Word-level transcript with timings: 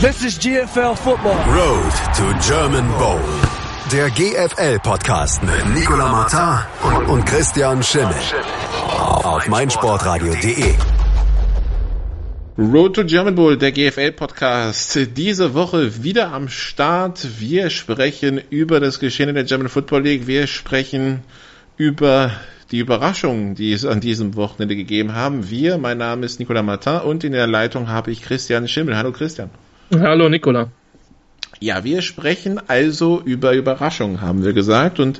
This 0.00 0.22
is 0.22 0.38
GFL 0.38 0.96
Football. 0.96 1.34
Road 1.52 1.92
to 2.14 2.32
German 2.38 2.86
Bowl. 2.98 3.18
Der 3.90 4.08
GFL-Podcast 4.10 5.42
mit 5.42 5.74
Nicolas 5.74 6.08
Martin 6.08 7.08
und 7.08 7.26
Christian 7.26 7.82
Schimmel. 7.82 8.14
Auf 9.24 9.48
meinsportradio.de. 9.48 10.74
Road 12.58 12.94
to 12.94 13.02
German 13.02 13.34
Bowl, 13.34 13.56
der 13.56 13.72
GFL-Podcast. 13.72 15.16
Diese 15.16 15.54
Woche 15.54 16.04
wieder 16.04 16.32
am 16.32 16.48
Start. 16.48 17.40
Wir 17.40 17.68
sprechen 17.68 18.40
über 18.50 18.78
das 18.78 19.00
Geschehen 19.00 19.30
in 19.30 19.34
der 19.34 19.42
German 19.42 19.68
Football 19.68 20.04
League. 20.04 20.28
Wir 20.28 20.46
sprechen 20.46 21.24
über 21.76 22.30
die 22.70 22.78
Überraschungen, 22.78 23.56
die 23.56 23.72
es 23.72 23.84
an 23.84 23.98
diesem 23.98 24.36
Wochenende 24.36 24.76
gegeben 24.76 25.16
haben. 25.16 25.50
Wir, 25.50 25.76
mein 25.76 25.98
Name 25.98 26.24
ist 26.24 26.38
Nicolas 26.38 26.64
Martin 26.64 27.00
und 27.00 27.24
in 27.24 27.32
der 27.32 27.48
Leitung 27.48 27.88
habe 27.88 28.12
ich 28.12 28.22
Christian 28.22 28.68
Schimmel. 28.68 28.96
Hallo 28.96 29.10
Christian. 29.10 29.50
Hallo 29.90 30.28
Nicola. 30.28 30.70
Ja, 31.60 31.82
wir 31.82 32.02
sprechen 32.02 32.60
also 32.68 33.22
über 33.24 33.54
Überraschungen, 33.54 34.20
haben 34.20 34.44
wir 34.44 34.52
gesagt. 34.52 35.00
Und 35.00 35.18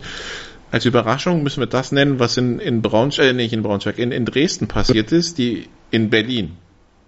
als 0.70 0.84
Überraschung 0.84 1.42
müssen 1.42 1.61
wir 1.61 1.66
das 1.66 1.91
nennen, 1.91 2.19
was 2.19 2.37
in, 2.37 2.59
in 2.59 2.83
Braunschweig, 2.83 3.28
äh, 3.28 3.33
nicht 3.33 3.55
in 3.55 3.62
Braunschweig, 3.62 3.98
in, 3.98 4.12
in 4.12 4.27
Dresden 4.27 4.69
passiert 4.69 5.11
ist, 5.11 5.39
die 5.39 5.69
in 5.91 6.11
Berlin. 6.11 6.59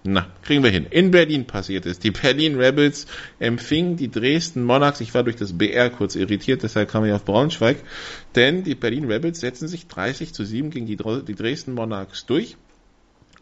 Na, 0.04 0.26
kriegen 0.42 0.64
wir 0.64 0.70
hin. 0.70 0.86
In 0.88 1.10
Berlin 1.10 1.46
passiert 1.46 1.84
ist. 1.84 2.02
Die 2.02 2.12
Berlin 2.12 2.56
Rebels 2.56 3.06
empfingen 3.38 3.96
die 3.96 4.10
Dresden 4.10 4.64
Monarchs. 4.64 5.02
Ich 5.02 5.12
war 5.12 5.24
durch 5.24 5.36
das 5.36 5.58
BR 5.58 5.90
kurz 5.90 6.16
irritiert, 6.16 6.62
deshalb 6.62 6.90
kam 6.90 7.04
ich 7.04 7.12
auf 7.12 7.26
Braunschweig. 7.26 7.76
Denn 8.34 8.64
die 8.64 8.74
Berlin 8.74 9.04
Rebels 9.04 9.40
setzen 9.40 9.68
sich 9.68 9.86
30 9.86 10.32
zu 10.32 10.46
7 10.46 10.70
gegen 10.70 10.86
die, 10.86 10.96
die 10.96 11.34
Dresden 11.34 11.74
Monarchs 11.74 12.24
durch. 12.24 12.56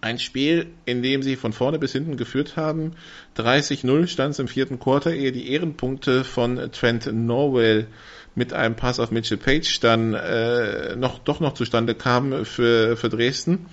Ein 0.01 0.19
Spiel, 0.19 0.67
in 0.85 1.03
dem 1.03 1.23
sie 1.23 1.37
von 1.37 1.53
vorne 1.53 1.79
bis 1.79 1.93
hinten 1.93 2.17
geführt 2.17 2.57
haben. 2.57 2.93
30-0 3.37 4.07
stand 4.07 4.31
es 4.33 4.39
im 4.39 4.47
vierten 4.47 4.79
Quarter, 4.79 5.13
ehe 5.13 5.33
die 5.33 5.51
Ehrenpunkte 5.51 6.23
von 6.23 6.71
Trent 6.71 7.13
Norwell 7.13 7.89
mit 8.37 8.53
einem 8.53 8.77
Pass 8.77 9.01
auf 9.01 9.11
Mitchell 9.11 9.39
Page 9.39 9.81
dann 9.81 10.15
äh, 10.15 10.95
noch 10.95 11.19
doch 11.19 11.41
noch 11.41 11.55
zustande 11.55 11.95
kamen 11.95 12.45
für, 12.45 12.97
für 12.97 13.09
Dresden. 13.09 13.67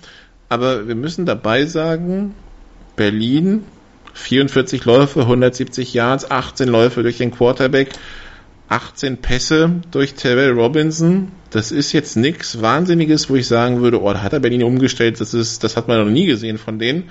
Aber 0.48 0.88
wir 0.88 0.96
müssen 0.96 1.26
dabei 1.26 1.64
sagen, 1.66 2.34
Berlin 2.96 3.64
44 4.14 4.84
Läufe, 4.84 5.20
170 5.20 5.92
Yards, 5.94 6.30
18 6.30 6.68
Läufe 6.68 7.02
durch 7.02 7.18
den 7.18 7.30
Quarterback, 7.30 7.90
18 8.68 9.18
Pässe 9.18 9.70
durch 9.90 10.14
Terrell 10.14 10.52
Robinson. 10.52 11.32
Das 11.50 11.70
ist 11.70 11.92
jetzt 11.92 12.16
nichts 12.16 12.60
Wahnsinniges, 12.60 13.30
wo 13.30 13.36
ich 13.36 13.46
sagen 13.46 13.80
würde, 13.80 14.02
oh, 14.02 14.12
da 14.12 14.22
hat 14.22 14.32
er 14.32 14.40
Berlin 14.40 14.64
umgestellt, 14.64 15.20
das 15.20 15.34
ist, 15.34 15.62
das 15.62 15.76
hat 15.76 15.88
man 15.88 16.04
noch 16.04 16.10
nie 16.10 16.26
gesehen 16.26 16.58
von 16.58 16.78
denen. 16.78 17.04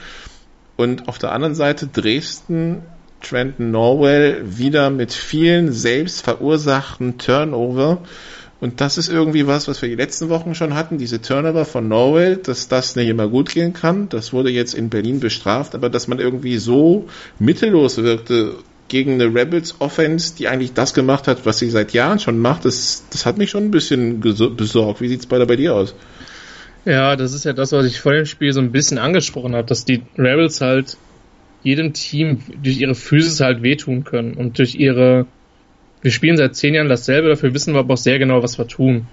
Und 0.76 1.08
auf 1.08 1.18
der 1.18 1.32
anderen 1.32 1.56
Seite 1.56 1.88
Dresden, 1.88 2.82
Trenton 3.22 3.72
Norwell 3.72 4.44
wieder 4.46 4.90
mit 4.90 5.14
vielen 5.14 5.72
selbst 5.72 6.22
verursachten 6.22 7.18
Turnover. 7.18 8.00
Und 8.60 8.82
das 8.82 8.98
ist 8.98 9.10
irgendwie 9.10 9.48
was, 9.48 9.68
was 9.68 9.82
wir 9.82 9.90
die 9.90 9.96
letzten 9.96 10.30
Wochen 10.30 10.56
schon 10.56 10.76
hatten, 10.76 10.98
diese 10.98 11.22
Turnover 11.22 11.66
von 11.66 11.88
Norwell, 11.88 12.38
dass 12.38 12.68
das 12.68 12.96
nicht 12.96 13.08
immer 13.08 13.28
gut 13.28 13.50
gehen 13.50 13.74
kann. 13.74 14.10
Das 14.10 14.34
wurde 14.34 14.50
jetzt 14.50 14.74
in 14.74 14.90
Berlin 14.90 15.20
bestraft, 15.20 15.76
aber 15.76 15.90
dass 15.90 16.08
man 16.08 16.20
irgendwie 16.20 16.58
so 16.58 17.08
mittellos 17.40 17.98
wirkte 17.98 18.56
gegen 18.88 19.14
eine 19.14 19.34
Rebels 19.34 19.76
Offense, 19.80 20.36
die 20.38 20.48
eigentlich 20.48 20.74
das 20.74 20.94
gemacht 20.94 21.28
hat, 21.28 21.46
was 21.46 21.60
sie 21.60 21.70
seit 21.70 21.94
Jahren 21.94 22.20
schon 22.20 22.40
macht, 22.40 22.66
das, 22.66 23.06
das 23.12 23.26
hat 23.26 23.38
mich 23.38 23.50
schon 23.50 23.66
ein 23.66 23.72
bisschen 23.72 24.20
besorgt. 24.20 25.02
Wie 25.02 25.08
sieht's 25.08 25.26
bei, 25.26 25.44
bei 25.44 25.56
dir 25.56 25.76
aus? 25.76 25.96
Ja, 26.86 27.16
das 27.16 27.34
ist 27.34 27.46
ja 27.46 27.54
das, 27.54 27.72
was 27.72 27.86
ich 27.86 28.00
vor 28.00 28.14
dem 28.14 28.26
Spiel 28.26 28.54
so 28.54 28.60
ein 28.60 28.72
bisschen 28.72 29.00
angesprochen 29.00 29.56
habe, 29.56 29.68
dass 29.68 29.86
die 29.86 30.04
Rebels 30.18 30.62
halt 30.62 30.98
jedem 31.64 31.94
Team 31.94 32.42
durch 32.62 32.80
ihre 32.80 32.94
Physis 32.94 33.40
halt 33.40 33.64
wehtun 33.64 34.04
können 34.04 34.36
und 34.36 34.60
durch 34.60 34.76
ihre 34.76 35.26
wir 36.06 36.12
spielen 36.12 36.38
seit 36.38 36.56
zehn 36.56 36.76
Jahren 36.76 36.88
dasselbe, 36.88 37.30
dafür 37.30 37.56
wissen 37.56 37.74
wir 37.74 37.80
aber 37.80 37.96
auch 37.96 37.98
sehr 37.98 38.20
genau, 38.20 38.44
was 38.44 38.60
wir 38.60 38.68
tun. 38.68 39.08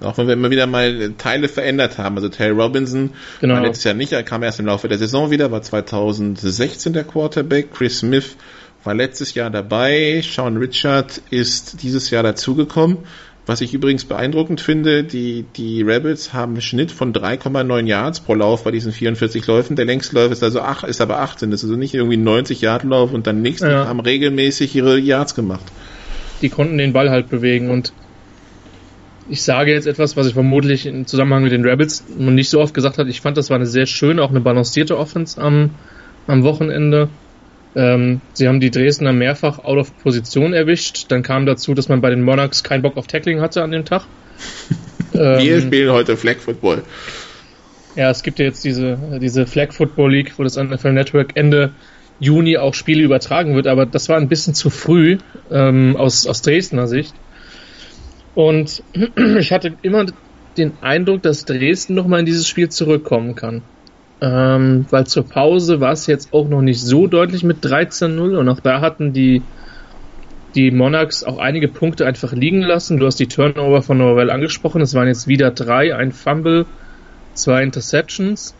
Auch 0.00 0.16
wenn 0.16 0.26
wir 0.26 0.32
immer 0.32 0.50
wieder 0.50 0.66
mal 0.66 1.12
Teile 1.18 1.48
verändert 1.48 1.98
haben. 1.98 2.16
Also 2.16 2.30
Terry 2.30 2.52
Robinson 2.52 3.10
genau. 3.42 3.56
war 3.56 3.60
letztes 3.60 3.84
Jahr 3.84 3.92
nicht, 3.92 4.12
er 4.12 4.22
kam 4.22 4.42
erst 4.42 4.58
im 4.58 4.64
Laufe 4.64 4.88
der 4.88 4.96
Saison 4.96 5.30
wieder, 5.30 5.50
war 5.50 5.60
2016 5.60 6.94
der 6.94 7.04
Quarterback. 7.04 7.74
Chris 7.74 7.98
Smith 7.98 8.38
war 8.84 8.94
letztes 8.94 9.34
Jahr 9.34 9.50
dabei. 9.50 10.22
Sean 10.22 10.56
Richard 10.56 11.20
ist 11.30 11.82
dieses 11.82 12.10
Jahr 12.10 12.22
dazugekommen. 12.22 12.98
Was 13.46 13.60
ich 13.60 13.74
übrigens 13.74 14.06
beeindruckend 14.06 14.62
finde, 14.62 15.04
die, 15.04 15.44
die 15.56 15.82
Rebels 15.82 16.32
haben 16.32 16.52
einen 16.52 16.62
Schnitt 16.62 16.90
von 16.90 17.12
3,9 17.12 17.86
Yards 17.86 18.20
pro 18.20 18.34
Lauf 18.34 18.64
bei 18.64 18.70
diesen 18.70 18.90
44 18.90 19.46
Läufen. 19.46 19.76
Der 19.76 19.84
längste 19.84 20.16
Lauf 20.16 20.32
ist 20.32 20.42
also 20.42 20.62
ach, 20.62 20.82
ist 20.82 21.02
aber 21.02 21.20
18. 21.20 21.50
Das 21.50 21.62
ist 21.62 21.68
also 21.68 21.78
nicht 21.78 21.92
irgendwie 21.92 22.16
90 22.16 22.62
Yard 22.62 22.84
Lauf 22.84 23.12
und 23.12 23.26
dann 23.26 23.42
nächsten 23.42 23.68
ja. 23.68 23.86
haben 23.86 24.00
regelmäßig 24.00 24.74
ihre 24.74 24.98
Yards 24.98 25.34
gemacht. 25.34 25.64
Die 26.40 26.48
konnten 26.48 26.78
den 26.78 26.94
Ball 26.94 27.10
halt 27.10 27.28
bewegen 27.28 27.70
und 27.70 27.92
ich 29.28 29.42
sage 29.42 29.72
jetzt 29.72 29.86
etwas, 29.86 30.16
was 30.16 30.26
ich 30.26 30.34
vermutlich 30.34 30.86
im 30.86 31.06
Zusammenhang 31.06 31.42
mit 31.42 31.52
den 31.52 31.66
Rebels 31.66 32.04
noch 32.16 32.32
nicht 32.32 32.48
so 32.48 32.60
oft 32.60 32.72
gesagt 32.72 32.98
habe. 32.98 33.10
Ich 33.10 33.20
fand, 33.20 33.36
das 33.36 33.50
war 33.50 33.56
eine 33.56 33.66
sehr 33.66 33.86
schöne, 33.86 34.22
auch 34.22 34.30
eine 34.30 34.40
balancierte 34.40 34.98
Offense 34.98 35.40
am, 35.40 35.70
am 36.26 36.44
Wochenende. 36.44 37.08
Ähm, 37.76 38.20
sie 38.32 38.46
haben 38.46 38.60
die 38.60 38.70
Dresdner 38.70 39.12
mehrfach 39.12 39.58
out 39.58 39.78
of 39.78 39.98
Position 40.02 40.52
erwischt. 40.52 41.06
Dann 41.08 41.22
kam 41.22 41.46
dazu, 41.46 41.74
dass 41.74 41.88
man 41.88 42.00
bei 42.00 42.10
den 42.10 42.22
Monarchs 42.22 42.62
keinen 42.62 42.82
Bock 42.82 42.96
auf 42.96 43.06
Tackling 43.06 43.40
hatte 43.40 43.62
an 43.62 43.72
dem 43.72 43.84
Tag. 43.84 44.06
Wir 45.12 45.40
ähm, 45.40 45.60
spielen 45.60 45.92
heute 45.92 46.16
Flag 46.16 46.36
Football. 46.36 46.82
Ja, 47.96 48.10
es 48.10 48.22
gibt 48.22 48.40
ja 48.40 48.46
jetzt 48.46 48.64
diese, 48.64 49.18
diese 49.20 49.46
Flag 49.46 49.72
Football 49.72 50.12
League, 50.12 50.32
wo 50.36 50.42
das 50.42 50.56
NFL 50.56 50.92
Network 50.92 51.36
Ende 51.36 51.72
Juni 52.18 52.56
auch 52.58 52.74
Spiele 52.74 53.02
übertragen 53.02 53.54
wird, 53.54 53.66
aber 53.66 53.86
das 53.86 54.08
war 54.08 54.16
ein 54.16 54.28
bisschen 54.28 54.54
zu 54.54 54.70
früh 54.70 55.18
ähm, 55.50 55.96
aus, 55.96 56.26
aus 56.26 56.42
Dresdner 56.42 56.88
Sicht. 56.88 57.14
Und 58.34 58.82
ich 59.38 59.52
hatte 59.52 59.74
immer 59.82 60.06
den 60.56 60.72
Eindruck, 60.80 61.22
dass 61.22 61.44
Dresden 61.44 61.94
nochmal 61.94 62.20
in 62.20 62.26
dieses 62.26 62.48
Spiel 62.48 62.68
zurückkommen 62.68 63.34
kann. 63.34 63.62
Ähm, 64.20 64.86
weil 64.90 65.06
zur 65.06 65.28
Pause 65.28 65.80
war 65.80 65.92
es 65.92 66.06
jetzt 66.06 66.32
auch 66.32 66.48
noch 66.48 66.62
nicht 66.62 66.80
so 66.80 67.06
deutlich 67.06 67.42
mit 67.42 67.64
13-0 67.64 68.36
und 68.36 68.48
auch 68.48 68.60
da 68.60 68.80
hatten 68.80 69.12
die, 69.12 69.42
die 70.54 70.70
Monarchs 70.70 71.24
auch 71.24 71.38
einige 71.38 71.68
Punkte 71.68 72.06
einfach 72.06 72.32
liegen 72.32 72.62
lassen. 72.62 72.98
Du 72.98 73.06
hast 73.06 73.18
die 73.18 73.26
Turnover 73.26 73.82
von 73.82 73.98
Norwell 73.98 74.30
angesprochen. 74.30 74.80
Es 74.80 74.94
waren 74.94 75.08
jetzt 75.08 75.26
wieder 75.26 75.50
drei, 75.50 75.94
ein 75.94 76.12
Fumble, 76.12 76.66
zwei 77.34 77.62
Interceptions. 77.62 78.54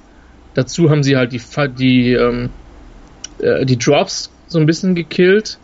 Dazu 0.54 0.91
haben 0.91 1.03
sie 1.03 1.16
halt 1.16 1.32
die, 1.32 1.41
die, 1.78 2.12
ähm, 2.12 2.50
äh, 3.38 3.64
die 3.64 3.78
Drops 3.78 4.31
so 4.48 4.59
ein 4.59 4.66
bisschen 4.66 4.94
gekillt. 4.94 5.59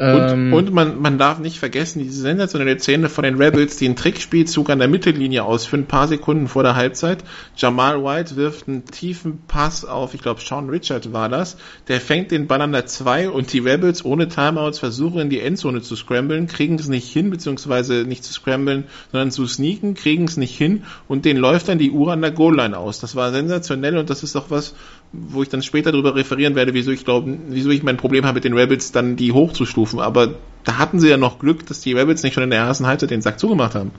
Und, 0.00 0.30
ähm, 0.30 0.52
und 0.54 0.72
man, 0.72 0.98
man 1.02 1.18
darf 1.18 1.40
nicht 1.40 1.58
vergessen, 1.58 1.98
diese 1.98 2.22
sensationelle 2.22 2.78
Szene 2.78 3.10
von 3.10 3.22
den 3.22 3.36
Rebels, 3.36 3.76
die 3.76 3.84
einen 3.84 3.96
Trickspielzug 3.96 4.70
an 4.70 4.78
der 4.78 4.88
Mittellinie 4.88 5.44
ausführen, 5.44 5.82
ein 5.82 5.88
paar 5.88 6.08
Sekunden 6.08 6.48
vor 6.48 6.62
der 6.62 6.74
Halbzeit. 6.74 7.22
Jamal 7.54 8.02
White 8.02 8.34
wirft 8.36 8.66
einen 8.66 8.86
tiefen 8.86 9.42
Pass 9.46 9.84
auf, 9.84 10.14
ich 10.14 10.22
glaube 10.22 10.40
Sean 10.40 10.70
Richard 10.70 11.12
war 11.12 11.28
das. 11.28 11.58
Der 11.88 12.00
fängt 12.00 12.30
den 12.30 12.46
Ball 12.46 12.62
an 12.62 12.72
der 12.72 12.86
2 12.86 13.28
und 13.28 13.52
die 13.52 13.58
Rebels 13.58 14.02
ohne 14.02 14.28
Timeouts 14.28 14.78
versuchen 14.78 15.20
in 15.20 15.28
die 15.28 15.40
Endzone 15.40 15.82
zu 15.82 15.96
scramblen, 15.96 16.46
kriegen 16.46 16.76
es 16.76 16.88
nicht 16.88 17.12
hin, 17.12 17.28
beziehungsweise 17.28 18.04
nicht 18.08 18.24
zu 18.24 18.32
scramblen, 18.32 18.84
sondern 19.12 19.30
zu 19.30 19.46
sneaken, 19.46 19.92
kriegen 19.92 20.24
es 20.24 20.38
nicht 20.38 20.56
hin 20.56 20.84
und 21.08 21.26
den 21.26 21.36
läuft 21.36 21.68
dann 21.68 21.76
die 21.76 21.90
Uhr 21.90 22.10
an 22.10 22.22
der 22.22 22.30
Goal-Line 22.30 22.78
aus. 22.78 23.00
Das 23.00 23.16
war 23.16 23.32
sensationell 23.32 23.98
und 23.98 24.08
das 24.08 24.22
ist 24.22 24.34
doch 24.34 24.48
was, 24.48 24.74
wo 25.12 25.42
ich 25.42 25.48
dann 25.48 25.62
später 25.62 25.92
darüber 25.92 26.14
referieren 26.14 26.54
werde, 26.54 26.72
wieso 26.72 26.90
ich 26.90 27.04
glaube, 27.04 27.36
wieso 27.48 27.68
ich 27.68 27.82
mein 27.82 27.98
Problem 27.98 28.24
habe 28.24 28.36
mit 28.36 28.44
den 28.44 28.54
Rebels, 28.54 28.92
dann 28.92 29.16
die 29.16 29.32
hochzustufen. 29.32 29.89
Aber 29.98 30.34
da 30.64 30.78
hatten 30.78 31.00
sie 31.00 31.08
ja 31.08 31.16
noch 31.16 31.38
Glück, 31.38 31.66
dass 31.66 31.80
die 31.80 31.92
Rebels 31.92 32.22
nicht 32.22 32.34
schon 32.34 32.44
in 32.44 32.50
der 32.50 32.60
ersten 32.60 32.86
Halbzeit 32.86 33.10
den 33.10 33.22
Sack 33.22 33.38
zugemacht 33.40 33.74
haben. 33.74 33.92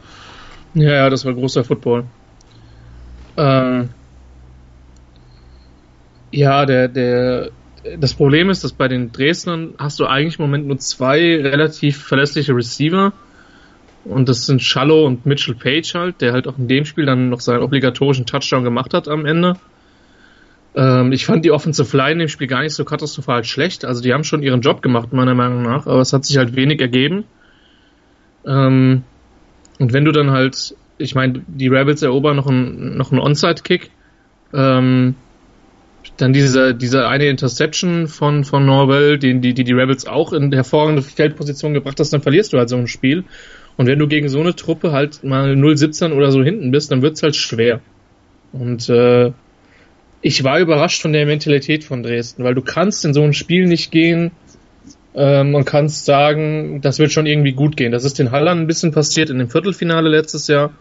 Ja, 0.74 0.92
ja, 0.92 1.10
das 1.10 1.26
war 1.26 1.34
großer 1.34 1.64
Football. 1.64 2.06
Ähm, 3.38 3.90
ja, 6.32 6.66
der, 6.66 6.88
der, 6.88 7.52
das 7.98 8.14
Problem 8.14 8.50
ist, 8.50 8.64
dass 8.64 8.74
bei 8.74 8.88
den 8.88 9.12
Dresdnern 9.12 9.74
hast 9.78 10.00
du 10.00 10.06
eigentlich 10.06 10.40
im 10.40 10.46
Moment 10.46 10.68
nur 10.68 10.78
zwei 10.78 11.20
relativ 11.42 12.04
verlässliche 12.04 12.56
Receiver. 12.56 13.14
Und 14.04 14.30
das 14.30 14.46
sind 14.46 14.62
Shallow 14.62 15.06
und 15.06 15.26
Mitchell 15.26 15.56
Page 15.56 15.94
halt, 15.94 16.22
der 16.22 16.34
halt 16.34 16.48
auch 16.48 16.58
in 16.58 16.68
dem 16.68 16.86
Spiel 16.86 17.06
dann 17.06 17.30
noch 17.30 17.40
seinen 17.40 17.62
obligatorischen 17.62 18.26
Touchdown 18.26 18.64
gemacht 18.64 18.94
hat 18.94 19.08
am 19.08 19.26
Ende. 19.26 19.58
Ähm, 20.76 21.12
ich 21.12 21.26
fand 21.26 21.44
die 21.44 21.52
Offensive 21.52 21.96
Line 21.96 22.24
im 22.24 22.30
Spiel 22.30 22.48
gar 22.48 22.62
nicht 22.62 22.74
so 22.74 22.86
katastrophal 22.86 23.44
schlecht. 23.44 23.86
Also 23.86 24.02
die 24.02 24.14
haben 24.14 24.24
schon 24.24 24.44
ihren 24.44 24.62
Job 24.62 24.82
gemacht, 24.82 25.12
meiner 25.14 25.36
Meinung 25.36 25.64
nach, 25.64 25.86
aber 25.88 26.02
es 26.02 26.14
hat 26.14 26.26
sich 26.26 26.38
halt 26.38 26.56
wenig 26.56 26.80
ergeben. 26.80 27.26
Ähm, 28.46 29.04
und 29.80 29.94
wenn 29.94 30.06
du 30.06 30.12
dann 30.12 30.32
halt, 30.32 30.76
ich 30.98 31.16
meine, 31.16 31.42
die 31.48 31.68
Rebels 31.68 32.02
erobern 32.02 32.36
noch 32.36 32.48
einen, 32.48 32.98
noch 32.98 33.12
einen 33.12 33.20
Onside-Kick, 33.20 33.92
ähm, 34.54 35.16
dann 36.18 36.34
diese, 36.34 36.74
diese 36.76 37.08
eine 37.08 37.26
Interception 37.26 38.08
von, 38.08 38.44
von 38.44 38.66
Norwell, 38.66 39.18
die, 39.18 39.40
die, 39.40 39.54
die 39.54 39.64
die 39.64 39.74
Rebels 39.74 40.06
auch 40.08 40.34
in 40.34 40.52
hervorragende 40.52 41.02
Feldposition 41.02 41.74
gebracht 41.74 42.00
hast, 42.00 42.12
dann 42.14 42.22
verlierst 42.22 42.54
du 42.54 42.58
halt 42.58 42.70
so 42.70 42.78
ein 42.78 42.88
Spiel. 42.88 43.24
Und 43.78 43.88
wenn 43.88 44.00
du 44.00 44.08
gegen 44.08 44.30
so 44.30 44.40
eine 44.40 44.56
Truppe 44.56 44.92
halt 44.92 45.24
mal 45.24 45.54
0-17 45.54 46.14
oder 46.14 46.32
so 46.32 46.44
hinten 46.44 46.72
bist, 46.72 46.92
dann 46.92 47.02
wird's 47.02 47.24
halt 47.24 47.36
schwer. 47.36 47.82
Und 48.52 48.90
äh, 48.90 49.32
ich 50.22 50.44
war 50.44 50.60
überrascht 50.60 51.02
von 51.02 51.14
der 51.14 51.26
Mentalität 51.26 51.84
von 51.84 52.04
Dresden, 52.04 52.44
weil 52.44 52.56
du 52.56 52.62
kannst 52.62 53.06
in 53.06 53.14
so 53.14 53.24
ein 53.24 53.34
Spiel 53.34 53.66
nicht 53.66 53.92
gehen 53.92 54.32
Ähm, 55.14 55.52
man 55.52 55.66
kann 55.66 55.90
sagen, 55.90 56.80
das 56.82 57.00
wird 57.00 57.12
schon 57.12 57.26
irgendwie 57.26 57.52
gut 57.52 57.76
gehen. 57.76 57.92
Das 57.92 58.06
ist 58.06 58.18
den 58.18 58.32
Hallern 58.32 58.60
ein 58.60 58.68
bisschen 58.68 58.92
passiert 58.92 59.30
in 59.30 59.40
dem 59.40 59.50
Viertelfinale 59.50 60.10
letztes 60.10 60.48
Jahr, 60.48 60.72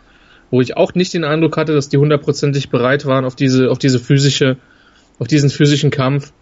wo 0.50 0.60
ich 0.60 0.76
auch 0.76 0.94
nicht 0.94 1.14
den 1.14 1.24
Eindruck 1.24 1.56
hatte, 1.56 1.74
dass 1.74 1.88
die 1.88 1.96
hundertprozentig 1.96 2.70
bereit 2.70 3.06
waren 3.06 3.24
auf 3.24 3.34
diese, 3.34 3.70
auf 3.70 3.78
diese 3.78 3.98
physische, 3.98 4.56
auf 5.18 5.26
diesen 5.26 5.50
physischen 5.50 5.90
Kampf. 5.90 6.32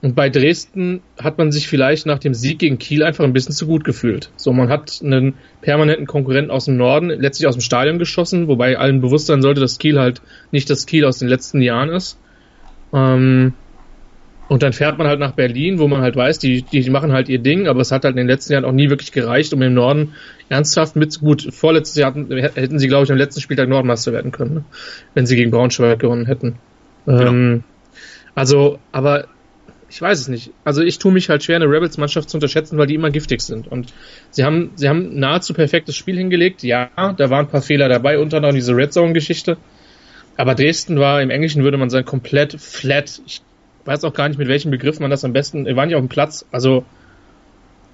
Und 0.00 0.14
bei 0.14 0.28
Dresden 0.30 1.02
hat 1.20 1.38
man 1.38 1.50
sich 1.50 1.66
vielleicht 1.66 2.06
nach 2.06 2.20
dem 2.20 2.32
Sieg 2.32 2.60
gegen 2.60 2.78
Kiel 2.78 3.02
einfach 3.02 3.24
ein 3.24 3.32
bisschen 3.32 3.52
zu 3.52 3.66
gut 3.66 3.82
gefühlt. 3.82 4.30
So, 4.36 4.52
man 4.52 4.68
hat 4.68 5.00
einen 5.02 5.34
permanenten 5.60 6.06
Konkurrenten 6.06 6.52
aus 6.52 6.66
dem 6.66 6.76
Norden 6.76 7.08
letztlich 7.08 7.48
aus 7.48 7.56
dem 7.56 7.62
Stadion 7.62 7.98
geschossen, 7.98 8.46
wobei 8.46 8.78
allen 8.78 9.00
bewusst 9.00 9.26
sein 9.26 9.42
sollte, 9.42 9.60
dass 9.60 9.78
Kiel 9.78 9.98
halt 9.98 10.22
nicht 10.52 10.70
das 10.70 10.86
Kiel 10.86 11.04
aus 11.04 11.18
den 11.18 11.26
letzten 11.26 11.60
Jahren 11.62 11.88
ist. 11.88 12.16
Ähm, 12.92 13.54
und 14.48 14.62
dann 14.62 14.72
fährt 14.72 14.98
man 14.98 15.08
halt 15.08 15.18
nach 15.18 15.32
Berlin, 15.32 15.80
wo 15.80 15.88
man 15.88 16.00
halt 16.00 16.14
weiß, 16.14 16.38
die, 16.38 16.62
die 16.62 16.88
machen 16.90 17.12
halt 17.12 17.28
ihr 17.28 17.40
Ding, 17.40 17.66
aber 17.66 17.80
es 17.80 17.90
hat 17.90 18.04
halt 18.04 18.12
in 18.12 18.18
den 18.18 18.28
letzten 18.28 18.52
Jahren 18.52 18.64
auch 18.64 18.72
nie 18.72 18.88
wirklich 18.88 19.10
gereicht, 19.12 19.52
um 19.52 19.60
im 19.62 19.74
Norden 19.74 20.14
ernsthaft 20.48 20.94
mit, 20.94 21.18
gut, 21.20 21.48
vorletztes 21.52 21.96
Jahr 21.96 22.14
hatten, 22.14 22.30
hätten 22.30 22.78
sie, 22.78 22.88
glaube 22.88 23.04
ich, 23.04 23.10
am 23.10 23.18
letzten 23.18 23.42
Spieltag 23.42 23.68
Nordmeister 23.68 24.12
werden 24.12 24.30
können, 24.30 24.54
ne? 24.54 24.64
wenn 25.12 25.26
sie 25.26 25.36
gegen 25.36 25.50
Braunschweig 25.50 25.98
gewonnen 25.98 26.24
hätten. 26.24 26.54
Genau. 27.04 27.26
Ähm, 27.26 27.64
also, 28.34 28.78
aber 28.90 29.26
ich 29.90 30.02
weiß 30.02 30.20
es 30.20 30.28
nicht. 30.28 30.50
Also 30.64 30.82
ich 30.82 30.98
tue 30.98 31.12
mich 31.12 31.28
halt 31.30 31.42
schwer, 31.42 31.56
eine 31.56 31.66
Rebels-Mannschaft 31.66 32.28
zu 32.28 32.36
unterschätzen, 32.36 32.76
weil 32.78 32.86
die 32.86 32.94
immer 32.94 33.10
giftig 33.10 33.40
sind. 33.40 33.66
Und 33.66 33.92
sie 34.30 34.44
haben, 34.44 34.70
sie 34.74 34.88
haben 34.88 35.18
nahezu 35.18 35.54
perfektes 35.54 35.96
Spiel 35.96 36.16
hingelegt. 36.16 36.62
Ja, 36.62 36.90
da 36.96 37.30
waren 37.30 37.46
ein 37.46 37.50
paar 37.50 37.62
Fehler 37.62 37.88
dabei, 37.88 38.18
unter 38.18 38.36
anderem 38.38 38.54
diese 38.54 38.76
Red 38.76 38.92
Zone-Geschichte. 38.92 39.56
Aber 40.36 40.54
Dresden 40.54 40.98
war, 41.00 41.22
im 41.22 41.30
Englischen 41.30 41.64
würde 41.64 41.78
man 41.78 41.90
sagen, 41.90 42.06
komplett 42.06 42.60
flat. 42.60 43.20
Ich 43.26 43.40
weiß 43.86 44.04
auch 44.04 44.12
gar 44.12 44.28
nicht, 44.28 44.38
mit 44.38 44.48
welchem 44.48 44.70
Begriff 44.70 45.00
man 45.00 45.10
das 45.10 45.24
am 45.24 45.32
besten, 45.32 45.64
wir 45.64 45.74
waren 45.74 45.88
nicht 45.88 45.96
auf 45.96 46.02
dem 46.02 46.08
Platz. 46.08 46.46
Also 46.52 46.84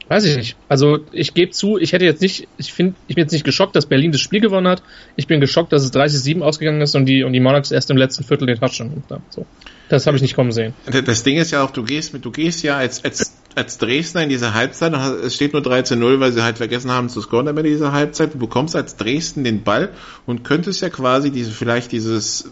Weiß 0.09 0.25
ich 0.25 0.37
nicht. 0.37 0.57
Also 0.69 0.99
ich 1.13 1.33
gebe 1.33 1.51
zu, 1.53 1.79
ich 1.79 1.93
hätte 1.93 2.05
jetzt 2.05 2.21
nicht, 2.21 2.47
ich 2.59 2.73
finde, 2.73 2.95
ich 3.09 3.15
bin 3.15 3.23
jetzt 3.23 3.33
nicht 3.33 3.45
geschockt, 3.45 3.75
dass 3.75 3.87
Berlin 3.87 4.13
das 4.13 4.21
Spiel 4.21 4.41
gewonnen 4.41 4.69
hat. 4.69 4.83
Ich 5.17 5.27
bin 5.27 5.41
geschockt, 5.41 5.73
dass 5.73 5.83
es 5.83 5.93
30-7 5.95 6.43
ausgegangen 6.43 6.81
ist 6.83 6.95
und 6.95 7.07
die 7.07 7.25
und 7.25 7.33
die 7.33 7.41
Monarchs 7.41 7.71
erst 7.71 7.91
im 7.91 7.97
letzten 7.97 8.23
Viertel 8.25 8.47
den 8.47 8.59
Touchdown 8.59 8.91
gemacht 8.91 9.11
haben. 9.11 9.23
So. 9.31 9.47
Das 9.89 10.07
habe 10.07 10.17
ich 10.17 10.23
nicht 10.23 10.35
kommen 10.35 10.53
sehen. 10.53 10.75
Das 11.07 11.23
Ding 11.23 11.39
ist 11.39 11.51
ja 11.53 11.65
auch, 11.65 11.71
du 11.71 11.85
gehst 11.85 12.13
mit, 12.13 12.25
du 12.25 12.31
gehst 12.31 12.63
ja 12.63 12.77
als, 12.77 13.03
als, 13.05 13.35
als 13.55 13.79
Dresdner 13.79 14.23
in 14.23 14.29
diese 14.29 14.53
Halbzeit, 14.53 14.93
es 14.93 15.35
steht 15.35 15.55
nur 15.55 15.63
13-0, 15.63 16.21
weil 16.21 16.33
sie 16.33 16.43
halt 16.43 16.59
vergessen 16.59 16.91
haben 16.91 17.09
zu 17.09 17.23
scoren 17.23 17.47
in 17.47 17.65
dieser 17.65 17.93
Halbzeit. 17.93 18.35
Du 18.35 18.39
bekommst 18.39 18.77
als 18.77 18.97
Dresden 18.97 19.45
den 19.45 19.63
Ball 19.63 19.91
und 20.27 20.45
könntest 20.45 20.83
ja 20.83 20.91
quasi 20.91 21.31
diese, 21.31 21.51
vielleicht 21.51 21.93
dieses, 21.93 22.51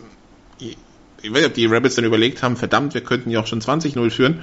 ich 0.59 0.77
weiß 1.23 1.41
nicht, 1.41 1.47
ob 1.47 1.55
die 1.55 1.67
Rabbits 1.67 1.97
dann 1.97 2.05
überlegt 2.05 2.43
haben, 2.43 2.57
verdammt, 2.57 2.95
wir 2.95 3.03
könnten 3.03 3.31
ja 3.31 3.41
auch 3.41 3.47
schon 3.47 3.61
20-0 3.61 4.11
führen 4.11 4.41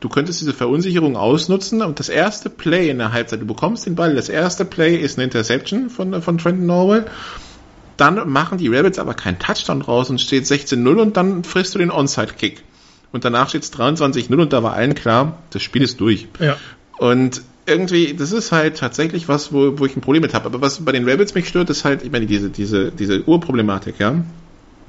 du 0.00 0.08
könntest 0.08 0.40
diese 0.40 0.52
Verunsicherung 0.52 1.16
ausnutzen 1.16 1.82
und 1.82 1.98
das 1.98 2.08
erste 2.08 2.50
Play 2.50 2.88
in 2.88 2.98
der 2.98 3.12
Halbzeit, 3.12 3.40
du 3.40 3.46
bekommst 3.46 3.86
den 3.86 3.94
Ball, 3.94 4.14
das 4.14 4.28
erste 4.28 4.64
Play 4.64 4.96
ist 4.96 5.18
eine 5.18 5.24
Interception 5.24 5.90
von, 5.90 6.22
von 6.22 6.38
Trenton 6.38 6.66
Norwell, 6.66 7.06
dann 7.96 8.28
machen 8.30 8.58
die 8.58 8.68
Rabbits 8.68 8.98
aber 8.98 9.14
keinen 9.14 9.38
Touchdown 9.38 9.82
raus 9.82 10.08
und 10.08 10.20
steht 10.20 10.44
16-0 10.44 11.00
und 11.00 11.16
dann 11.16 11.42
frisst 11.44 11.74
du 11.74 11.78
den 11.78 11.90
Onside-Kick. 11.90 12.62
Und 13.10 13.24
danach 13.24 13.48
steht 13.48 13.62
es 13.62 13.72
23-0 13.72 14.34
und 14.34 14.52
da 14.52 14.62
war 14.62 14.74
allen 14.74 14.94
klar, 14.94 15.38
das 15.50 15.62
Spiel 15.62 15.82
ist 15.82 15.98
durch. 16.00 16.28
Ja. 16.38 16.56
Und 16.98 17.42
irgendwie, 17.66 18.14
das 18.14 18.32
ist 18.32 18.52
halt 18.52 18.78
tatsächlich 18.78 19.28
was, 19.28 19.52
wo, 19.52 19.78
wo 19.78 19.86
ich 19.86 19.96
ein 19.96 20.00
Problem 20.00 20.22
mit 20.22 20.34
habe. 20.34 20.46
Aber 20.46 20.60
was 20.60 20.84
bei 20.84 20.92
den 20.92 21.08
Rabbits 21.08 21.34
mich 21.34 21.48
stört, 21.48 21.70
ist 21.70 21.84
halt, 21.84 22.02
ich 22.02 22.12
meine, 22.12 22.26
diese, 22.26 22.50
diese, 22.50 22.92
diese 22.92 23.26
Urproblematik, 23.26 23.98
ja. 23.98 24.22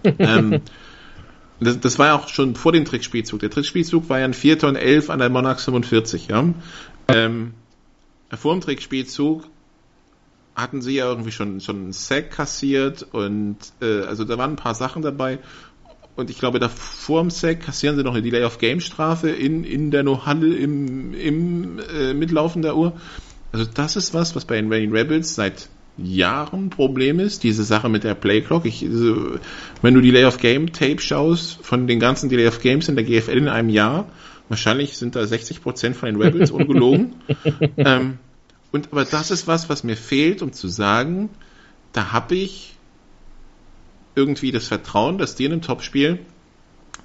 ähm, 0.20 0.62
das, 1.60 1.80
das 1.80 2.00
war 2.00 2.08
ja 2.08 2.16
auch 2.16 2.28
schon 2.28 2.56
vor 2.56 2.72
dem 2.72 2.86
Trickspielzug. 2.86 3.40
Der 3.40 3.50
Trickspielzug 3.50 4.10
war 4.10 4.20
ja 4.20 4.26
ein 4.26 4.34
4. 4.34 4.64
und 4.64 4.76
11 4.76 5.10
an 5.10 5.20
der 5.20 5.30
Monarch 5.30 5.60
45, 5.60 6.28
ja. 6.28 6.54
Ähm, 7.08 7.54
vor 8.32 8.54
dem 8.54 8.62
Trickspielzug 8.62 9.44
hatten 10.56 10.82
sie 10.82 10.96
ja 10.96 11.06
irgendwie 11.08 11.32
schon, 11.32 11.62
schon 11.62 11.78
einen 11.78 11.94
Sack 11.94 12.32
kassiert 12.32 13.08
und 13.12 13.58
äh, 13.82 14.02
also 14.02 14.26
da 14.26 14.38
waren 14.38 14.52
ein 14.52 14.58
paar 14.58 14.76
Sachen 14.76 15.02
dabei. 15.02 15.40
Und 16.16 16.30
ich 16.30 16.38
glaube, 16.38 16.60
da 16.60 16.68
vor 16.68 17.22
dem 17.22 17.30
Sack 17.30 17.62
kassieren 17.62 17.96
sie 17.96 18.04
noch 18.04 18.14
eine 18.14 18.22
Delay 18.22 18.44
of 18.44 18.58
Game 18.58 18.82
Strafe 18.82 19.30
in, 19.30 19.64
in 19.64 19.90
der 19.90 20.04
No-Handel 20.04 20.54
im, 20.54 21.14
im 21.14 21.80
äh, 21.80 22.14
Mitlaufen 22.14 22.62
der 22.62 22.76
Uhr. 22.76 22.94
Also 23.52 23.66
das 23.66 23.96
ist 23.96 24.14
was, 24.14 24.36
was 24.36 24.46
bei 24.46 24.56
den 24.56 24.72
Raining 24.72 24.92
Rebels 24.92 25.36
seit 25.36 25.70
Jahren 25.98 26.70
Problem 26.70 27.20
ist, 27.20 27.44
diese 27.44 27.64
Sache 27.64 27.90
mit 27.90 28.04
der 28.04 28.16
Playclock. 28.16 28.66
Ich, 28.66 28.82
wenn 28.82 29.94
du 29.94 30.02
Delay 30.02 30.26
of 30.26 30.38
Game 30.38 30.72
Tape 30.72 31.02
schaust, 31.02 31.60
von 31.62 31.88
den 31.88 32.00
ganzen 32.00 32.30
Delay 32.30 32.48
of 32.48 32.62
Games 32.62 32.88
in 32.88 32.96
der 32.96 33.04
GFL 33.04 33.38
in 33.38 33.48
einem 33.48 33.70
Jahr, 33.70 34.08
wahrscheinlich 34.48 34.98
sind 34.98 35.16
da 35.16 35.22
60% 35.22 35.94
von 35.94 36.08
den 36.08 36.22
Rebels 36.22 36.52
ungelogen. 36.52 37.16
ähm, 37.78 38.18
und 38.72 38.90
aber 38.92 39.06
das 39.06 39.32
ist 39.32 39.48
was, 39.48 39.70
was 39.70 39.84
mir 39.84 39.98
fehlt, 39.98 40.42
um 40.42 40.54
zu 40.54 40.68
sagen, 40.68 41.30
da 41.92 42.12
habe 42.12 42.36
ich 42.36 42.76
irgendwie 44.16 44.52
das 44.52 44.68
Vertrauen, 44.68 45.18
dass 45.18 45.36
die 45.36 45.46
in 45.46 45.54
einem 45.54 45.62
Topspiel 45.62 46.20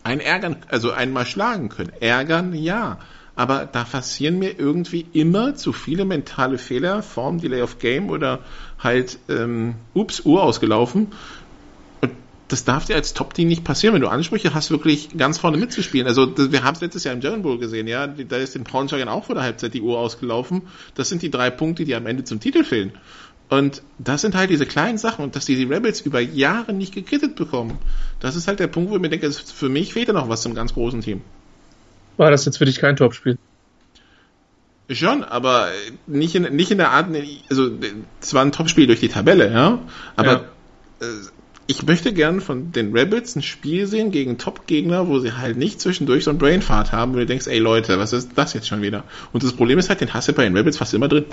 einen 0.03 0.21
ärgern, 0.21 0.57
also 0.69 0.91
einmal 0.91 1.27
schlagen 1.27 1.69
können. 1.69 1.93
Ärgern, 2.01 2.55
ja 2.55 2.99
aber 3.37 3.67
da 3.67 3.85
passieren 3.85 4.39
mir 4.39 4.59
irgendwie 4.59 5.07
immer 5.13 5.55
zu 5.55 5.73
viele 5.73 6.05
mentale 6.05 6.59
Fehler, 6.59 7.03
Form 7.03 7.41
Delay 7.41 7.63
of 7.63 7.79
Game 7.79 8.11
oder 8.11 8.41
halt, 8.79 9.19
ähm, 9.29 9.75
ups, 9.93 10.21
Uhr 10.21 10.43
ausgelaufen. 10.43 11.09
Und 12.01 12.13
das 12.49 12.65
darf 12.65 12.85
dir 12.85 12.95
als 12.95 13.13
Top-Team 13.13 13.49
nicht 13.49 13.65
passieren, 13.65 13.95
wenn 13.95 14.03
du 14.03 14.09
Ansprüche 14.09 14.55
hast, 14.55 14.71
wirklich 14.71 15.17
ganz 15.17 15.39
vorne 15.39 15.57
mitzuspielen. 15.57 16.07
Also 16.07 16.33
wir 16.37 16.63
haben 16.63 16.77
es 16.77 16.81
letztes 16.81 17.05
Jahr 17.05 17.15
im 17.15 17.21
German 17.21 17.43
Bowl 17.43 17.59
gesehen, 17.59 17.89
ja, 17.89 18.07
da 18.07 18.37
ist 18.37 18.55
den 18.55 18.65
Braunschweigern 18.65 19.09
auch 19.09 19.25
vor 19.25 19.35
der 19.35 19.45
Halbzeit 19.45 19.75
die 19.75 19.83
Uhr 19.83 19.99
ausgelaufen. 19.99 20.63
Das 20.95 21.09
sind 21.09 21.23
die 21.23 21.31
drei 21.31 21.51
Punkte, 21.51 21.85
die 21.85 21.95
am 21.95 22.07
Ende 22.07 22.23
zum 22.23 22.39
Titel 22.39 22.63
fehlen. 22.63 22.93
Und 23.51 23.83
das 23.99 24.23
sind 24.23 24.35
halt 24.35 24.51
diese 24.51 24.65
kleinen 24.65 24.97
Sachen 24.97 25.25
und 25.25 25.37
dass 25.37 25.45
die, 25.45 25.57
die 25.57 25.65
Rebels 25.65 26.01
über 26.01 26.21
Jahre 26.21 26.73
nicht 26.73 26.95
gekrittet 26.95 27.37
bekommen. 27.37 27.79
Das 28.21 28.37
ist 28.37 28.49
halt 28.49 28.59
der 28.59 28.69
Punkt, 28.69 28.91
wo 28.91 28.97
ich 28.97 29.03
mir 29.03 29.11
denke, 29.11 29.31
für 29.31 29.69
mich 29.69 29.93
fehlt 29.93 30.09
da 30.09 30.13
noch 30.13 30.29
was 30.29 30.43
zum 30.43 30.55
ganz 30.55 30.73
großen 30.73 31.03
Team. 31.03 31.21
War 32.17 32.31
das 32.31 32.45
jetzt 32.45 32.59
für 32.59 32.65
dich 32.65 32.79
kein 32.79 32.97
Topspiel? 32.97 33.39
Schon, 34.91 35.25
aber 35.25 35.71
nicht 36.07 36.35
in, 36.35 36.43
nicht 36.55 36.71
in 36.71 36.79
der 36.79 36.91
Art, 36.91 37.09
also 37.49 37.71
es 38.21 38.35
war 38.35 38.45
ein 38.45 38.53
Topspiel 38.53 38.87
durch 38.87 39.01
die 39.01 39.09
Tabelle, 39.09 39.51
ja, 39.51 39.79
aber 40.15 40.33
ja. 40.33 40.45
Äh, 41.01 41.07
ich 41.67 41.83
möchte 41.83 42.13
gern 42.13 42.43
von 42.43 42.73
den 42.73 42.93
Rebels 42.93 43.37
ein 43.37 43.43
Spiel 43.43 43.87
sehen 43.87 44.11
gegen 44.11 44.37
Top-Gegner, 44.37 45.09
wo 45.09 45.19
sie 45.21 45.33
halt 45.33 45.57
nicht 45.57 45.81
zwischendurch 45.81 46.25
so 46.25 46.31
ein 46.31 46.37
Brainfart 46.39 46.93
haben, 46.93 47.15
wo 47.15 47.19
du 47.19 47.27
denkst, 47.27 47.47
ey 47.47 47.59
Leute, 47.59 47.99
was 47.99 48.13
ist 48.13 48.33
das 48.35 48.53
jetzt 48.53 48.69
schon 48.69 48.83
wieder? 48.83 49.05
Und 49.33 49.43
das 49.43 49.55
Problem 49.55 49.79
ist 49.79 49.89
halt, 49.89 50.03
den 50.03 50.13
hast 50.13 50.29
du 50.29 50.35
bei 50.35 50.45
den 50.45 50.55
Rebels 50.57 50.77
fast 50.77 50.93
immer 50.93 51.09
drin. 51.09 51.25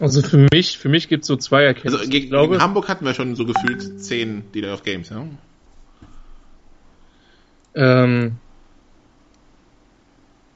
Also 0.00 0.20
für 0.22 0.48
mich, 0.52 0.78
für 0.78 0.88
mich 0.88 1.08
gibt 1.08 1.22
es 1.22 1.28
so 1.28 1.36
zwei 1.36 1.62
Erkenntnisse. 1.62 1.98
Also 1.98 2.10
gegen, 2.10 2.28
glaube, 2.28 2.54
gegen 2.54 2.62
Hamburg 2.62 2.88
hatten 2.88 3.04
wir 3.04 3.14
schon 3.14 3.36
so 3.36 3.46
gefühlt 3.46 4.02
zehn 4.02 4.50
Dealer 4.52 4.74
of 4.74 4.82
Games, 4.82 5.10
ja? 5.10 5.24
Ähm, 7.74 8.38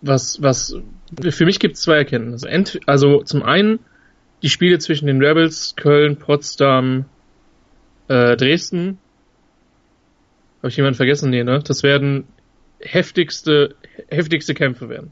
was, 0.06 0.42
was, 0.42 0.76
für 1.30 1.44
mich 1.44 1.58
gibt 1.58 1.76
es 1.76 1.82
zwei 1.82 1.96
Erkenntnisse. 1.96 2.48
Ent, 2.48 2.80
also 2.86 3.22
zum 3.22 3.42
einen 3.42 3.80
die 4.42 4.48
Spiele 4.48 4.78
zwischen 4.78 5.06
den 5.06 5.22
Rebels, 5.22 5.74
Köln, 5.76 6.16
Potsdam, 6.16 7.06
äh, 8.08 8.36
Dresden. 8.36 8.98
Habe 10.58 10.68
ich 10.68 10.76
jemanden 10.76 10.96
vergessen? 10.96 11.30
Nee, 11.30 11.44
ne? 11.44 11.60
Das 11.64 11.82
werden 11.82 12.24
heftigste, 12.80 13.74
heftigste 14.08 14.54
Kämpfe 14.54 14.88
werden. 14.88 15.10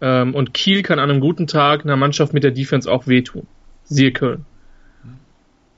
Ähm, 0.00 0.34
und 0.34 0.54
Kiel 0.54 0.82
kann 0.82 0.98
an 0.98 1.10
einem 1.10 1.20
guten 1.20 1.46
Tag 1.46 1.84
einer 1.84 1.96
Mannschaft 1.96 2.32
mit 2.32 2.42
der 2.42 2.50
Defense 2.50 2.90
auch 2.90 3.06
wehtun. 3.06 3.46
Siehe 3.84 4.12
Köln. 4.12 4.44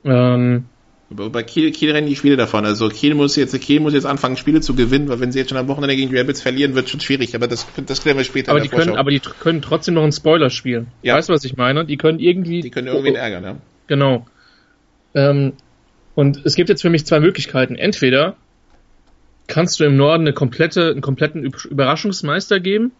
Ähm, 0.03 0.65
bei 1.09 1.43
Kiel, 1.43 1.71
Kiel 1.71 1.91
rennen 1.91 2.07
die 2.07 2.15
Spiele 2.15 2.35
davon. 2.35 2.65
Also 2.65 2.89
Kiel 2.89 3.13
muss 3.13 3.35
jetzt, 3.35 3.59
Kiel 3.61 3.79
muss 3.79 3.93
jetzt 3.93 4.05
anfangen, 4.05 4.37
Spiele 4.37 4.61
zu 4.61 4.75
gewinnen, 4.75 5.07
weil 5.07 5.19
wenn 5.19 5.31
sie 5.31 5.39
jetzt 5.39 5.49
schon 5.49 5.57
am 5.57 5.67
Wochenende 5.67 5.95
gegen 5.95 6.09
die 6.11 6.17
Rabbits 6.17 6.41
verlieren, 6.41 6.73
wird 6.73 6.89
schon 6.89 6.99
schwierig. 6.99 7.35
Aber 7.35 7.47
das, 7.47 7.67
das 7.85 8.01
klären 8.01 8.17
wir 8.17 8.23
später. 8.23 8.51
Aber 8.51 8.59
die 8.59 8.69
können, 8.69 8.95
aber 8.95 9.11
die 9.11 9.19
können 9.19 9.61
trotzdem 9.61 9.93
noch 9.93 10.03
einen 10.03 10.11
Spoiler 10.11 10.49
spielen. 10.49 10.87
Ja. 11.03 11.15
Weißt 11.15 11.29
du, 11.29 11.33
was 11.33 11.43
ich 11.45 11.57
meine? 11.57 11.85
Die 11.85 11.97
können 11.97 12.19
irgendwie. 12.19 12.61
Die 12.61 12.71
können 12.71 12.87
irgendwie 12.87 13.13
ärgern, 13.13 13.43
ja. 13.43 13.57
Genau. 13.87 14.25
Ähm, 15.13 15.53
und 16.15 16.45
es 16.45 16.55
gibt 16.55 16.69
jetzt 16.69 16.81
für 16.81 16.89
mich 16.89 17.05
zwei 17.05 17.19
Möglichkeiten. 17.19 17.75
Entweder 17.75 18.35
kannst 19.47 19.79
du 19.79 19.83
im 19.83 19.95
Norden 19.95 20.23
eine 20.23 20.33
komplette, 20.33 20.89
einen 20.89 21.01
kompletten 21.01 21.43
Überraschungsmeister 21.43 22.59
geben, 22.59 22.91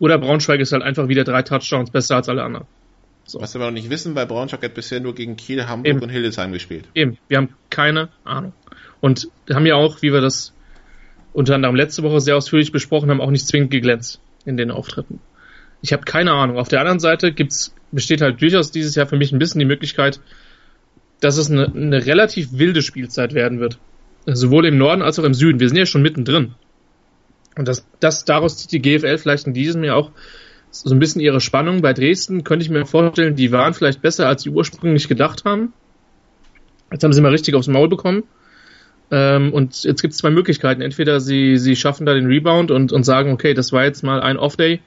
oder 0.00 0.18
Braunschweig 0.18 0.58
ist 0.60 0.72
halt 0.72 0.82
einfach 0.82 1.08
wieder 1.08 1.24
drei 1.24 1.42
Touchdowns 1.42 1.90
besser 1.90 2.16
als 2.16 2.28
alle 2.28 2.42
anderen. 2.42 2.66
So. 3.30 3.40
Was 3.40 3.54
wir 3.54 3.60
noch 3.60 3.70
nicht 3.70 3.90
wissen, 3.90 4.16
weil 4.16 4.26
Braunschweig 4.26 4.60
hat 4.64 4.74
bisher 4.74 4.98
nur 4.98 5.14
gegen 5.14 5.36
Kiel, 5.36 5.68
Hamburg 5.68 5.86
Eben. 5.86 6.02
und 6.02 6.08
Hildesheim 6.08 6.50
gespielt. 6.50 6.88
Eben, 6.96 7.16
wir 7.28 7.36
haben 7.36 7.54
keine 7.70 8.08
Ahnung. 8.24 8.52
Und 9.00 9.28
haben 9.52 9.66
ja 9.66 9.76
auch, 9.76 10.02
wie 10.02 10.12
wir 10.12 10.20
das 10.20 10.52
unter 11.32 11.54
anderem 11.54 11.76
letzte 11.76 12.02
Woche 12.02 12.20
sehr 12.20 12.36
ausführlich 12.36 12.72
besprochen 12.72 13.08
haben, 13.08 13.20
auch 13.20 13.30
nicht 13.30 13.46
zwingend 13.46 13.70
geglänzt 13.70 14.20
in 14.44 14.56
den 14.56 14.72
Auftritten. 14.72 15.20
Ich 15.80 15.92
habe 15.92 16.02
keine 16.02 16.32
Ahnung. 16.32 16.58
Auf 16.58 16.66
der 16.66 16.80
anderen 16.80 16.98
Seite 16.98 17.32
gibt's, 17.32 17.72
besteht 17.92 18.20
halt 18.20 18.42
durchaus 18.42 18.72
dieses 18.72 18.96
Jahr 18.96 19.06
für 19.06 19.16
mich 19.16 19.30
ein 19.30 19.38
bisschen 19.38 19.60
die 19.60 19.64
Möglichkeit, 19.64 20.20
dass 21.20 21.36
es 21.36 21.52
eine, 21.52 21.66
eine 21.72 22.04
relativ 22.06 22.48
wilde 22.58 22.82
Spielzeit 22.82 23.32
werden 23.32 23.60
wird. 23.60 23.78
Sowohl 24.26 24.66
im 24.66 24.76
Norden 24.76 25.02
als 25.02 25.20
auch 25.20 25.24
im 25.24 25.34
Süden. 25.34 25.60
Wir 25.60 25.68
sind 25.68 25.78
ja 25.78 25.86
schon 25.86 26.02
mittendrin. 26.02 26.56
Und 27.56 27.68
das, 27.68 27.86
das 28.00 28.24
daraus 28.24 28.56
zieht 28.56 28.72
die 28.72 28.82
GFL 28.82 29.18
vielleicht 29.18 29.46
in 29.46 29.54
diesem 29.54 29.84
Jahr 29.84 29.98
auch 29.98 30.10
so 30.70 30.94
ein 30.94 30.98
bisschen 30.98 31.20
ihre 31.20 31.40
Spannung. 31.40 31.82
Bei 31.82 31.92
Dresden 31.92 32.44
könnte 32.44 32.64
ich 32.64 32.70
mir 32.70 32.86
vorstellen, 32.86 33.34
die 33.34 33.52
waren 33.52 33.74
vielleicht 33.74 34.02
besser, 34.02 34.28
als 34.28 34.42
sie 34.42 34.50
ursprünglich 34.50 35.08
gedacht 35.08 35.44
haben. 35.44 35.72
Jetzt 36.92 37.04
haben 37.04 37.12
sie 37.12 37.20
mal 37.20 37.30
richtig 37.30 37.54
aufs 37.54 37.68
Maul 37.68 37.88
bekommen. 37.88 38.24
Ähm, 39.10 39.52
und 39.52 39.82
jetzt 39.82 40.02
gibt 40.02 40.12
es 40.12 40.18
zwei 40.18 40.30
Möglichkeiten. 40.30 40.82
Entweder 40.82 41.20
sie, 41.20 41.56
sie 41.56 41.76
schaffen 41.76 42.06
da 42.06 42.14
den 42.14 42.26
Rebound 42.26 42.70
und, 42.70 42.92
und 42.92 43.02
sagen, 43.04 43.32
okay, 43.32 43.54
das 43.54 43.72
war 43.72 43.84
jetzt 43.84 44.02
mal 44.02 44.20
ein 44.20 44.36
Off-Day 44.36 44.80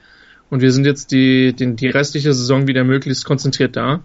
und 0.49 0.61
wir 0.61 0.71
sind 0.71 0.85
jetzt 0.85 1.11
die, 1.11 1.53
die, 1.53 1.75
die 1.75 1.87
restliche 1.87 2.33
Saison 2.33 2.67
wieder 2.67 2.83
möglichst 2.83 3.25
konzentriert 3.25 3.75
da. 3.75 4.01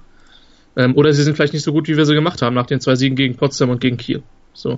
Ähm, 0.77 0.97
oder 0.97 1.13
sie 1.13 1.23
sind 1.23 1.35
vielleicht 1.35 1.53
nicht 1.53 1.63
so 1.63 1.73
gut, 1.73 1.89
wie 1.89 1.97
wir 1.97 2.07
sie 2.07 2.15
gemacht 2.15 2.43
haben, 2.43 2.55
nach 2.55 2.67
den 2.67 2.81
zwei 2.81 2.95
Siegen 2.95 3.17
gegen 3.17 3.37
Potsdam 3.37 3.71
und 3.71 3.81
gegen 3.81 3.97
Kiel. 3.97 4.23
So. 4.55 4.77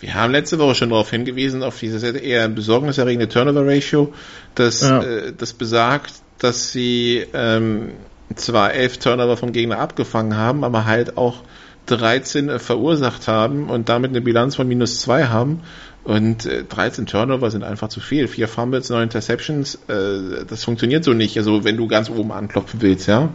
Wir 0.00 0.14
haben 0.14 0.32
letzte 0.32 0.58
Woche 0.58 0.74
schon 0.74 0.90
darauf 0.90 1.10
hingewiesen, 1.10 1.62
auf 1.62 1.78
dieses 1.78 2.02
eher 2.02 2.48
besorgniserregende 2.48 3.28
Turnover-Ratio, 3.28 4.12
das, 4.54 4.82
ja. 4.82 5.02
äh, 5.02 5.32
das 5.36 5.52
besagt, 5.52 6.12
dass 6.38 6.72
sie 6.72 7.24
ähm, 7.32 7.92
zwar 8.34 8.74
elf 8.74 8.98
Turnover 8.98 9.36
vom 9.36 9.52
Gegner 9.52 9.78
abgefangen 9.78 10.36
haben, 10.36 10.64
aber 10.64 10.84
halt 10.84 11.16
auch 11.16 11.42
13 11.86 12.48
äh, 12.48 12.58
verursacht 12.58 13.28
haben 13.28 13.68
und 13.68 13.88
damit 13.88 14.10
eine 14.10 14.20
Bilanz 14.20 14.56
von 14.56 14.66
minus 14.66 15.00
2 15.00 15.26
haben. 15.26 15.60
Und 16.04 16.44
äh, 16.44 16.64
13 16.64 17.06
Turnover 17.06 17.50
sind 17.50 17.64
einfach 17.64 17.88
zu 17.88 18.00
viel. 18.00 18.28
Vier 18.28 18.48
Fumbles, 18.48 18.90
neun 18.90 19.04
Interceptions, 19.04 19.76
äh, 19.88 20.44
das 20.46 20.64
funktioniert 20.64 21.04
so 21.04 21.14
nicht. 21.14 21.36
Also 21.38 21.64
wenn 21.64 21.76
du 21.76 21.86
ganz 21.88 22.10
oben 22.10 22.32
anklopfen 22.32 22.82
willst, 22.82 23.08
ja. 23.08 23.30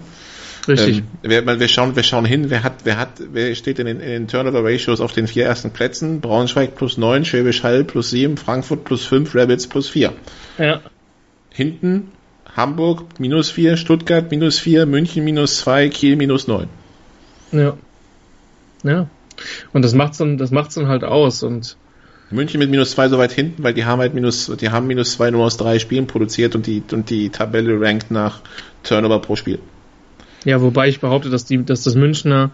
Richtig. 0.67 0.99
Ähm, 1.23 1.29
wir, 1.47 1.59
wir, 1.59 1.67
schauen, 1.67 1.95
wir 1.95 2.03
schauen 2.03 2.25
hin, 2.25 2.49
wer 2.49 2.63
hat, 2.63 2.73
wer 2.83 2.97
hat, 2.97 3.09
wer 3.31 3.55
steht 3.55 3.79
in 3.79 3.87
den, 3.87 3.99
in 3.99 4.09
den 4.09 4.27
Turnover 4.27 4.63
Ratios 4.63 5.01
auf 5.01 5.13
den 5.13 5.27
vier 5.27 5.45
ersten 5.45 5.71
Plätzen? 5.71 6.21
Braunschweig 6.21 6.75
plus 6.75 6.97
neun, 6.97 7.25
Schwäbisch 7.25 7.63
Hall 7.63 7.83
plus 7.83 8.11
sieben, 8.11 8.37
Frankfurt 8.37 8.83
plus 8.83 9.05
fünf, 9.05 9.33
Rabbits 9.33 9.65
plus 9.65 9.89
vier. 9.89 10.13
Ja. 10.59 10.81
Hinten 11.49 12.11
Hamburg 12.55 13.19
minus 13.19 13.49
vier, 13.49 13.77
Stuttgart 13.77 14.29
minus 14.31 14.59
vier, 14.59 14.85
München 14.85 15.23
minus 15.23 15.57
zwei, 15.57 15.89
Kiel 15.89 16.15
minus 16.15 16.47
neun. 16.47 16.67
Ja. 17.51 17.77
Ja. 18.83 19.07
Und 19.73 19.83
das 19.83 19.93
macht's 19.93 20.17
dann, 20.17 20.37
das 20.37 20.51
macht's 20.51 20.75
dann 20.75 20.87
halt 20.87 21.03
aus 21.03 21.43
und 21.43 21.77
München 22.31 22.59
mit 22.59 22.69
minus 22.69 22.91
zwei 22.91 23.09
so 23.09 23.17
weit 23.17 23.31
hinten, 23.31 23.63
weil 23.63 23.73
die 23.73 23.85
haben 23.85 23.99
halt 23.99 24.13
minus, 24.13 24.51
die 24.59 24.69
haben 24.69 24.87
minus 24.87 25.13
zwei 25.13 25.31
nur 25.31 25.45
aus 25.45 25.57
drei 25.57 25.79
Spielen 25.79 26.07
produziert 26.07 26.55
und 26.55 26.67
die, 26.67 26.83
und 26.91 27.09
die 27.09 27.29
Tabelle 27.29 27.79
rankt 27.81 28.11
nach 28.11 28.41
Turnover 28.83 29.19
pro 29.19 29.35
Spiel. 29.35 29.59
Ja, 30.45 30.61
wobei 30.61 30.87
ich 30.87 30.99
behaupte, 30.99 31.29
dass 31.29 31.45
die, 31.45 31.63
dass 31.65 31.83
das 31.83 31.95
Münchner, 31.95 32.51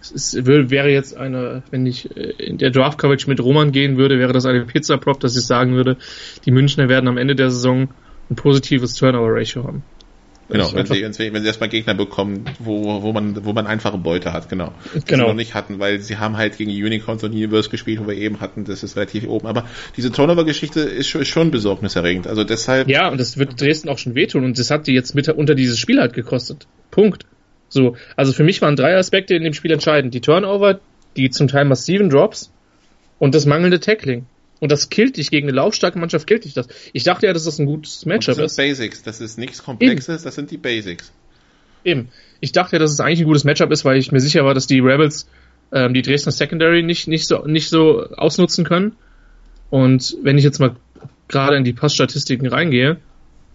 es 0.00 0.34
wäre 0.34 0.90
jetzt 0.90 1.16
eine, 1.16 1.62
wenn 1.70 1.84
ich 1.86 2.16
äh, 2.16 2.30
in 2.38 2.58
der 2.58 2.70
Draft 2.70 2.98
Coverage 2.98 3.28
mit 3.28 3.40
Roman 3.40 3.72
gehen 3.72 3.96
würde, 3.96 4.18
wäre 4.18 4.32
das 4.32 4.46
eine 4.46 4.64
Pizza 4.64 4.98
Prop, 4.98 5.20
dass 5.20 5.36
ich 5.36 5.44
sagen 5.44 5.74
würde, 5.74 5.96
die 6.44 6.52
Münchner 6.52 6.88
werden 6.88 7.08
am 7.08 7.18
Ende 7.18 7.34
der 7.34 7.50
Saison 7.50 7.88
ein 8.32 8.36
positives 8.36 8.94
Turnover 8.94 9.34
Ratio 9.34 9.64
haben. 9.64 9.82
Genau, 10.48 10.70
wenn 10.74 10.84
sie, 10.84 11.32
wenn 11.32 11.40
sie 11.40 11.46
erstmal 11.46 11.70
Gegner 11.70 11.94
bekommen, 11.94 12.44
wo, 12.58 13.02
wo 13.02 13.12
man, 13.12 13.42
wo 13.46 13.54
man 13.54 13.66
einfache 13.66 13.96
Beute 13.96 14.34
hat, 14.34 14.50
genau. 14.50 14.72
Die 14.94 15.00
genau. 15.06 15.24
sie 15.24 15.28
noch 15.30 15.36
nicht 15.36 15.54
hatten, 15.54 15.78
weil 15.78 16.00
sie 16.00 16.18
haben 16.18 16.36
halt 16.36 16.58
gegen 16.58 16.70
Unicorns 16.70 17.24
und 17.24 17.32
Universe 17.32 17.70
gespielt, 17.70 18.00
wo 18.00 18.06
wir 18.06 18.16
eben 18.16 18.40
hatten, 18.40 18.64
das 18.64 18.82
ist 18.82 18.96
relativ 18.96 19.26
oben. 19.26 19.46
Aber 19.46 19.64
diese 19.96 20.12
Turnover-Geschichte 20.12 20.80
ist 20.80 21.08
schon, 21.08 21.22
ist 21.22 21.28
schon 21.28 21.50
besorgniserregend. 21.50 22.26
Also 22.26 22.44
deshalb. 22.44 22.88
Ja, 22.88 23.08
und 23.08 23.18
das 23.18 23.38
wird 23.38 23.58
Dresden 23.58 23.88
auch 23.88 23.96
schon 23.96 24.14
wehtun 24.14 24.44
und 24.44 24.58
das 24.58 24.70
hat 24.70 24.86
die 24.88 24.92
jetzt 24.92 25.14
mit 25.14 25.26
unter 25.28 25.54
dieses 25.54 25.78
Spiel 25.78 26.00
halt 26.00 26.12
gekostet. 26.12 26.66
Punkt. 26.90 27.24
So. 27.68 27.96
Also 28.16 28.34
für 28.34 28.44
mich 28.44 28.60
waren 28.60 28.76
drei 28.76 28.96
Aspekte 28.96 29.34
in 29.34 29.44
dem 29.44 29.54
Spiel 29.54 29.70
entscheidend. 29.70 30.12
Die 30.12 30.20
Turnover, 30.20 30.80
die 31.16 31.30
zum 31.30 31.48
Teil 31.48 31.64
massiven 31.64 32.10
Drops 32.10 32.52
und 33.18 33.34
das 33.34 33.46
mangelnde 33.46 33.80
Tackling. 33.80 34.26
Und 34.62 34.70
das 34.70 34.90
killt 34.90 35.16
dich 35.16 35.32
gegen 35.32 35.48
eine 35.48 35.56
laufstarke 35.56 35.98
Mannschaft, 35.98 36.24
killt 36.28 36.44
dich 36.44 36.54
das. 36.54 36.68
Ich 36.92 37.02
dachte 37.02 37.26
ja, 37.26 37.32
dass 37.32 37.42
das 37.42 37.58
ein 37.58 37.66
gutes 37.66 38.06
Matchup 38.06 38.38
ist. 38.38 38.38
Das 38.38 38.54
sind 38.54 38.64
Basics, 38.68 39.02
das 39.02 39.20
ist 39.20 39.36
nichts 39.36 39.64
Komplexes, 39.64 40.20
Eben. 40.20 40.24
das 40.24 40.34
sind 40.36 40.52
die 40.52 40.56
Basics. 40.56 41.10
Eben. 41.82 42.10
Ich 42.38 42.52
dachte 42.52 42.76
ja, 42.76 42.78
dass 42.78 42.92
es 42.92 43.00
eigentlich 43.00 43.22
ein 43.22 43.26
gutes 43.26 43.42
Matchup 43.42 43.72
ist, 43.72 43.84
weil 43.84 43.96
ich 43.96 44.12
mir 44.12 44.20
sicher 44.20 44.44
war, 44.44 44.54
dass 44.54 44.68
die 44.68 44.78
Rebels 44.78 45.26
ähm, 45.72 45.94
die 45.94 46.02
Dresdner 46.02 46.30
Secondary 46.30 46.84
nicht, 46.84 47.08
nicht, 47.08 47.26
so, 47.26 47.44
nicht 47.44 47.70
so 47.70 48.06
ausnutzen 48.10 48.64
können. 48.64 48.94
Und 49.68 50.16
wenn 50.22 50.38
ich 50.38 50.44
jetzt 50.44 50.60
mal 50.60 50.76
gerade 51.26 51.56
in 51.56 51.64
die 51.64 51.72
Passstatistiken 51.72 52.46
reingehe, 52.46 52.98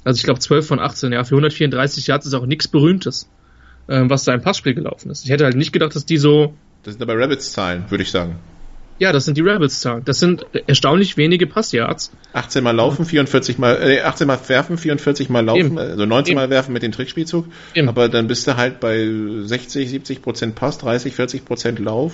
also 0.03 0.17
ich 0.17 0.23
glaube 0.25 0.41
12 0.41 0.67
von 0.67 0.79
18, 0.81 1.13
ja, 1.13 1.23
für 1.23 1.35
134 1.35 2.05
Yards 2.05 2.25
ist 2.25 2.33
auch 2.33 2.45
nichts 2.45 2.67
Berühmtes, 2.67 3.29
ähm, 3.87 4.09
was 4.09 4.25
da 4.25 4.33
im 4.33 4.41
Passspiel 4.41 4.73
gelaufen 4.73 5.09
ist. 5.09 5.23
Ich 5.23 5.31
hätte 5.31 5.45
halt 5.45 5.55
nicht 5.55 5.71
gedacht, 5.71 5.95
dass 5.95 6.05
die 6.05 6.17
so. 6.17 6.53
Das 6.83 6.95
sind 6.95 7.01
aber 7.01 7.17
Rabbits-Zahlen, 7.17 7.85
würde 7.89 8.03
ich 8.03 8.11
sagen. 8.11 8.37
Ja, 8.99 9.11
das 9.11 9.25
sind 9.25 9.37
die 9.37 9.41
Rebels-Zahlen. 9.41 10.03
Das 10.05 10.19
sind 10.19 10.45
erstaunlich 10.65 11.17
wenige 11.17 11.45
Passyards. 11.45 12.11
18 12.33 12.63
mal 12.63 12.71
laufen, 12.71 13.05
44 13.05 13.57
mal, 13.57 13.75
äh, 13.81 14.01
18 14.01 14.27
mal 14.27 14.39
werfen, 14.47 14.77
44 14.77 15.29
mal 15.29 15.45
laufen, 15.45 15.59
Eben. 15.59 15.77
also 15.77 16.05
19 16.05 16.31
Eben. 16.31 16.41
mal 16.41 16.49
werfen 16.49 16.73
mit 16.73 16.83
dem 16.83 16.91
Trickspielzug. 16.91 17.45
Eben. 17.73 17.89
Aber 17.89 18.09
dann 18.09 18.27
bist 18.27 18.47
du 18.47 18.57
halt 18.57 18.79
bei 18.79 19.07
60, 19.43 19.89
70 19.89 20.21
Prozent 20.21 20.55
Pass, 20.55 20.77
30, 20.79 21.13
40 21.13 21.45
Prozent 21.45 21.79
Lauf. 21.79 22.13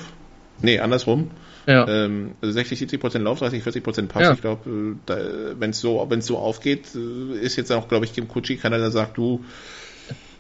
Nee, 0.62 0.80
andersrum. 0.80 1.32
Ja. 1.66 1.88
Ähm, 1.88 2.32
also 2.42 2.52
60, 2.52 2.80
70 2.80 3.00
Prozent 3.00 3.24
Lauf, 3.24 3.40
30, 3.40 3.64
40 3.64 3.84
Prozent 3.84 4.10
Pass. 4.10 4.24
Ja. 4.24 4.34
Ich 4.34 4.42
glaube, 4.42 4.98
äh, 5.08 5.60
wenn 5.60 5.70
es 5.70 5.80
so, 5.80 6.06
wenn 6.10 6.20
es 6.20 6.26
so 6.26 6.38
aufgeht, 6.38 6.88
äh, 6.96 7.38
ist 7.40 7.56
jetzt 7.56 7.72
auch, 7.72 7.88
glaube 7.88 8.06
ich, 8.06 8.14
Kim 8.14 8.28
Kutschi 8.28 8.58
keiner, 8.58 8.78
der 8.78 8.92
sagt, 8.92 9.18
du, 9.18 9.44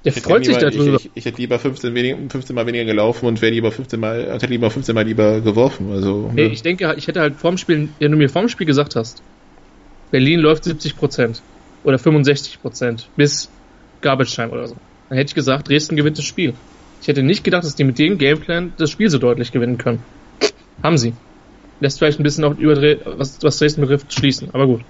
der 0.05 0.11
freut 0.11 0.45
sich 0.45 0.57
darüber. 0.57 0.97
Ich, 0.97 1.05
ich, 1.05 1.11
ich, 1.15 1.25
hätte 1.25 1.37
lieber 1.37 1.59
15, 1.59 1.95
wenig, 1.95 2.15
15 2.29 2.55
Mal 2.55 2.67
weniger 2.67 2.85
gelaufen 2.85 3.25
und 3.25 3.41
wäre 3.41 3.53
lieber 3.53 3.71
15 3.71 3.99
Mal, 3.99 4.33
hätte 4.33 4.47
lieber 4.47 4.69
15 4.69 4.93
Mal 4.93 5.05
lieber 5.05 5.39
geworfen. 5.39 5.91
Also, 5.91 6.29
nee, 6.33 6.47
ne? 6.47 6.53
ich 6.53 6.61
denke, 6.61 6.93
ich 6.97 7.07
hätte 7.07 7.21
halt 7.21 7.35
vorm 7.35 7.57
Spiel, 7.57 7.89
wenn 7.99 8.11
du 8.11 8.17
mir 8.17 8.29
vorm 8.29 8.49
Spiel 8.49 8.67
gesagt 8.67 8.95
hast, 8.95 9.23
Berlin 10.11 10.41
läuft 10.41 10.65
70 10.65 10.97
Prozent 10.97 11.41
oder 11.83 11.97
65 11.97 12.61
Prozent 12.61 13.09
bis 13.15 13.49
Garbage 14.01 14.35
Time 14.35 14.49
oder 14.49 14.67
so, 14.67 14.75
dann 15.07 15.17
hätte 15.17 15.29
ich 15.29 15.35
gesagt, 15.35 15.69
Dresden 15.69 15.95
gewinnt 15.95 16.17
das 16.17 16.25
Spiel. 16.25 16.53
Ich 17.01 17.07
hätte 17.07 17.23
nicht 17.23 17.43
gedacht, 17.43 17.63
dass 17.63 17.75
die 17.75 17.83
mit 17.83 17.97
dem 17.97 18.17
Gameplan 18.17 18.73
das 18.77 18.89
Spiel 18.89 19.09
so 19.09 19.17
deutlich 19.17 19.51
gewinnen 19.51 19.77
können. 19.77 20.03
Haben 20.81 20.97
sie. 20.97 21.13
Lässt 21.79 21.99
vielleicht 21.99 22.19
ein 22.19 22.23
bisschen 22.23 22.43
auch 22.43 22.57
über 22.57 22.75
was, 23.17 23.39
was 23.41 23.57
Dresden 23.57 23.81
betrifft 23.81 24.13
schließen, 24.13 24.49
aber 24.53 24.67
gut. 24.67 24.81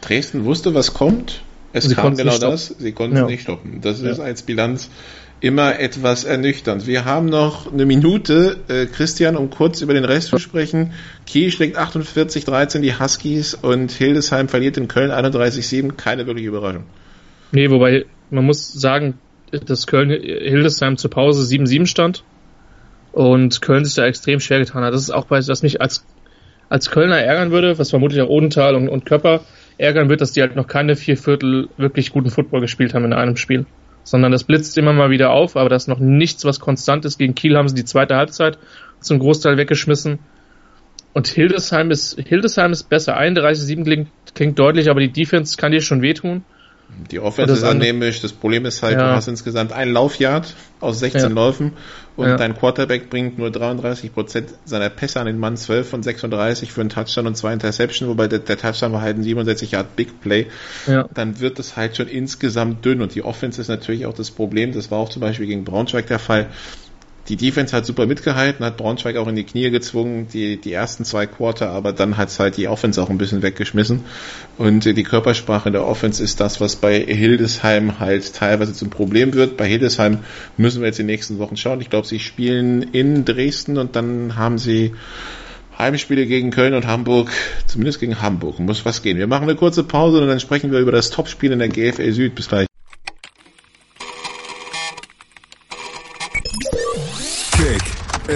Dresden 0.00 0.44
wusste, 0.44 0.74
was 0.74 0.94
kommt 0.94 1.42
es 1.72 1.84
sie 1.84 1.94
kam 1.94 2.16
genau 2.16 2.38
das, 2.38 2.74
sie 2.78 2.92
konnten 2.92 3.16
ja. 3.16 3.22
es 3.22 3.28
nicht 3.28 3.42
stoppen. 3.42 3.80
Das 3.80 4.02
ja. 4.02 4.10
ist 4.10 4.20
als 4.20 4.42
Bilanz 4.42 4.90
immer 5.42 5.80
etwas 5.80 6.22
ernüchternd. 6.24 6.86
Wir 6.86 7.04
haben 7.04 7.26
noch 7.26 7.72
eine 7.72 7.84
Minute, 7.84 8.58
äh, 8.68 8.86
Christian, 8.86 9.36
um 9.36 9.50
kurz 9.50 9.80
über 9.80 9.92
den 9.92 10.04
Rest 10.04 10.28
zu 10.28 10.38
sprechen. 10.38 10.92
Kiel 11.26 11.50
schlägt 11.50 11.76
48-13 11.76 12.78
die 12.78 12.98
Huskies 12.98 13.54
und 13.54 13.90
Hildesheim 13.90 14.48
verliert 14.48 14.76
in 14.76 14.86
Köln 14.86 15.10
31-7. 15.10 15.92
Keine 15.96 16.26
wirkliche 16.26 16.48
Überraschung. 16.48 16.84
Nee, 17.50 17.70
wobei 17.70 18.06
man 18.30 18.44
muss 18.44 18.72
sagen, 18.72 19.18
dass 19.50 19.88
Köln 19.88 20.10
Hildesheim 20.10 20.96
zur 20.96 21.10
Pause 21.10 21.42
7-7 21.42 21.86
stand 21.86 22.22
und 23.10 23.60
Köln 23.60 23.84
sich 23.84 23.94
da 23.94 24.06
extrem 24.06 24.38
schwer 24.38 24.60
getan 24.60 24.84
hat. 24.84 24.94
Das 24.94 25.02
ist 25.02 25.10
auch 25.10 25.26
was, 25.28 25.48
was 25.48 25.62
mich 25.62 25.80
als, 25.80 26.06
als 26.68 26.88
Kölner 26.90 27.18
ärgern 27.18 27.50
würde, 27.50 27.78
was 27.78 27.90
vermutlich 27.90 28.22
auch 28.22 28.28
Odenthal 28.28 28.76
und, 28.76 28.88
und 28.88 29.04
Köpper 29.06 29.40
ärgern 29.78 30.08
wird, 30.08 30.20
dass 30.20 30.32
die 30.32 30.40
halt 30.40 30.56
noch 30.56 30.66
keine 30.66 30.96
vier 30.96 31.16
Viertel 31.16 31.68
wirklich 31.76 32.12
guten 32.12 32.30
Football 32.30 32.60
gespielt 32.60 32.94
haben 32.94 33.04
in 33.04 33.12
einem 33.12 33.36
Spiel. 33.36 33.66
Sondern 34.04 34.32
das 34.32 34.44
blitzt 34.44 34.76
immer 34.78 34.92
mal 34.92 35.10
wieder 35.10 35.30
auf, 35.30 35.56
aber 35.56 35.68
das 35.68 35.84
ist 35.84 35.88
noch 35.88 36.00
nichts, 36.00 36.44
was 36.44 36.60
konstant 36.60 37.04
ist. 37.04 37.18
Gegen 37.18 37.34
Kiel 37.34 37.56
haben 37.56 37.68
sie 37.68 37.74
die 37.74 37.84
zweite 37.84 38.16
Halbzeit 38.16 38.58
zum 39.00 39.18
Großteil 39.18 39.56
weggeschmissen. 39.56 40.18
Und 41.12 41.26
Hildesheim 41.28 41.90
ist, 41.90 42.18
Hildesheim 42.18 42.72
ist 42.72 42.84
besser. 42.84 43.18
31-7 43.18 43.84
klingt, 43.84 44.08
klingt 44.34 44.58
deutlich, 44.58 44.90
aber 44.90 45.00
die 45.00 45.12
Defense 45.12 45.56
kann 45.56 45.72
dir 45.72 45.82
schon 45.82 46.02
wehtun. 46.02 46.44
Die 47.10 47.20
Offense 47.20 47.52
ist 47.52 47.64
anämisch. 47.64 48.20
Das 48.20 48.32
Problem 48.32 48.64
ist 48.64 48.82
halt, 48.82 48.98
ja. 48.98 49.08
du 49.08 49.14
hast 49.14 49.28
insgesamt 49.28 49.72
ein 49.72 49.92
Laufyard 49.92 50.54
aus 50.80 50.98
16 50.98 51.22
ja. 51.22 51.28
Läufen 51.28 51.72
und 52.16 52.26
ja. 52.26 52.36
dein 52.36 52.54
Quarterback 52.56 53.08
bringt 53.08 53.38
nur 53.38 53.50
33 53.50 54.12
Prozent 54.12 54.50
seiner 54.64 54.90
Pässe 54.90 55.20
an 55.20 55.26
den 55.26 55.38
Mann, 55.38 55.56
12 55.56 55.88
von 55.88 56.02
36 56.02 56.72
für 56.72 56.80
einen 56.80 56.90
Touchdown 56.90 57.26
und 57.26 57.36
zwei 57.36 57.52
Interception, 57.52 58.08
wobei 58.08 58.28
der, 58.28 58.40
der 58.40 58.58
Touchdown 58.58 58.92
war 58.92 59.00
halt 59.00 59.16
ein 59.16 59.22
67 59.22 59.72
Yard 59.72 59.96
Big 59.96 60.20
Play. 60.20 60.46
Dann 61.14 61.40
wird 61.40 61.58
es 61.58 61.76
halt 61.76 61.96
schon 61.96 62.08
insgesamt 62.08 62.84
dünn 62.84 63.00
und 63.00 63.14
die 63.14 63.22
Offense 63.22 63.60
ist 63.60 63.68
natürlich 63.68 64.06
auch 64.06 64.14
das 64.14 64.30
Problem. 64.30 64.72
Das 64.72 64.90
war 64.90 64.98
auch 64.98 65.08
zum 65.08 65.20
Beispiel 65.20 65.46
gegen 65.46 65.64
Braunschweig 65.64 66.06
der 66.06 66.18
Fall 66.18 66.48
die 67.28 67.36
Defense 67.36 67.76
hat 67.76 67.86
super 67.86 68.06
mitgehalten, 68.06 68.64
hat 68.64 68.76
Braunschweig 68.76 69.16
auch 69.16 69.28
in 69.28 69.36
die 69.36 69.44
Knie 69.44 69.70
gezwungen, 69.70 70.26
die, 70.32 70.60
die 70.60 70.72
ersten 70.72 71.04
zwei 71.04 71.26
Quarter, 71.26 71.70
aber 71.70 71.92
dann 71.92 72.16
hat 72.16 72.28
es 72.28 72.40
halt 72.40 72.56
die 72.56 72.66
Offense 72.66 73.00
auch 73.00 73.10
ein 73.10 73.18
bisschen 73.18 73.42
weggeschmissen. 73.42 74.00
Und 74.58 74.84
die 74.84 75.02
Körpersprache 75.02 75.68
in 75.68 75.72
der 75.72 75.86
Offense 75.86 76.22
ist 76.22 76.40
das, 76.40 76.60
was 76.60 76.76
bei 76.76 76.98
Hildesheim 76.98 78.00
halt 78.00 78.34
teilweise 78.34 78.72
zum 78.72 78.90
Problem 78.90 79.34
wird. 79.34 79.56
Bei 79.56 79.66
Hildesheim 79.68 80.18
müssen 80.56 80.80
wir 80.80 80.88
jetzt 80.88 80.98
die 80.98 81.04
nächsten 81.04 81.38
Wochen 81.38 81.56
schauen. 81.56 81.80
Ich 81.80 81.90
glaube, 81.90 82.08
sie 82.08 82.18
spielen 82.18 82.82
in 82.82 83.24
Dresden 83.24 83.78
und 83.78 83.94
dann 83.94 84.36
haben 84.36 84.58
sie 84.58 84.92
Heimspiele 85.78 86.26
gegen 86.26 86.50
Köln 86.50 86.74
und 86.74 86.86
Hamburg, 86.86 87.30
zumindest 87.66 88.00
gegen 88.00 88.20
Hamburg. 88.20 88.58
Muss 88.58 88.84
was 88.84 89.02
gehen. 89.02 89.18
Wir 89.18 89.28
machen 89.28 89.44
eine 89.44 89.54
kurze 89.54 89.84
Pause 89.84 90.20
und 90.20 90.26
dann 90.26 90.40
sprechen 90.40 90.72
wir 90.72 90.80
über 90.80 90.92
das 90.92 91.10
Topspiel 91.10 91.52
in 91.52 91.60
der 91.60 91.68
GFL 91.68 92.12
Süd. 92.12 92.34
Bis 92.34 92.48
gleich. 92.48 92.71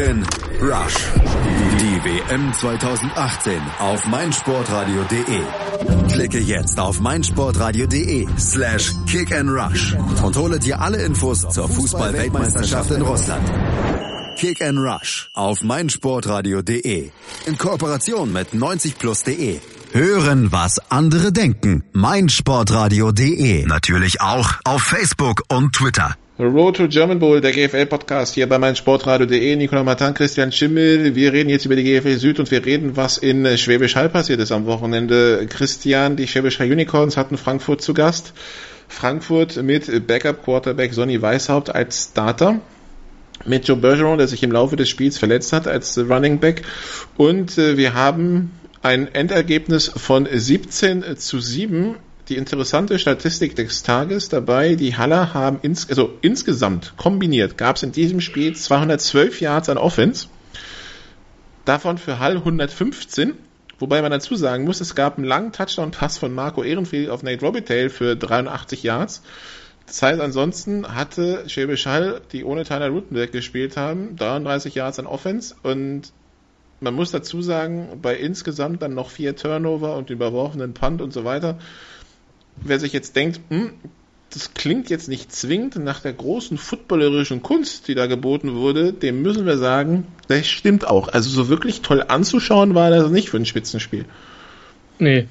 In 0.06 0.24
Rush. 0.60 0.94
Die 1.80 1.98
WM 2.04 2.52
2018 2.52 3.60
auf 3.78 4.06
meinsportradio.de. 4.06 5.40
Klicke 6.12 6.38
jetzt 6.38 6.78
auf 6.78 7.00
meinsportradio.de 7.00 8.26
slash 8.38 8.94
kick 9.06 9.32
and 9.32 9.50
rush 9.50 9.94
und 10.22 10.36
hole 10.36 10.58
dir 10.58 10.80
alle 10.80 11.02
Infos 11.02 11.40
zur 11.40 11.68
Fußball-Weltmeisterschaft 11.68 12.90
in 12.92 13.02
Russland. 13.02 13.48
Kick 14.38 14.62
and 14.62 14.78
Rush 14.78 15.30
auf 15.34 15.62
meinsportradio.de. 15.62 17.10
In 17.46 17.58
Kooperation 17.58 18.32
mit 18.32 18.52
90plus.de. 18.52 19.60
Hören, 19.92 20.52
was 20.52 20.78
andere 20.90 21.32
denken. 21.32 21.84
meinsportradio.de. 21.92 23.66
Natürlich 23.66 24.20
auch 24.20 24.54
auf 24.64 24.82
Facebook 24.82 25.42
und 25.48 25.74
Twitter. 25.74 26.16
Road 26.38 26.76
to 26.76 26.86
German 26.86 27.18
Bowl, 27.18 27.40
der 27.40 27.50
GFL-Podcast 27.52 28.34
hier 28.34 28.46
bei 28.46 28.58
meinsportradio.de. 28.58 29.56
Nicola 29.56 29.82
Martin, 29.82 30.12
Christian 30.12 30.52
Schimmel. 30.52 31.14
Wir 31.14 31.32
reden 31.32 31.48
jetzt 31.48 31.64
über 31.64 31.76
die 31.76 31.82
GFL 31.82 32.18
Süd 32.18 32.38
und 32.38 32.50
wir 32.50 32.62
reden, 32.66 32.94
was 32.94 33.16
in 33.16 33.56
Schwäbisch 33.56 33.96
Hall 33.96 34.10
passiert 34.10 34.40
ist 34.40 34.52
am 34.52 34.66
Wochenende. 34.66 35.46
Christian, 35.48 36.14
die 36.16 36.28
Schwäbisch 36.28 36.58
Hall 36.58 36.70
Unicorns 36.70 37.16
hatten 37.16 37.38
Frankfurt 37.38 37.80
zu 37.80 37.94
Gast. 37.94 38.34
Frankfurt 38.86 39.62
mit 39.62 40.06
Backup-Quarterback 40.06 40.92
Sonny 40.92 41.22
Weishaupt 41.22 41.74
als 41.74 42.10
Starter 42.10 42.60
mit 43.46 43.66
Joe 43.66 43.78
Bergeron, 43.78 44.18
der 44.18 44.28
sich 44.28 44.42
im 44.42 44.52
Laufe 44.52 44.76
des 44.76 44.90
Spiels 44.90 45.16
verletzt 45.16 45.54
hat 45.54 45.66
als 45.66 45.96
Running 45.96 46.38
Back. 46.38 46.64
Und 47.16 47.56
äh, 47.56 47.78
wir 47.78 47.94
haben 47.94 48.50
ein 48.82 49.08
Endergebnis 49.14 49.90
von 49.96 50.28
17 50.30 51.16
zu 51.16 51.40
7. 51.40 51.96
Die 52.28 52.36
interessante 52.36 52.98
Statistik 52.98 53.54
des 53.54 53.84
Tages 53.84 54.28
dabei, 54.28 54.74
die 54.74 54.96
Haller 54.96 55.32
haben 55.32 55.60
ins, 55.62 55.88
also 55.88 56.18
insgesamt 56.22 56.94
kombiniert 56.96 57.56
gab 57.56 57.76
es 57.76 57.84
in 57.84 57.92
diesem 57.92 58.20
Spiel 58.20 58.56
212 58.56 59.40
Yards 59.40 59.68
an 59.68 59.78
Offense. 59.78 60.26
Davon 61.64 61.98
für 61.98 62.18
Hall 62.18 62.38
115. 62.38 63.34
Wobei 63.78 64.02
man 64.02 64.10
dazu 64.10 64.34
sagen 64.34 64.64
muss, 64.64 64.80
es 64.80 64.96
gab 64.96 65.18
einen 65.18 65.26
langen 65.26 65.52
Touchdown-Pass 65.52 66.18
von 66.18 66.34
Marco 66.34 66.64
Ehrenfeld 66.64 67.10
auf 67.10 67.22
Nate 67.22 67.44
Robitaille 67.44 67.90
für 67.90 68.16
83 68.16 68.82
Yards. 68.82 69.22
Das 69.86 70.02
heißt, 70.02 70.20
ansonsten 70.20 70.96
hatte 70.96 71.48
Schäbisch 71.48 71.86
Hall, 71.86 72.22
die 72.32 72.42
ohne 72.42 72.64
Tyler 72.64 72.88
Rutenberg 72.88 73.30
gespielt 73.30 73.76
haben, 73.76 74.16
33 74.16 74.74
Yards 74.74 74.98
an 74.98 75.06
Offense 75.06 75.54
und 75.62 76.12
man 76.80 76.94
muss 76.94 77.10
dazu 77.10 77.40
sagen, 77.40 78.00
bei 78.02 78.16
insgesamt 78.16 78.82
dann 78.82 78.94
noch 78.94 79.10
vier 79.10 79.36
Turnover 79.36 79.96
und 79.96 80.10
überworfenen 80.10 80.74
Punt 80.74 81.00
und 81.00 81.12
so 81.12 81.24
weiter. 81.24 81.58
Wer 82.62 82.78
sich 82.78 82.92
jetzt 82.92 83.16
denkt, 83.16 83.40
hm, 83.48 83.72
das 84.30 84.54
klingt 84.54 84.90
jetzt 84.90 85.08
nicht 85.08 85.32
zwingend 85.32 85.76
nach 85.76 86.00
der 86.00 86.12
großen 86.12 86.58
footballerischen 86.58 87.42
Kunst, 87.42 87.88
die 87.88 87.94
da 87.94 88.06
geboten 88.06 88.54
wurde, 88.54 88.92
dem 88.92 89.22
müssen 89.22 89.46
wir 89.46 89.56
sagen, 89.56 90.06
das 90.28 90.46
stimmt 90.46 90.86
auch. 90.86 91.08
Also 91.08 91.30
so 91.30 91.48
wirklich 91.48 91.82
toll 91.82 92.02
anzuschauen 92.06 92.74
war 92.74 92.90
das 92.90 93.10
nicht 93.10 93.30
für 93.30 93.36
ein 93.36 93.46
Spitzenspiel. 93.46 94.04
Nee, 94.98 95.28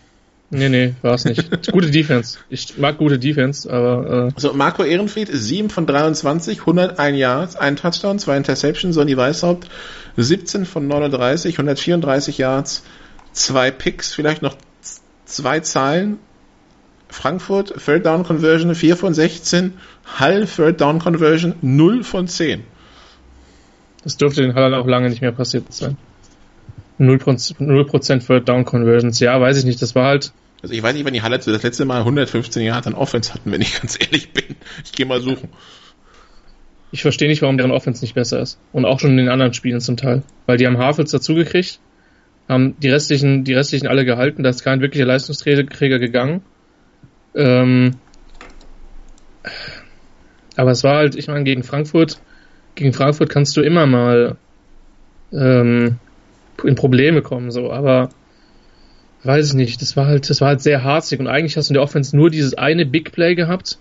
Nee, 0.51 0.69
nee, 0.69 0.93
war 1.01 1.15
es 1.15 1.25
nicht. 1.25 1.49
gute 1.71 1.89
Defense. 1.89 2.37
Ich 2.49 2.77
mag 2.77 2.97
gute 2.97 3.17
Defense, 3.17 3.71
aber. 3.71 4.27
Äh 4.27 4.39
so, 4.39 4.53
Marco 4.53 4.83
Ehrenfried, 4.83 5.27
7 5.31 5.69
von 5.69 5.87
23, 5.87 6.59
101 6.59 7.17
Yards, 7.17 7.55
ein 7.55 7.75
Touchdown, 7.75 8.19
zwei 8.19 8.37
Interceptions, 8.37 8.95
Sonny 8.95 9.17
Weishaupt, 9.17 9.67
17 10.17 10.65
von 10.65 10.87
39, 10.87 11.55
134 11.55 12.37
Yards, 12.37 12.83
zwei 13.33 13.71
Picks, 13.71 14.13
vielleicht 14.13 14.43
noch 14.43 14.55
zwei 15.25 15.61
Zahlen. 15.61 16.19
Frankfurt, 17.09 17.73
Third 17.83 18.05
Down 18.05 18.23
Conversion, 18.23 18.73
4 18.75 18.97
von 18.97 19.13
16, 19.13 19.73
Hall, 20.05 20.45
Third 20.45 20.81
Down 20.81 20.99
Conversion, 20.99 21.55
0 21.61 22.03
von 22.03 22.27
10. 22.27 22.63
Das 24.03 24.17
dürfte 24.17 24.41
den 24.41 24.53
Hall 24.53 24.73
auch 24.73 24.87
lange 24.87 25.09
nicht 25.09 25.21
mehr 25.21 25.31
passiert 25.31 25.73
sein. 25.73 25.97
0%, 26.99 27.55
0 27.59 28.19
Third 28.19 28.47
Down 28.47 28.65
Conversions. 28.65 29.19
Ja, 29.19 29.39
weiß 29.39 29.57
ich 29.57 29.65
nicht. 29.65 29.81
Das 29.81 29.95
war 29.95 30.07
halt. 30.07 30.31
Also 30.61 30.73
ich 30.73 30.81
weiß 30.81 30.93
nicht, 30.93 31.05
wann 31.05 31.13
die 31.13 31.21
Halle 31.21 31.37
das 31.37 31.63
letzte 31.63 31.85
Mal 31.85 31.99
115 31.99 32.63
Jahre 32.63 32.87
an 32.87 32.93
Offense 32.93 33.33
hatten, 33.33 33.51
wenn 33.51 33.61
ich 33.61 33.79
ganz 33.79 33.97
ehrlich 33.99 34.31
bin. 34.31 34.55
Ich 34.83 34.91
gehe 34.93 35.05
mal 35.05 35.21
suchen. 35.21 35.49
Ich 36.91 37.01
verstehe 37.01 37.27
nicht, 37.27 37.41
warum 37.41 37.57
deren 37.57 37.71
Offense 37.71 38.01
nicht 38.01 38.15
besser 38.15 38.39
ist. 38.39 38.59
Und 38.71 38.85
auch 38.85 38.99
schon 38.99 39.11
in 39.11 39.17
den 39.17 39.29
anderen 39.29 39.53
Spielen 39.53 39.81
zum 39.81 39.97
Teil. 39.97 40.23
Weil 40.45 40.57
die 40.57 40.65
haben 40.65 40.77
Havels 40.77 41.11
dazugekriegt, 41.11 41.79
haben 42.47 42.75
die 42.79 42.89
restlichen, 42.89 43.43
die 43.43 43.53
restlichen 43.53 43.87
alle 43.87 44.05
gehalten, 44.05 44.43
da 44.43 44.49
ist 44.49 44.63
kein 44.63 44.81
wirklicher 44.81 45.05
Leistungsträger 45.05 45.99
gegangen. 45.99 46.41
Ähm, 47.35 47.97
aber 50.55 50.71
es 50.71 50.83
war 50.83 50.97
halt, 50.97 51.15
ich 51.15 51.27
meine, 51.27 51.43
gegen 51.43 51.63
Frankfurt, 51.63 52.19
gegen 52.75 52.93
Frankfurt 52.93 53.29
kannst 53.29 53.55
du 53.57 53.61
immer 53.61 53.85
mal 53.85 54.37
ähm, 55.33 55.97
in 56.63 56.75
Probleme 56.75 57.21
kommen, 57.21 57.51
so, 57.51 57.71
aber 57.71 58.09
weiß 59.23 59.49
ich 59.49 59.53
nicht, 59.53 59.81
das 59.81 59.97
war 59.97 60.07
halt, 60.07 60.29
das 60.29 60.39
war 60.41 60.49
halt 60.49 60.61
sehr 60.61 60.83
harzig 60.83 61.19
und 61.19 61.27
eigentlich 61.27 61.57
hast 61.57 61.69
du 61.69 61.73
in 61.73 61.75
der 61.75 61.83
Offense 61.83 62.15
nur 62.15 62.29
dieses 62.29 62.53
eine 62.53 62.85
Big 62.85 63.11
Play 63.11 63.35
gehabt 63.35 63.79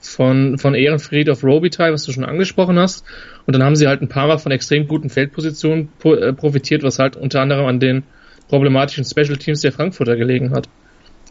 von, 0.00 0.58
von 0.58 0.74
Ehrenfried 0.74 1.28
auf 1.30 1.44
Robitaille, 1.44 1.92
was 1.92 2.04
du 2.04 2.12
schon 2.12 2.24
angesprochen 2.24 2.78
hast. 2.78 3.04
Und 3.46 3.54
dann 3.54 3.62
haben 3.62 3.76
sie 3.76 3.88
halt 3.88 4.02
ein 4.02 4.08
paar 4.08 4.26
Mal 4.26 4.38
von 4.38 4.52
extrem 4.52 4.88
guten 4.88 5.10
Feldpositionen 5.10 5.88
äh, 6.04 6.32
profitiert, 6.32 6.82
was 6.82 6.98
halt 6.98 7.16
unter 7.16 7.40
anderem 7.40 7.66
an 7.66 7.80
den 7.80 8.04
problematischen 8.48 9.04
Special 9.04 9.36
Teams 9.36 9.60
der 9.60 9.72
Frankfurter 9.72 10.16
gelegen 10.16 10.52
hat. 10.52 10.68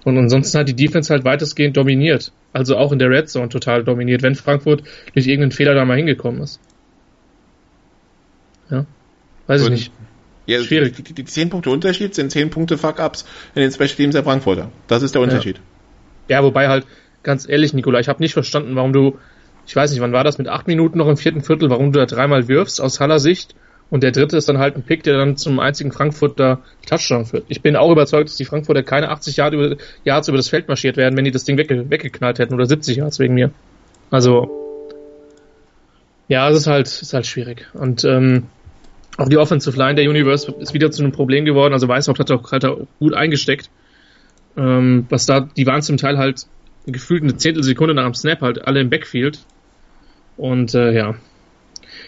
Und 0.06 0.18
ansonsten 0.20 0.60
hat 0.60 0.70
die 0.70 0.76
Defense 0.76 1.12
halt 1.12 1.26
weitestgehend 1.26 1.76
dominiert. 1.76 2.32
Also 2.54 2.78
auch 2.78 2.92
in 2.92 3.00
der 3.00 3.10
Red 3.10 3.28
Zone 3.28 3.50
total 3.50 3.84
dominiert, 3.84 4.22
wenn 4.22 4.36
Frankfurt 4.36 4.84
durch 5.14 5.28
irgendeinen 5.28 5.52
Fehler 5.52 5.74
da 5.74 5.84
mal 5.84 5.98
hingekommen 5.98 6.42
ist. 6.42 6.62
Ja. 8.70 8.86
Weiß 9.48 9.62
und, 9.64 9.74
ich 9.74 9.80
nicht. 9.80 9.92
Ja, 10.46 10.62
Schwierig. 10.62 10.96
Die, 10.96 11.02
die, 11.02 11.14
die 11.14 11.26
10 11.26 11.50
Punkte 11.50 11.72
Unterschied 11.72 12.14
sind 12.14 12.32
10 12.32 12.52
Punkte 12.52 12.78
Fuck-Ups 12.78 13.26
in 13.56 13.64
den 13.64 13.72
Special 13.72 13.90
Teams 13.90 14.14
der 14.14 14.24
Frankfurter. 14.24 14.72
Das 14.88 15.02
ist 15.02 15.16
der 15.16 15.22
Unterschied. 15.22 15.60
Ja, 16.30 16.38
ja 16.38 16.44
wobei 16.44 16.68
halt, 16.68 16.86
ganz 17.24 17.50
ehrlich, 17.50 17.74
Nikola, 17.74 18.00
ich 18.00 18.08
habe 18.08 18.22
nicht 18.22 18.34
verstanden, 18.34 18.76
warum 18.76 18.94
du, 18.94 19.18
ich 19.66 19.76
weiß 19.76 19.90
nicht, 19.90 20.02
wann 20.02 20.14
war 20.14 20.24
das, 20.24 20.38
mit 20.38 20.48
8 20.48 20.68
Minuten 20.68 21.00
noch 21.00 21.08
im 21.08 21.18
vierten 21.18 21.42
Viertel, 21.42 21.72
warum 21.72 21.92
du 21.92 22.00
da 22.00 22.06
dreimal 22.06 22.48
wirfst 22.48 22.80
aus 22.80 23.00
Haller 23.00 23.18
Sicht 23.20 23.56
und 23.90 24.04
der 24.04 24.12
dritte 24.12 24.38
ist 24.38 24.50
dann 24.50 24.58
halt 24.58 24.76
ein 24.76 24.84
Pick, 24.84 25.04
der 25.04 25.18
dann 25.18 25.38
zum 25.38 25.60
einzigen 25.60 25.92
Frankfurter 25.92 26.60
Touchdown 26.88 27.26
führt. 27.26 27.46
Ich 27.50 27.62
bin 27.62 27.76
auch 27.76 27.92
überzeugt, 27.92 28.30
dass 28.30 28.36
die 28.36 28.46
Frankfurter 28.46 28.84
keine 28.84 29.10
80 29.10 29.38
Yards 29.38 29.54
über, 29.54 29.76
Yards 30.04 30.28
über 30.28 30.38
das 30.38 30.50
Feld 30.50 30.68
marschiert 30.68 30.98
werden, 30.98 31.16
wenn 31.16 31.26
die 31.26 31.32
das 31.32 31.44
Ding 31.44 31.58
wegge 31.58 31.90
weggeknallt 31.90 32.40
hätten 32.40 32.54
oder 32.54 32.66
70 32.66 32.98
Yards 32.98 33.20
wegen 33.20 33.36
mir. 33.36 33.52
Also, 34.10 34.50
ja, 36.28 36.50
es 36.50 36.58
ist 36.58 36.68
halt, 36.68 36.88
ist 36.88 37.14
halt 37.14 37.28
schwierig. 37.28 37.68
Und 37.74 38.04
ähm, 38.04 38.48
auch 39.18 39.30
die 39.30 39.38
Offensive 39.38 39.78
Line 39.78 39.96
der 39.96 40.10
Universe 40.10 40.52
ist 40.60 40.74
wieder 40.74 40.92
zu 40.92 41.04
einem 41.04 41.12
Problem 41.12 41.46
geworden. 41.46 41.74
Also 41.74 41.88
Weißhaupt 41.88 42.20
hat 42.20 42.32
auch, 42.32 42.52
hat 42.52 42.66
auch 42.66 42.80
gut 43.00 43.14
eingesteckt. 43.14 43.70
Ähm, 44.58 45.06
was 45.10 45.26
da, 45.26 45.42
die 45.42 45.68
waren 45.68 45.82
zum 45.82 45.98
Teil 45.98 46.18
halt 46.18 46.48
gefühlt 46.86 47.24
eine 47.24 47.38
Zehntelsekunde 47.38 47.94
nach 47.94 48.06
dem 48.06 48.14
Snap 48.14 48.42
halt 48.42 48.68
alle 48.68 48.82
im 48.82 48.90
Backfield. 48.90 49.40
Und 50.38 50.74
äh, 50.74 50.92
ja. 50.92 51.16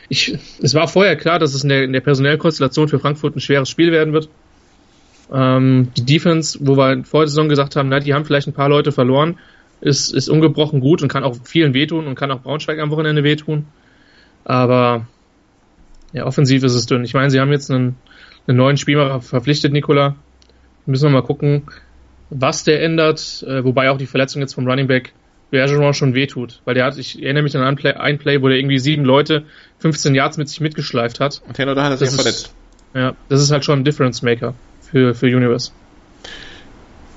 Ich, 0.10 0.38
es 0.62 0.74
war 0.74 0.88
vorher 0.88 1.16
klar, 1.16 1.40
dass 1.40 1.54
es 1.54 1.64
in 1.64 1.70
der, 1.70 1.84
in 1.84 1.94
der 1.94 2.02
personellen 2.02 2.40
Konstellation 2.40 2.88
für 2.88 3.00
Frankfurt 3.00 3.36
ein 3.36 3.42
schweres 3.42 3.70
Spiel 3.70 3.92
werden 3.92 4.14
wird. 4.14 4.30
Ähm, 5.34 5.90
die 5.98 6.06
Defense, 6.06 6.58
wo 6.62 6.78
wir 6.78 7.04
vor 7.04 7.22
der 7.22 7.28
Saison 7.28 7.50
gesagt 7.50 7.76
haben, 7.76 7.90
na, 7.90 8.00
die 8.00 8.14
haben 8.14 8.26
vielleicht 8.26 8.48
ein 8.48 8.54
paar 8.54 8.70
Leute 8.70 8.92
verloren, 8.92 9.38
ist, 9.82 10.14
ist 10.14 10.30
ungebrochen 10.30 10.80
gut 10.80 11.02
und 11.02 11.10
kann 11.10 11.24
auch 11.24 11.36
vielen 11.44 11.74
wehtun 11.74 12.08
und 12.08 12.16
kann 12.16 12.32
auch 12.32 12.42
Braunschweig 12.42 12.80
am 12.80 12.90
Wochenende 12.90 13.24
wehtun. 13.24 13.66
Aber 14.46 15.08
ja, 16.14 16.26
offensiv 16.26 16.64
ist 16.64 16.74
es 16.74 16.86
dünn. 16.86 17.04
Ich 17.04 17.14
meine, 17.14 17.30
sie 17.30 17.40
haben 17.40 17.52
jetzt 17.52 17.70
einen, 17.70 17.98
einen 18.48 18.58
neuen 18.58 18.78
Spieler 18.78 19.22
verpflichtet, 19.22 19.74
Nikola. 19.74 20.16
Müssen 20.86 21.10
wir 21.10 21.12
mal 21.12 21.22
gucken, 21.22 21.64
was 22.30 22.64
der 22.64 22.82
ändert, 22.82 23.44
äh, 23.46 23.64
wobei 23.64 23.90
auch 23.92 23.98
die 23.98 24.06
Verletzung 24.06 24.42
jetzt 24.42 24.54
vom 24.54 24.68
Running 24.68 24.88
Back 24.88 25.14
Bergeron 25.50 25.94
schon 25.94 26.14
wehtut, 26.14 26.62
weil 26.66 26.76
der 26.76 26.86
hat, 26.86 26.98
ich 26.98 27.22
erinnere 27.22 27.44
mich 27.44 27.56
an 27.56 27.64
ein 27.64 27.76
Play, 27.76 27.94
ein 27.94 28.18
Play 28.18 28.42
wo 28.42 28.50
der 28.50 28.58
irgendwie 28.58 28.80
sieben 28.80 29.06
Leute 29.06 29.46
15 29.80 30.14
Yards 30.14 30.38
mit 30.38 30.50
sich 30.50 30.60
mitgeschleift 30.60 31.20
hat. 31.20 31.42
Und 31.48 31.56
Taylor 31.56 31.76
da 31.76 31.84
hat 31.84 31.92
er 31.92 31.98
sich 31.98 32.10
verletzt. 32.10 32.54
Ja, 32.94 33.16
das 33.30 33.42
ist 33.42 33.52
halt 33.52 33.64
schon 33.64 33.80
ein 33.80 33.86
Difference 33.86 34.22
Maker 34.22 34.54
für, 34.82 35.14
für 35.14 35.28
Universe. 35.28 35.72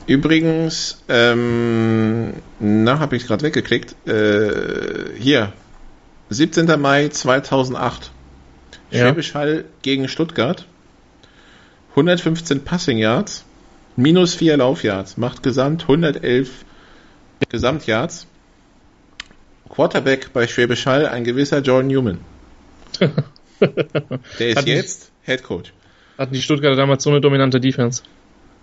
Übrigens, 0.07 1.03
ähm, 1.09 2.35
na, 2.59 2.99
habe 2.99 3.17
ich 3.17 3.27
gerade 3.27 3.43
weggeklickt. 3.45 3.95
Äh, 4.09 5.19
hier, 5.19 5.53
17. 6.31 6.81
Mai 6.81 7.09
2008. 7.09 8.11
Ja. 8.91 9.01
Schwäbisch 9.01 9.35
Hall 9.35 9.65
gegen 9.83 10.09
Stuttgart. 10.09 10.67
115 11.91 12.65
Passing 12.65 12.99
Yards, 12.99 13.45
minus 13.97 14.35
4 14.35 14.57
Laufyards, 14.57 15.17
macht 15.17 15.43
gesamt 15.43 15.83
111 15.83 16.51
Gesamtyards. 17.49 18.27
Quarterback 19.69 20.33
bei 20.33 20.47
Schwäbisch 20.47 20.87
Hall 20.87 21.07
ein 21.07 21.25
gewisser 21.25 21.61
Jordan 21.61 21.89
Newman. 21.89 22.19
Der 24.39 24.49
ist 24.49 24.57
Hat 24.57 24.67
jetzt 24.67 25.13
Head 25.23 25.43
Coach. 25.43 25.73
Hatten 26.19 26.35
die 26.35 26.43
Stuttgarter 26.43 26.77
damals 26.77 27.03
so 27.03 27.11
eine 27.11 27.21
dominante 27.21 27.61
Defense? 27.61 28.03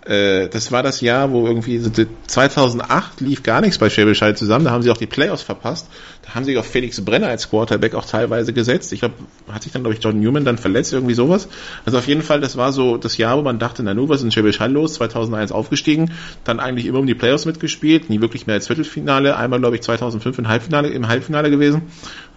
Äh, 0.08 0.48
das 0.48 0.72
war 0.72 0.84
das 0.84 1.02
Jahr, 1.02 1.32
wo 1.32 1.46
irgendwie 1.46 1.82
2008 2.28 3.20
lief 3.20 3.44
gar 3.44 3.60
nichts 3.60 3.78
bei 3.78 3.90
Schwäbisch 3.90 4.22
Hall 4.22 4.38
zusammen. 4.38 4.66
Da 4.66 4.72
haben 4.72 4.82
sie 4.82 4.90
auch 4.90 4.98
die 4.98 5.06
Playoffs 5.06 5.44
verpasst. 5.44 5.90
Da 6.26 6.36
haben 6.36 6.46
sie 6.46 6.58
auf 6.58 6.66
Felix 6.66 7.04
Brenner 7.04 7.28
als 7.28 7.50
Quarterback 7.50 7.94
auch 7.94 8.06
teilweise 8.06 8.54
gesetzt. 8.54 8.94
Ich 8.94 9.02
glaube, 9.02 9.16
hat 9.52 9.64
sich 9.64 9.74
dann, 9.74 9.84
glaube 9.84 9.96
ich, 9.96 10.04
Jordan 10.04 10.22
Newman 10.22 10.46
dann 10.46 10.58
verletzt, 10.58 10.94
irgendwie 10.94 11.14
sowas. 11.14 11.50
Also 11.86 11.98
auf 11.98 12.08
jeden 12.08 12.22
Fall, 12.22 12.40
das 12.40 12.56
war 12.56 12.72
so 12.72 12.96
das 12.98 13.18
Jahr, 13.18 13.38
wo 13.38 13.42
man 13.42 13.60
dachte, 13.60 13.84
na 13.84 13.94
nu, 13.94 14.08
was 14.08 14.22
ist 14.22 14.26
in 14.26 14.32
Schwäbisch 14.32 14.62
Hall 14.62 14.72
los? 14.72 14.94
2001 14.94 15.52
aufgestiegen, 15.52 16.12
dann 16.46 16.60
eigentlich 16.60 16.86
immer 16.86 17.00
um 17.00 17.08
die 17.08 17.16
Playoffs 17.16 17.46
mitgespielt, 17.46 18.10
nie 18.10 18.22
wirklich 18.22 18.48
mehr 18.48 18.56
als 18.56 18.68
Viertelfinale. 18.68 19.36
Einmal, 19.36 19.60
glaube 19.60 19.76
ich, 19.76 19.82
2005 19.82 20.40
im 20.40 20.48
Halbfinale, 20.48 20.88
im 20.90 21.08
Halbfinale 21.10 21.50
gewesen. 21.50 21.82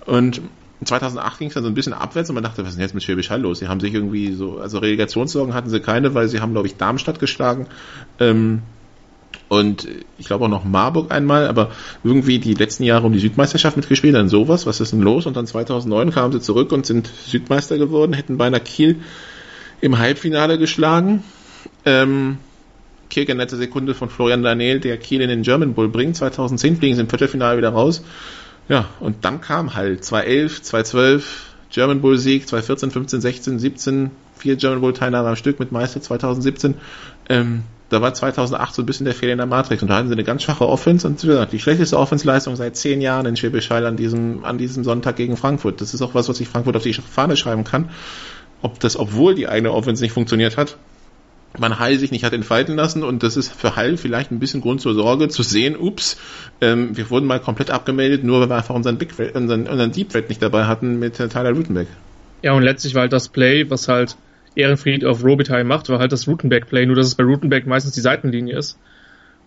Und 0.07 0.41
2008 0.87 1.39
ging 1.39 1.49
es 1.49 1.55
dann 1.55 1.63
so 1.63 1.69
ein 1.69 1.75
bisschen 1.75 1.93
abwärts 1.93 2.31
und 2.31 2.35
man 2.35 2.45
dachte, 2.45 2.63
was 2.63 2.71
ist 2.71 2.77
denn 2.77 2.83
jetzt 2.83 2.95
mit 2.95 3.03
Schwäbisch 3.03 3.31
Hall 3.31 3.41
los? 3.41 3.59
Sie 3.59 3.69
haben 3.69 3.81
sich 3.81 3.93
irgendwie 3.93 4.33
so, 4.33 4.59
also 4.59 4.79
Relegationssorgen 4.79 5.55
hatten 5.55 5.69
sie 5.69 5.81
keine, 5.81 6.15
weil 6.15 6.29
sie 6.29 6.41
haben, 6.41 6.53
glaube 6.53 6.69
ich, 6.69 6.77
Darmstadt 6.77 7.19
geschlagen. 7.19 7.67
Ähm, 8.19 8.63
und 9.49 9.89
ich 10.17 10.27
glaube 10.27 10.45
auch 10.45 10.49
noch 10.49 10.65
Marburg 10.65 11.13
einmal, 11.13 11.49
aber 11.49 11.71
irgendwie 12.05 12.39
die 12.39 12.55
letzten 12.55 12.85
Jahre 12.85 13.07
um 13.07 13.13
die 13.13 13.19
Südmeisterschaft 13.19 13.77
mitgespielt, 13.77 14.15
dann 14.15 14.29
sowas, 14.29 14.65
was 14.65 14.81
ist 14.81 14.93
denn 14.93 15.03
los? 15.03 15.27
Und 15.27 15.37
dann 15.37 15.47
2009 15.47 16.13
kamen 16.13 16.33
sie 16.33 16.41
zurück 16.41 16.73
und 16.73 16.87
sind 16.87 17.11
Südmeister 17.27 17.77
geworden, 17.77 18.13
hätten 18.13 18.39
beinahe 18.39 18.61
Kiel 18.61 19.01
im 19.81 19.99
Halbfinale 19.99 20.57
geschlagen. 20.57 21.25
Ähm, 21.85 22.39
Kirke 23.09 23.35
nette 23.35 23.57
Sekunde 23.57 23.95
von 23.95 24.09
Florian 24.09 24.43
Daniel, 24.43 24.81
der 24.81 24.97
Kiel 24.97 25.21
in 25.21 25.29
den 25.29 25.43
German 25.43 25.75
Bowl 25.75 25.89
bringt. 25.89 26.17
2010 26.17 26.77
fliegen 26.77 26.95
sie 26.95 27.03
im 27.03 27.09
Viertelfinale 27.09 27.59
wieder 27.59 27.71
raus. 27.71 28.03
Ja, 28.71 28.89
und 29.01 29.25
dann 29.25 29.41
kam 29.41 29.75
halt 29.75 30.05
2011, 30.05 30.63
2012, 30.63 31.47
German 31.71 32.01
Bowl 32.01 32.17
Sieg, 32.17 32.47
2014, 32.47 32.93
15, 32.93 33.21
16, 33.21 33.59
17, 33.59 34.11
vier 34.37 34.55
German 34.55 34.81
Bowl 34.81 34.93
Teilnahme 34.93 35.29
am 35.29 35.35
Stück 35.35 35.59
mit 35.59 35.73
Meister 35.73 36.01
2017. 36.01 36.77
Ähm, 37.29 37.65
da 37.89 38.01
war 38.01 38.15
2008 38.15 38.73
so 38.73 38.83
ein 38.83 38.87
bisschen 38.87 39.07
der 39.07 39.15
Fehler 39.15 39.33
in 39.33 39.39
der 39.39 39.49
Matrix 39.49 39.83
und 39.83 39.89
da 39.89 39.97
hatten 39.97 40.07
sie 40.07 40.15
eine 40.15 40.23
ganz 40.23 40.45
schwache 40.45 40.69
Offense 40.69 41.05
und 41.05 41.21
die 41.21 41.59
schlechteste 41.59 41.99
Offensleistung 41.99 42.55
seit 42.55 42.77
zehn 42.77 43.01
Jahren 43.01 43.27
in 43.27 43.35
Schwäbisch 43.35 43.73
an 43.73 43.97
diesem, 43.97 44.45
an 44.45 44.57
diesem 44.57 44.85
Sonntag 44.85 45.17
gegen 45.17 45.37
Frankfurt. 45.37 45.81
Das 45.81 45.93
ist 45.93 46.01
auch 46.01 46.15
was, 46.15 46.29
was 46.29 46.39
ich 46.39 46.49
Frankfurt 46.49 46.77
auf 46.77 46.85
die 46.85 46.93
Fahne 46.93 47.37
schreiben 47.37 47.65
kann. 47.65 47.91
Ob 48.63 48.79
das, 48.79 48.97
obwohl 48.97 49.35
die 49.35 49.49
eigene 49.49 49.73
Offense 49.73 50.01
nicht 50.01 50.13
funktioniert 50.13 50.57
hat, 50.57 50.77
man 51.59 51.79
Hall 51.79 51.97
sich 51.99 52.11
nicht 52.11 52.25
hat 52.25 52.33
entfalten 52.33 52.77
lassen 52.77 53.03
und 53.03 53.23
das 53.23 53.37
ist 53.37 53.53
für 53.53 53.77
Hall 53.77 53.97
vielleicht 53.97 54.31
ein 54.31 54.39
bisschen 54.39 54.61
Grund 54.61 54.81
zur 54.81 54.95
Sorge 54.95 55.29
zu 55.29 55.43
sehen, 55.43 55.77
ups, 55.77 56.17
ähm, 56.61 56.97
wir 56.97 57.11
wurden 57.11 57.27
mal 57.27 57.41
komplett 57.41 57.71
abgemeldet, 57.71 58.23
nur 58.23 58.41
weil 58.41 58.49
wir 58.49 58.57
einfach 58.57 58.75
unseren, 58.75 58.99
Big 58.99 59.11
unseren, 59.35 59.67
unseren 59.67 59.93
Deep 59.93 60.15
Red 60.15 60.29
nicht 60.29 60.43
dabei 60.43 60.65
hatten 60.65 60.99
mit 60.99 61.19
äh, 61.19 61.29
Tyler 61.29 61.53
Rutenbeck. 61.53 61.89
Ja, 62.43 62.53
und 62.53 62.63
letztlich 62.63 62.95
war 62.95 63.03
halt 63.03 63.13
das 63.13 63.29
Play, 63.29 63.69
was 63.69 63.89
halt 63.89 64.17
Ehrenfried 64.55 65.05
auf 65.05 65.25
Robitaille 65.25 65.65
macht, 65.65 65.89
war 65.89 65.99
halt 65.99 66.13
das 66.13 66.27
Rutenbeck-Play, 66.27 66.87
nur 66.87 66.97
dass 66.97 67.07
es 67.07 67.15
bei 67.15 67.25
Rutenbeck 67.25 67.67
meistens 67.67 67.95
die 67.95 68.01
Seitenlinie 68.01 68.57
ist. 68.57 68.79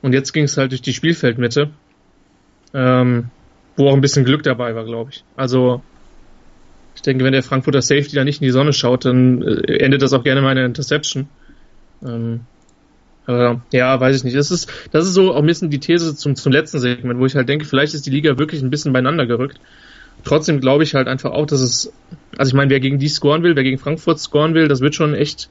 Und 0.02 0.13
jetzt 0.13 0.34
ging 0.34 0.44
es 0.44 0.58
halt 0.58 0.72
durch 0.72 0.82
die 0.82 0.94
Spielfeldmitte, 0.94 1.70
ähm, 2.74 3.26
wo 3.76 3.88
auch 3.88 3.94
ein 3.94 4.02
bisschen 4.02 4.26
Glück 4.26 4.44
dabei 4.44 4.76
war, 4.76 4.86
glaube 4.86 5.12
ich. 5.12 5.24
Also 5.36 5.82
ich 6.96 7.02
denke, 7.02 7.24
wenn 7.24 7.34
der 7.34 7.44
Frankfurter 7.44 7.82
Safety 7.82 8.16
da 8.16 8.24
nicht 8.24 8.42
in 8.42 8.46
die 8.46 8.52
Sonne 8.52 8.74
schaut, 8.74 9.06
dann 9.06 9.42
äh, 9.42 9.78
endet 9.78 10.02
das 10.02 10.13
auch 10.13 10.24
gerne 10.24 10.42
mal 10.42 10.52
in 10.52 10.58
einer 10.60 10.68
Interception. 10.68 11.28
Ähm, 12.06 12.42
aber 13.26 13.62
ja, 13.72 14.00
weiß 14.00 14.18
ich 14.18 14.24
nicht. 14.24 14.36
Das 14.36 14.52
ist, 14.52 14.72
das 14.92 15.06
ist 15.06 15.13
so 15.13 15.34
auch 15.34 15.39
ein 15.39 15.46
bisschen 15.46 15.70
die 15.70 15.80
These 15.80 16.16
zum, 16.16 16.36
zum 16.36 16.52
letzten 16.52 16.80
Segment, 16.80 17.20
wo 17.20 17.26
ich 17.26 17.36
halt 17.36 17.48
denke, 17.48 17.66
vielleicht 17.66 17.94
ist 17.94 18.06
die 18.06 18.12
Liga 18.12 18.38
wirklich 18.38 18.62
ein 18.62 18.70
bisschen 18.70 18.94
beieinander 18.94 19.26
gerückt. 19.26 19.60
Trotzdem 20.24 20.60
glaube 20.60 20.84
ich 20.84 20.96
halt 20.96 21.08
einfach 21.08 21.32
auch, 21.32 21.46
dass 21.46 21.62
es, 21.62 21.94
also 22.38 22.50
ich 22.50 22.54
meine, 22.54 22.70
wer 22.70 22.80
gegen 22.80 23.00
die 23.00 23.08
scoren 23.08 23.44
will, 23.44 23.56
wer 23.56 23.63
gegen 23.63 23.78
Frankfurt 23.78 24.20
scoren 24.20 24.54
will, 24.54 24.68
das 24.68 24.82
wird 24.82 24.96
schon 24.96 25.13
echt, 25.13 25.50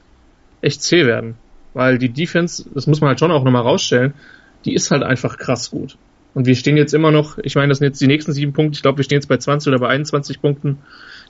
echt 0.61 0.81
zäh 0.81 1.05
werden. 1.05 1.35
Weil 1.73 1.97
die 1.97 2.09
Defense, 2.09 2.65
das 2.73 2.87
muss 2.87 3.01
man 3.01 3.09
halt 3.09 3.19
schon 3.19 3.31
auch 3.31 3.43
nochmal 3.43 3.63
rausstellen, 3.63 4.13
die 4.65 4.73
ist 4.73 4.91
halt 4.91 5.03
einfach 5.03 5.37
krass 5.37 5.71
gut. 5.71 5.97
Und 6.33 6.47
wir 6.47 6.55
stehen 6.55 6.77
jetzt 6.77 6.93
immer 6.93 7.11
noch, 7.11 7.37
ich 7.39 7.55
meine, 7.55 7.69
das 7.69 7.79
sind 7.79 7.87
jetzt 7.87 8.01
die 8.01 8.07
nächsten 8.07 8.31
sieben 8.31 8.53
Punkte, 8.53 8.77
ich 8.77 8.81
glaube, 8.81 8.97
wir 8.97 9.03
stehen 9.03 9.17
jetzt 9.17 9.27
bei 9.27 9.37
20 9.37 9.67
oder 9.69 9.79
bei 9.79 9.87
21 9.87 10.41
Punkten 10.41 10.79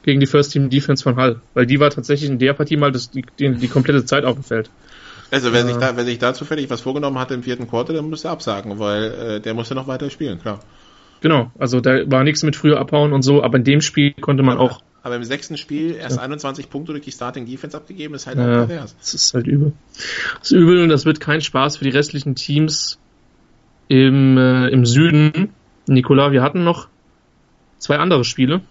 gegen 0.04 0.20
die 0.20 0.26
First 0.26 0.54
Team 0.54 0.70
Defense 0.70 1.04
von 1.04 1.16
Hall. 1.16 1.42
Weil 1.54 1.66
die 1.66 1.80
war 1.80 1.90
tatsächlich 1.90 2.30
in 2.30 2.40
der 2.40 2.54
Partie 2.54 2.78
mal 2.78 2.92
das, 2.92 3.10
die, 3.10 3.26
die, 3.40 3.54
die 3.54 3.68
komplette 3.68 4.06
Zeit 4.06 4.24
auf 4.26 4.36
dem 4.36 4.44
Feld. 4.44 4.70
Also 5.32 5.54
wer, 5.54 5.66
sich 5.66 5.78
da, 5.78 5.94
sich 6.04 6.20
da 6.20 6.34
zufällig 6.34 6.70
was 6.70 6.82
vorgenommen 6.82 7.18
hat 7.20 7.32
im 7.32 7.44
vierten 7.44 7.68
Quarter, 7.68 7.94
dann 7.94 8.10
muss 8.10 8.24
er 8.24 8.32
absagen, 8.32 8.80
weil 8.80 9.04
äh, 9.04 9.40
der 9.42 9.54
musste 9.54 9.76
noch 9.76 9.88
weiter 9.88 10.10
spielen, 10.10 10.40
klar. 10.40 10.60
Genau, 11.22 11.52
also 11.58 11.80
da 11.80 12.12
war 12.12 12.24
nichts 12.24 12.44
mit 12.44 12.56
früher 12.56 12.80
abhauen 12.80 13.14
und 13.14 13.22
so, 13.22 13.42
aber 13.44 13.58
in 13.58 13.64
dem 13.64 13.82
Spiel 13.82 14.14
konnte 14.14 14.44
man 14.44 14.58
auch. 14.58 14.82
Aber 15.04 15.16
im 15.16 15.24
sechsten 15.24 15.58
Spiel 15.58 15.96
erst 15.96 16.18
ja. 16.18 16.22
21 16.22 16.70
Punkte 16.70 16.94
durch 16.94 17.04
die 17.04 17.12
Starting 17.12 17.46
Defense 17.46 17.76
abgegeben, 17.76 18.14
ist 18.16 18.28
halt 18.28 18.38
ja, 18.38 18.44
auch 18.44 18.68
pervers. 18.68 18.96
Das 19.00 19.14
ist 19.14 19.34
halt 19.34 19.48
übel. 19.48 19.74
Das 20.40 20.52
ist 20.52 20.52
übel 20.52 20.82
und 20.82 20.90
das 20.90 21.06
wird 21.06 21.20
kein 21.20 21.42
Spaß 21.42 21.78
für 21.78 21.84
die 21.84 21.90
restlichen 21.90 22.36
Teams 22.36 23.00
im, 23.88 24.38
äh, 24.38 24.68
im 24.70 24.86
Süden. 24.86 25.50
Nikola, 25.88 26.32
wir 26.32 26.42
hatten 26.42 26.64
noch 26.64 26.88
zwei 27.80 27.98
andere 27.98 28.24
Spiele. 28.24 28.62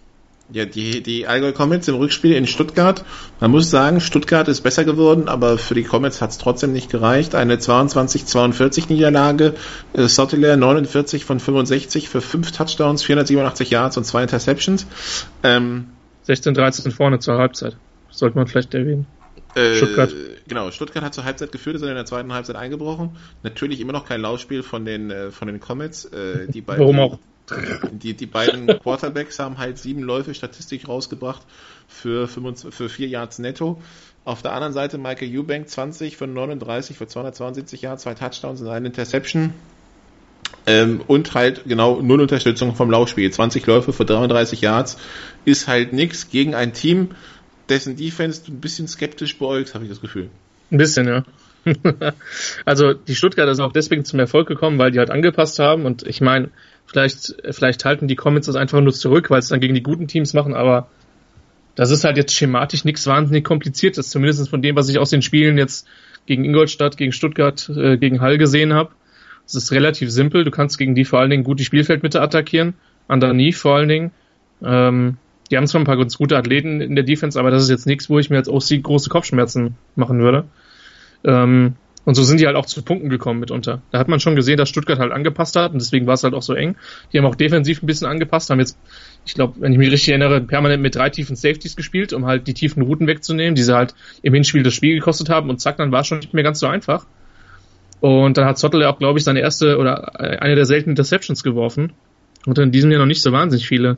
Ja, 0.51 0.67
die, 0.67 1.03
die 1.03 1.27
Allgäu 1.27 1.53
Comets 1.53 1.89
im 1.89 1.95
Rückspiel 1.95 2.33
in 2.33 2.47
Stuttgart. 2.47 3.05
Man 3.41 3.51
muss 3.51 3.71
sagen, 3.71 4.01
Stuttgart 4.01 4.49
ist 4.49 4.61
besser 4.61 4.85
geworden, 4.85 5.29
aber 5.29 5.57
für 5.57 5.75
die 5.75 5.85
Comets 5.85 6.21
hat 6.21 6.31
es 6.31 6.39
trotzdem 6.39 6.73
nicht 6.73 6.91
gereicht. 6.91 7.35
Eine 7.35 7.57
22-42 7.57 8.93
Niederlage. 8.93 9.55
Äh, 9.93 10.09
Sotteler 10.09 10.57
49 10.57 11.25
von 11.25 11.41
65 11.41 12.09
für 12.09 12.21
5 12.21 12.53
Touchdowns, 12.53 13.03
487 13.03 13.71
Yards 13.71 13.97
und 13.97 14.05
2 14.05 14.23
Interceptions. 14.25 14.87
Ähm, 15.43 15.87
16-13 16.27 16.91
vorne 16.91 17.19
zur 17.19 17.39
Halbzeit. 17.39 17.77
Sollte 18.11 18.37
man 18.37 18.47
vielleicht 18.47 18.75
erwähnen. 18.75 19.07
Äh, 19.55 19.75
Stuttgart. 19.75 20.15
Genau, 20.49 20.71
Stuttgart 20.71 21.05
hat 21.05 21.15
zur 21.15 21.25
Halbzeit 21.25 21.53
geführt, 21.53 21.77
ist 21.77 21.83
in 21.83 21.95
der 21.95 22.05
zweiten 22.05 22.33
Halbzeit 22.33 22.57
eingebrochen. 22.57 23.17
Natürlich 23.43 23.81
immer 23.81 23.93
noch 23.93 24.07
kein 24.07 24.21
Laufspiel 24.21 24.63
von 24.63 24.85
den, 24.85 25.11
äh, 25.11 25.31
von 25.31 25.49
den 25.49 25.61
Comets. 25.61 26.07
Äh, 26.07 26.47
die 26.49 26.61
beiden, 26.61 26.81
Warum 26.81 27.01
auch? 27.01 27.19
Die, 27.93 28.15
die 28.15 28.27
beiden 28.27 28.67
Quarterbacks 28.83 29.39
haben 29.39 29.59
halt 29.59 29.79
sieben 29.79 30.03
Läufe 30.03 30.35
statistisch 30.35 30.89
rausgebracht 30.89 31.43
für, 31.89 32.29
25, 32.29 32.75
für 32.75 32.89
vier 32.89 33.09
Yards 33.09 33.39
netto. 33.39 33.81
Auf 34.25 34.43
der 34.43 34.53
anderen 34.53 34.73
Seite 34.73 34.99
Michael 34.99 35.37
Eubank 35.37 35.69
20 35.69 36.17
für 36.17 36.27
39 36.27 36.97
für 36.97 37.07
272 37.07 37.83
Yards, 37.83 38.05
zwei 38.05 38.15
Touchdowns 38.15 38.61
und 38.61 38.69
eine 38.69 38.87
Interception. 38.87 39.53
Ähm, 40.67 41.01
und 41.07 41.35
halt 41.35 41.63
genau 41.67 42.01
null 42.01 42.21
Unterstützung 42.21 42.75
vom 42.75 42.91
Laufspiel. 42.91 43.31
20 43.31 43.67
Läufe 43.67 43.93
für 43.93 44.05
33 44.05 44.61
Yards 44.61 44.97
ist 45.45 45.67
halt 45.67 45.93
nix 45.93 46.31
gegen 46.31 46.55
ein 46.55 46.73
Team, 46.73 47.11
dessen 47.69 47.97
Defense 47.97 48.43
du 48.47 48.53
ein 48.53 48.61
bisschen 48.61 48.87
skeptisch 48.87 49.39
beäugst, 49.39 49.75
habe 49.75 49.85
ich 49.85 49.91
das 49.91 50.01
Gefühl. 50.01 50.29
Ein 50.71 50.79
bisschen, 50.79 51.09
ja. 51.09 51.25
also 52.65 52.93
die 52.93 53.15
Stuttgarter 53.15 53.55
sind 53.55 53.65
auch 53.65 53.73
deswegen 53.73 54.05
zum 54.05 54.19
Erfolg 54.19 54.49
gekommen, 54.49 54.79
weil 54.79 54.91
die 54.91 54.99
halt 54.99 55.11
angepasst 55.11 55.59
haben 55.59 55.85
und 55.85 56.07
ich 56.07 56.21
meine, 56.21 56.51
Vielleicht, 56.93 57.35
vielleicht 57.53 57.87
halten 57.87 58.07
die 58.07 58.17
Comments 58.17 58.47
das 58.47 58.55
einfach 58.55 58.83
nur 58.83 58.93
zurück, 58.93 59.31
weil 59.31 59.39
es 59.39 59.49
dann 59.49 59.61
gegen 59.61 59.75
die 59.75 59.83
guten 59.83 60.09
Teams 60.09 60.35
machen, 60.35 60.53
aber 60.53 60.89
das 61.75 61.91
ist 61.91 62.05
halt 62.05 62.19
jetzt 62.19 62.35
schematisch 62.35 62.85
nichts 62.85 63.07
wahnsinnig 63.07 63.45
kompliziertes, 63.45 64.11
zumindest 64.11 64.51
von 64.51 64.61
dem, 64.61 64.77
was 64.77 64.91
ich 64.91 64.99
aus 64.99 65.09
den 65.09 65.23
Spielen 65.23 65.57
jetzt 65.57 65.89
gegen 66.27 66.45
Ingolstadt, 66.45 66.99
gegen 66.99 67.13
Stuttgart, 67.13 67.67
äh, 67.75 67.97
gegen 67.97 68.21
Hall 68.21 68.37
gesehen 68.37 68.75
habe. 68.75 68.91
Es 69.47 69.55
ist 69.55 69.73
relativ 69.73 70.11
simpel. 70.11 70.45
Du 70.45 70.51
kannst 70.51 70.77
gegen 70.77 70.95
die 70.95 71.07
vor 71.07 71.21
allen 71.21 71.31
Dingen 71.31 71.45
gut 71.45 71.61
die 71.61 71.65
Spielfeldmitte 71.65 72.21
attackieren. 72.21 72.75
Underneath 73.09 73.55
vor 73.55 73.77
allen 73.77 73.89
Dingen. 73.89 74.11
Ähm, 74.63 75.17
die 75.51 75.57
haben 75.57 75.67
zwar 75.67 75.81
ein 75.81 75.87
paar 75.87 75.97
ganz 75.97 76.19
gute 76.19 76.37
Athleten 76.37 76.83
in 76.83 76.95
der 76.95 77.05
Defense, 77.05 77.41
aber 77.41 77.51
das 77.51 77.63
ist 77.63 77.71
jetzt 77.71 77.87
nichts, 77.87 78.11
wo 78.11 78.19
ich 78.19 78.29
mir 78.29 78.37
als 78.37 78.51
OC 78.51 78.83
große 78.83 79.09
Kopfschmerzen 79.09 79.77
machen 79.97 80.21
würde. 80.21 80.45
Ähm, 81.25 81.75
und 82.05 82.15
so 82.15 82.25
sind 82.25 82.41
die 82.41 82.47
halt 82.47 82.57
auch 82.57 82.67
zu 82.67 82.83
Punkten 82.83 83.09
gekommen 83.09 83.39
mitunter. 83.39 83.81
Da 83.93 83.99
hat 83.99 84.09
man 84.09 84.19
schon 84.19 84.35
gesehen, 84.35 84.57
dass 84.57 84.69
Stuttgart 84.69 84.99
halt 84.99 85.13
angepasst 85.13 85.55
hat 85.55 85.73
und 85.73 85.81
deswegen 85.81 86.07
war 86.07 86.15
es 86.15 86.25
halt 86.25 86.35
auch 86.35 86.43
so 86.43 86.55
eng. 86.55 86.77
Die 87.13 87.19
haben 87.19 87.27
auch 87.27 87.37
defensiv 87.37 87.83
ein 87.83 87.87
bisschen 87.87 88.09
angepasst, 88.09 88.51
haben 88.51 88.59
jetzt, 88.59 88.77
ich 89.25 89.35
glaube, 89.35 89.55
wenn 89.61 89.73
ich 89.73 89.79
mich 89.79 89.91
richtig 89.91 90.09
erinnere, 90.09 90.41
permanent 90.41 90.83
mit 90.83 90.97
drei 90.97 91.11
tiefen 91.11 91.37
Safeties 91.37 91.77
gespielt, 91.77 92.13
um 92.13 92.27
halt 92.27 92.49
die 92.49 92.55
tiefen 92.55 92.83
Routen 92.83 93.07
wegzunehmen, 93.07 93.55
die 93.55 93.63
sie 93.63 93.75
halt 93.75 93.95
im 94.23 94.35
Hinspiel 94.35 94.65
das 94.65 94.75
Spiel 94.75 94.97
gekostet 94.97 95.31
haben 95.31 95.49
und 95.49 95.61
zack, 95.61 95.77
dann 95.77 95.93
war 95.93 96.01
es 96.01 96.09
schon 96.09 96.19
nicht 96.19 96.35
mehr 96.35 96.45
ganz 96.45 96.59
so 96.59 96.67
einfach. 96.67 97.07
Und 98.01 98.37
dann 98.37 98.47
hat 98.47 98.59
Zottel 98.59 98.81
ja 98.81 98.93
auch, 98.93 98.99
glaube 98.99 99.21
ich, 99.21 99.25
seine 99.25 99.41
erste 99.41 99.79
oder 99.79 100.19
eine 100.19 100.57
der 100.57 100.67
seltenen 100.67 100.93
Interceptions 100.93 101.45
geworfen. 101.45 101.93
Und 102.47 102.59
in 102.59 102.73
diesem 102.73 102.91
Jahr 102.91 102.99
noch 102.99 103.07
nicht 103.07 103.23
so 103.23 103.31
wahnsinnig 103.31 103.69
viele 103.69 103.97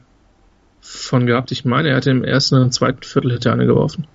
von 0.83 1.25
gehabt. 1.25 1.51
Ich 1.53 1.65
meine, 1.65 1.89
er 1.89 1.97
hatte 1.97 2.11
im 2.11 2.23
ersten 2.23 2.57
und 2.57 2.75
zweiten 2.75 3.03
Viertel 3.03 3.33
hätte 3.33 3.51
eine 3.51 3.65
geworfen 3.65 4.07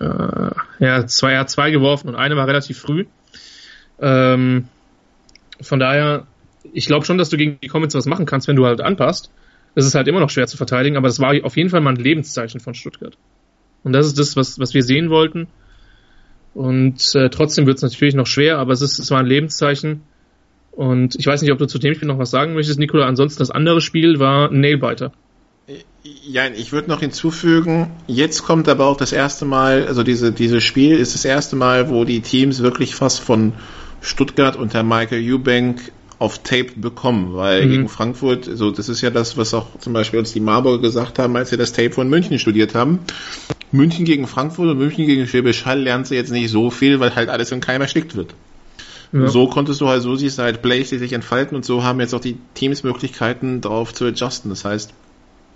äh, 0.00 0.50
ja, 0.80 1.06
zwei, 1.06 1.32
er 1.32 1.40
hat 1.40 1.50
zwei 1.50 1.70
geworfen 1.70 2.08
und 2.08 2.16
eine 2.16 2.36
war 2.36 2.46
relativ 2.46 2.78
früh. 2.78 3.06
Ähm, 4.00 4.68
von 5.60 5.78
daher, 5.78 6.26
ich 6.72 6.86
glaube 6.86 7.06
schon, 7.06 7.18
dass 7.18 7.30
du 7.30 7.36
gegen 7.36 7.58
die 7.62 7.68
Comets 7.68 7.94
was 7.94 8.06
machen 8.06 8.26
kannst, 8.26 8.48
wenn 8.48 8.56
du 8.56 8.66
halt 8.66 8.80
anpasst. 8.80 9.30
Das 9.74 9.86
ist 9.86 9.94
halt 9.94 10.08
immer 10.08 10.20
noch 10.20 10.30
schwer 10.30 10.46
zu 10.46 10.56
verteidigen, 10.56 10.96
aber 10.96 11.08
das 11.08 11.20
war 11.20 11.34
auf 11.42 11.56
jeden 11.56 11.70
Fall 11.70 11.80
mal 11.80 11.90
ein 11.90 11.96
Lebenszeichen 11.96 12.60
von 12.60 12.74
Stuttgart. 12.74 13.16
Und 13.82 13.92
das 13.92 14.06
ist 14.06 14.18
das, 14.18 14.36
was, 14.36 14.58
was 14.58 14.74
wir 14.74 14.82
sehen 14.82 15.10
wollten. 15.10 15.48
Und 16.54 17.14
äh, 17.14 17.28
trotzdem 17.30 17.66
wird 17.66 17.78
es 17.78 17.82
natürlich 17.82 18.14
noch 18.14 18.26
schwer, 18.26 18.58
aber 18.58 18.72
es, 18.72 18.80
ist, 18.80 18.98
es 18.98 19.10
war 19.10 19.18
ein 19.18 19.26
Lebenszeichen. 19.26 20.02
Und 20.70 21.16
ich 21.16 21.26
weiß 21.26 21.42
nicht, 21.42 21.52
ob 21.52 21.58
du 21.58 21.66
zu 21.66 21.78
dem 21.78 21.94
Spiel 21.94 22.08
noch 22.08 22.18
was 22.18 22.30
sagen 22.30 22.54
möchtest, 22.54 22.78
Nikola. 22.78 23.06
Ansonsten 23.06 23.40
das 23.40 23.50
andere 23.50 23.80
Spiel 23.80 24.18
war 24.18 24.50
ein 24.50 24.60
Nailbiter. 24.60 25.12
Ja, 26.02 26.48
ich 26.48 26.72
würde 26.72 26.90
noch 26.90 27.00
hinzufügen, 27.00 27.90
jetzt 28.06 28.42
kommt 28.42 28.68
aber 28.68 28.86
auch 28.86 28.98
das 28.98 29.12
erste 29.12 29.46
Mal, 29.46 29.86
also 29.86 30.02
diese, 30.02 30.32
dieses 30.32 30.62
Spiel 30.62 30.98
ist 30.98 31.14
das 31.14 31.24
erste 31.24 31.56
Mal, 31.56 31.88
wo 31.88 32.04
die 32.04 32.20
Teams 32.20 32.60
wirklich 32.60 32.94
fast 32.94 33.20
von 33.20 33.54
Stuttgart 34.02 34.56
unter 34.56 34.82
Michael 34.82 35.22
Eubank 35.22 35.92
auf 36.18 36.42
Tape 36.42 36.72
bekommen, 36.76 37.34
weil 37.34 37.64
mhm. 37.64 37.70
gegen 37.70 37.88
Frankfurt, 37.88 38.48
so 38.52 38.70
das 38.70 38.90
ist 38.90 39.00
ja 39.00 39.08
das, 39.08 39.38
was 39.38 39.54
auch 39.54 39.78
zum 39.78 39.94
Beispiel 39.94 40.18
uns 40.18 40.32
die 40.34 40.40
Marburger 40.40 40.82
gesagt 40.82 41.18
haben, 41.18 41.34
als 41.36 41.50
sie 41.50 41.56
das 41.56 41.72
Tape 41.72 41.92
von 41.92 42.08
München 42.08 42.38
studiert 42.38 42.74
haben. 42.74 43.00
München 43.72 44.04
gegen 44.04 44.26
Frankfurt 44.26 44.68
und 44.68 44.78
München 44.78 45.06
gegen 45.06 45.26
Schwäbisch 45.26 45.64
Hall 45.64 45.80
lernst 45.80 46.10
du 46.10 46.14
jetzt 46.14 46.30
nicht 46.30 46.50
so 46.50 46.70
viel, 46.70 47.00
weil 47.00 47.14
halt 47.16 47.30
alles 47.30 47.50
in 47.50 47.60
Keim 47.60 47.80
erstickt 47.80 48.14
wird. 48.14 48.34
Ja. 49.12 49.28
So 49.28 49.48
konntest 49.48 49.80
du 49.80 49.88
halt, 49.88 50.02
so 50.02 50.14
siehst 50.16 50.38
du 50.38 50.42
halt 50.42 50.60
Blaze 50.60 50.98
sich 50.98 51.12
entfalten 51.12 51.56
und 51.56 51.64
so 51.64 51.82
haben 51.82 52.00
jetzt 52.00 52.14
auch 52.14 52.20
die 52.20 52.36
Teams 52.54 52.82
Möglichkeiten 52.82 53.60
darauf 53.60 53.94
zu 53.94 54.04
adjusten. 54.04 54.50
Das 54.50 54.64
heißt, 54.64 54.92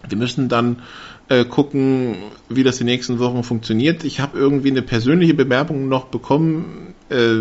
wir 0.06 0.18
müssen 0.18 0.48
dann 0.48 0.82
äh, 1.28 1.44
gucken, 1.44 2.16
wie 2.48 2.62
das 2.62 2.78
die 2.78 2.84
nächsten 2.84 3.18
Wochen 3.18 3.42
funktioniert. 3.42 4.04
Ich 4.04 4.20
habe 4.20 4.38
irgendwie 4.38 4.70
eine 4.70 4.82
persönliche 4.82 5.34
Bewerbung 5.34 5.88
noch 5.88 6.06
bekommen, 6.06 6.94
äh, 7.10 7.34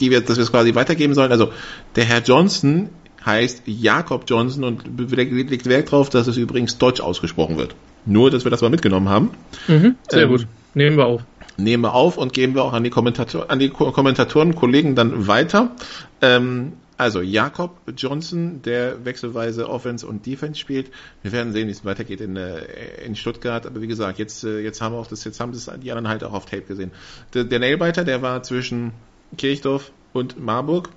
die 0.00 0.10
wir, 0.10 0.20
dass 0.20 0.36
wir 0.36 0.42
es 0.42 0.50
quasi 0.50 0.74
weitergeben 0.74 1.14
sollen. 1.14 1.32
Also 1.32 1.50
der 1.96 2.04
Herr 2.04 2.22
Johnson 2.22 2.88
heißt 3.24 3.62
Jakob 3.66 4.24
Johnson 4.26 4.64
und 4.64 4.84
legt 4.98 5.66
Wert 5.66 5.92
darauf, 5.92 6.10
dass 6.10 6.26
es 6.26 6.36
übrigens 6.36 6.78
Deutsch 6.78 7.00
ausgesprochen 7.00 7.56
wird. 7.56 7.74
Nur, 8.04 8.30
dass 8.30 8.44
wir 8.44 8.50
das 8.50 8.62
mal 8.62 8.70
mitgenommen 8.70 9.08
haben. 9.08 9.30
Mhm, 9.68 9.94
sehr 10.08 10.22
ähm, 10.22 10.28
gut. 10.30 10.46
Nehmen 10.74 10.96
wir 10.96 11.06
auf. 11.06 11.22
Nehmen 11.56 11.84
wir 11.84 11.94
auf 11.94 12.16
und 12.16 12.32
geben 12.32 12.54
wir 12.54 12.64
auch 12.64 12.72
an 12.72 12.82
die, 12.82 12.90
Kommentator 12.90 13.50
an 13.50 13.58
die 13.58 13.68
Kommentatoren, 13.68 14.54
Kollegen 14.54 14.94
dann 14.94 15.28
weiter. 15.28 15.72
Ähm, 16.20 16.72
also 17.02 17.20
Jakob 17.20 17.80
Johnson, 17.96 18.62
der 18.62 19.04
wechselweise 19.04 19.68
Offense 19.68 20.06
und 20.06 20.24
Defense 20.26 20.58
spielt. 20.58 20.90
Wir 21.22 21.32
werden 21.32 21.52
sehen, 21.52 21.68
wie 21.68 21.72
es 21.72 21.84
weitergeht 21.84 22.20
in, 22.20 22.36
äh, 22.36 22.64
in 23.04 23.16
Stuttgart. 23.16 23.66
Aber 23.66 23.80
wie 23.80 23.86
gesagt, 23.86 24.18
jetzt, 24.18 24.44
äh, 24.44 24.60
jetzt 24.60 24.80
haben 24.80 24.94
wir 24.94 24.98
auch 24.98 25.06
das, 25.06 25.24
jetzt 25.24 25.40
haben 25.40 25.52
das 25.52 25.70
die 25.82 25.90
anderen 25.90 26.08
halt 26.08 26.24
auch 26.24 26.32
auf 26.32 26.46
Tape 26.46 26.62
gesehen. 26.62 26.90
Der, 27.34 27.44
der 27.44 27.58
Nailbiter, 27.58 28.04
der 28.04 28.22
war 28.22 28.42
zwischen 28.42 28.92
Kirchdorf 29.36 29.92
und 30.12 30.42
Marburg. 30.42 30.90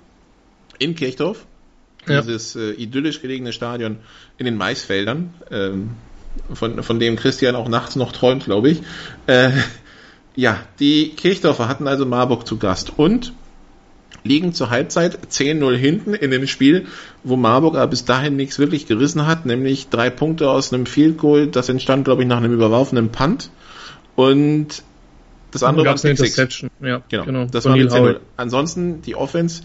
In 0.78 0.94
Kirchdorf. 0.94 1.46
Ja. 2.06 2.20
Dieses 2.20 2.54
äh, 2.54 2.70
idyllisch 2.72 3.20
gelegene 3.20 3.52
Stadion 3.52 3.98
in 4.38 4.44
den 4.44 4.56
Maisfeldern, 4.56 5.34
ähm, 5.50 5.90
von, 6.52 6.82
von 6.82 7.00
dem 7.00 7.16
Christian 7.16 7.56
auch 7.56 7.68
nachts 7.68 7.96
noch 7.96 8.12
träumt, 8.12 8.44
glaube 8.44 8.70
ich. 8.70 8.82
Äh, 9.26 9.50
ja, 10.36 10.60
die 10.78 11.10
Kirchdorfer 11.10 11.66
hatten 11.68 11.88
also 11.88 12.06
Marburg 12.06 12.46
zu 12.46 12.58
Gast 12.58 12.92
und 12.96 13.32
liegen 14.24 14.52
zur 14.52 14.70
Halbzeit 14.70 15.18
10-0 15.30 15.74
hinten 15.76 16.14
in 16.14 16.30
dem 16.30 16.46
Spiel, 16.46 16.86
wo 17.22 17.36
Marburg 17.36 17.76
aber 17.76 17.88
bis 17.88 18.04
dahin 18.04 18.36
nichts 18.36 18.58
wirklich 18.58 18.86
gerissen 18.86 19.26
hat, 19.26 19.46
nämlich 19.46 19.88
drei 19.88 20.10
Punkte 20.10 20.50
aus 20.50 20.72
einem 20.72 20.86
Field 20.86 21.18
Goal, 21.18 21.46
das 21.46 21.68
entstand, 21.68 22.04
glaube 22.04 22.22
ich, 22.22 22.28
nach 22.28 22.38
einem 22.38 22.52
überworfenen 22.52 23.10
Punt. 23.10 23.50
Und 24.16 24.82
das 25.52 25.62
andere 25.62 25.86
war 25.86 25.94
eine 25.94 26.10
Interception. 26.10 26.70
Ja, 26.80 27.02
genau. 27.08 27.24
genau. 27.24 27.44
Das 27.46 27.64
war 27.64 27.74
die 27.74 28.16
Ansonsten 28.36 29.02
die 29.02 29.14
Offense 29.14 29.62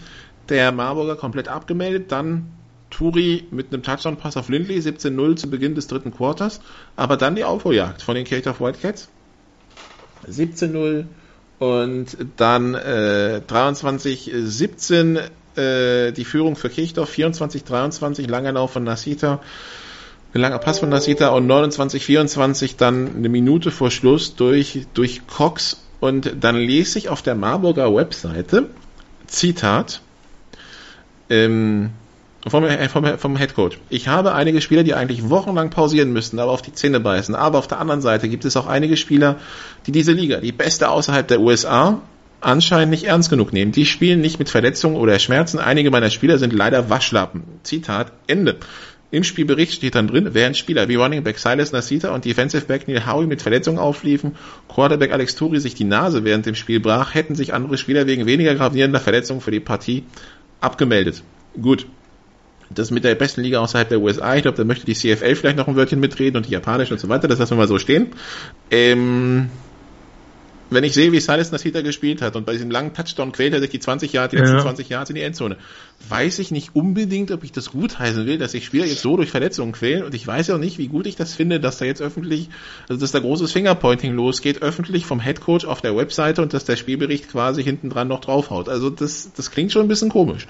der 0.48 0.72
Marburger 0.72 1.16
komplett 1.16 1.48
abgemeldet. 1.48 2.12
Dann 2.12 2.52
Turi 2.90 3.44
mit 3.50 3.72
einem 3.72 3.82
Touchdown-Pass 3.82 4.36
auf 4.36 4.48
Lindley, 4.48 4.78
17-0 4.78 5.36
zu 5.36 5.50
Beginn 5.50 5.74
des 5.74 5.88
dritten 5.88 6.12
Quarters. 6.12 6.60
Aber 6.96 7.16
dann 7.16 7.34
die 7.34 7.44
Aufholjagd 7.44 8.02
von 8.02 8.14
den 8.14 8.24
Kirchdorf 8.24 8.60
Wildcats. 8.60 9.08
17-0 10.28 11.06
und 11.62 12.16
dann 12.38 12.74
äh, 12.74 13.40
23-17 13.46 15.20
äh, 15.54 16.10
die 16.10 16.24
Führung 16.24 16.56
für 16.56 16.68
Kirchdorf, 16.68 17.12
24-23 17.12 18.28
langer 18.28 18.50
Lauf 18.50 18.72
von 18.72 18.82
Nasita 18.82 19.40
langer 20.32 20.58
Pass 20.58 20.80
von 20.80 20.88
Nasita 20.88 21.28
und 21.28 21.46
29-24 21.48 22.76
dann 22.78 23.16
eine 23.16 23.28
Minute 23.28 23.70
vor 23.70 23.92
Schluss 23.92 24.34
durch, 24.34 24.86
durch 24.94 25.24
Cox. 25.28 25.84
Und 26.00 26.32
dann 26.40 26.56
lese 26.56 26.98
ich 26.98 27.08
auf 27.08 27.22
der 27.22 27.36
Marburger 27.36 27.94
Webseite, 27.94 28.70
Zitat, 29.28 30.00
ähm, 31.30 31.90
vom, 32.48 32.64
vom, 32.88 33.18
vom 33.18 33.36
Head 33.36 33.54
Coach. 33.54 33.78
Ich 33.88 34.08
habe 34.08 34.34
einige 34.34 34.60
Spieler, 34.60 34.82
die 34.82 34.94
eigentlich 34.94 35.30
wochenlang 35.30 35.70
pausieren 35.70 36.12
müssten, 36.12 36.38
aber 36.38 36.50
auf 36.50 36.62
die 36.62 36.72
Zähne 36.72 37.00
beißen. 37.00 37.34
Aber 37.34 37.58
auf 37.58 37.68
der 37.68 37.78
anderen 37.78 38.00
Seite 38.00 38.28
gibt 38.28 38.44
es 38.44 38.56
auch 38.56 38.66
einige 38.66 38.96
Spieler, 38.96 39.36
die 39.86 39.92
diese 39.92 40.12
Liga, 40.12 40.40
die 40.40 40.52
beste 40.52 40.88
außerhalb 40.88 41.26
der 41.26 41.40
USA, 41.40 42.00
anscheinend 42.40 42.90
nicht 42.90 43.04
ernst 43.04 43.30
genug 43.30 43.52
nehmen. 43.52 43.72
Die 43.72 43.86
spielen 43.86 44.20
nicht 44.20 44.38
mit 44.38 44.50
Verletzungen 44.50 44.96
oder 44.96 45.18
Schmerzen. 45.18 45.58
Einige 45.58 45.90
meiner 45.90 46.10
Spieler 46.10 46.38
sind 46.38 46.52
leider 46.52 46.90
Waschlappen. 46.90 47.44
Zitat 47.62 48.12
Ende. 48.26 48.56
Im 49.12 49.24
Spielbericht 49.24 49.74
steht 49.74 49.94
dann 49.94 50.08
drin, 50.08 50.30
während 50.32 50.56
Spieler 50.56 50.88
wie 50.88 50.94
Running 50.94 51.22
Back 51.22 51.38
Silas 51.38 51.70
Nasita 51.70 52.14
und 52.14 52.24
Defensive 52.24 52.64
Back 52.64 52.88
Neil 52.88 53.06
Howie 53.06 53.26
mit 53.26 53.42
Verletzungen 53.42 53.78
aufliefen, 53.78 54.36
Quarterback 54.68 55.12
Alex 55.12 55.34
Turi 55.34 55.60
sich 55.60 55.74
die 55.74 55.84
Nase 55.84 56.24
während 56.24 56.46
dem 56.46 56.54
Spiel 56.54 56.80
brach, 56.80 57.14
hätten 57.14 57.34
sich 57.34 57.52
andere 57.52 57.76
Spieler 57.76 58.06
wegen 58.06 58.24
weniger 58.24 58.54
gravierender 58.54 59.00
Verletzungen 59.00 59.42
für 59.42 59.50
die 59.50 59.60
Partie 59.60 60.04
abgemeldet. 60.62 61.22
Gut. 61.60 61.86
Das 62.74 62.90
mit 62.90 63.04
der 63.04 63.14
besten 63.14 63.42
Liga 63.42 63.60
außerhalb 63.60 63.88
der 63.88 64.00
USA, 64.00 64.34
ich 64.36 64.42
glaube, 64.42 64.56
da 64.56 64.64
möchte 64.64 64.86
die 64.86 64.94
CFL 64.94 65.34
vielleicht 65.34 65.56
noch 65.56 65.68
ein 65.68 65.76
Wörtchen 65.76 66.00
mitreden 66.00 66.36
und 66.36 66.46
die 66.46 66.52
japanische 66.52 66.94
und 66.94 67.00
so 67.00 67.08
weiter, 67.08 67.28
das 67.28 67.38
lassen 67.38 67.52
wir 67.52 67.58
mal 67.58 67.68
so 67.68 67.78
stehen. 67.78 68.08
Ähm, 68.70 69.50
wenn 70.72 70.84
ich 70.84 70.94
sehe, 70.94 71.12
wie 71.12 71.20
Silas 71.20 71.52
Nasita 71.52 71.82
gespielt 71.82 72.22
hat 72.22 72.36
und 72.36 72.46
bei 72.46 72.52
diesem 72.52 72.70
langen 72.70 72.94
Touchdown 72.94 73.32
quält 73.32 73.52
er 73.52 73.60
sich 73.60 73.70
die 73.70 73.78
20 73.78 74.12
Jahre, 74.12 74.28
die 74.30 74.36
ja. 74.36 74.42
letzten 74.42 74.60
20 74.60 74.88
Jahre 74.88 75.08
in 75.08 75.14
die 75.14 75.22
Endzone, 75.22 75.56
weiß 76.08 76.38
ich 76.38 76.50
nicht 76.50 76.74
unbedingt, 76.74 77.30
ob 77.30 77.44
ich 77.44 77.52
das 77.52 77.70
gut 77.70 77.98
heißen 77.98 78.26
will, 78.26 78.38
dass 78.38 78.52
sich 78.52 78.64
Spieler 78.64 78.86
jetzt 78.86 79.02
so 79.02 79.16
durch 79.16 79.30
Verletzungen 79.30 79.72
quälen 79.72 80.02
und 80.02 80.14
ich 80.14 80.26
weiß 80.26 80.48
ja 80.48 80.54
auch 80.54 80.60
nicht, 80.60 80.78
wie 80.78 80.88
gut 80.88 81.06
ich 81.06 81.16
das 81.16 81.34
finde, 81.34 81.60
dass 81.60 81.78
da 81.78 81.84
jetzt 81.84 82.00
öffentlich, 82.00 82.48
also 82.88 83.00
dass 83.00 83.12
da 83.12 83.20
großes 83.20 83.52
Fingerpointing 83.52 84.14
losgeht, 84.14 84.62
öffentlich 84.62 85.06
vom 85.06 85.20
Headcoach 85.20 85.66
auf 85.66 85.82
der 85.82 85.96
Webseite 85.96 86.42
und 86.42 86.54
dass 86.54 86.64
der 86.64 86.76
Spielbericht 86.76 87.30
quasi 87.30 87.62
hinten 87.62 87.90
dran 87.90 88.08
noch 88.08 88.20
draufhaut. 88.20 88.68
Also 88.68 88.90
das, 88.90 89.32
das 89.36 89.50
klingt 89.50 89.72
schon 89.72 89.82
ein 89.82 89.88
bisschen 89.88 90.08
komisch. 90.08 90.46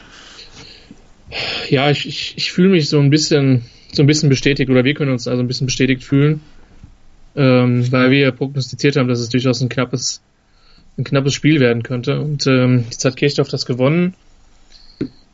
Ja, 1.69 1.91
ich, 1.91 2.07
ich, 2.07 2.35
ich 2.37 2.53
fühle 2.53 2.69
mich 2.69 2.89
so 2.89 2.99
ein 3.01 3.11
bisschen, 3.11 3.63
so 3.93 4.03
ein 4.03 4.07
bisschen 4.07 4.29
bestätigt 4.29 4.71
oder 4.71 4.85
wir 4.85 4.95
können 4.95 5.13
uns 5.13 5.27
also 5.27 5.43
ein 5.43 5.49
bisschen 5.49 5.67
bestätigt 5.67 6.05
fühlen 6.05 6.41
ähm, 7.35 7.91
weil 7.91 8.11
wir 8.11 8.33
prognostiziert 8.33 8.97
haben, 8.97 9.09
dass 9.09 9.21
es 9.21 9.29
durchaus 9.29 9.61
ein 9.61 9.69
knappes, 9.69 10.23
ein 10.99 11.05
knappes 11.05 11.35
Spiel 11.35 11.61
werden 11.61 11.83
könnte. 11.83 12.21
Und 12.21 12.47
ähm, 12.47 12.85
jetzt 12.91 13.05
hat 13.05 13.17
Kirchdorf 13.17 13.49
das 13.49 13.67
gewonnen. 13.67 14.15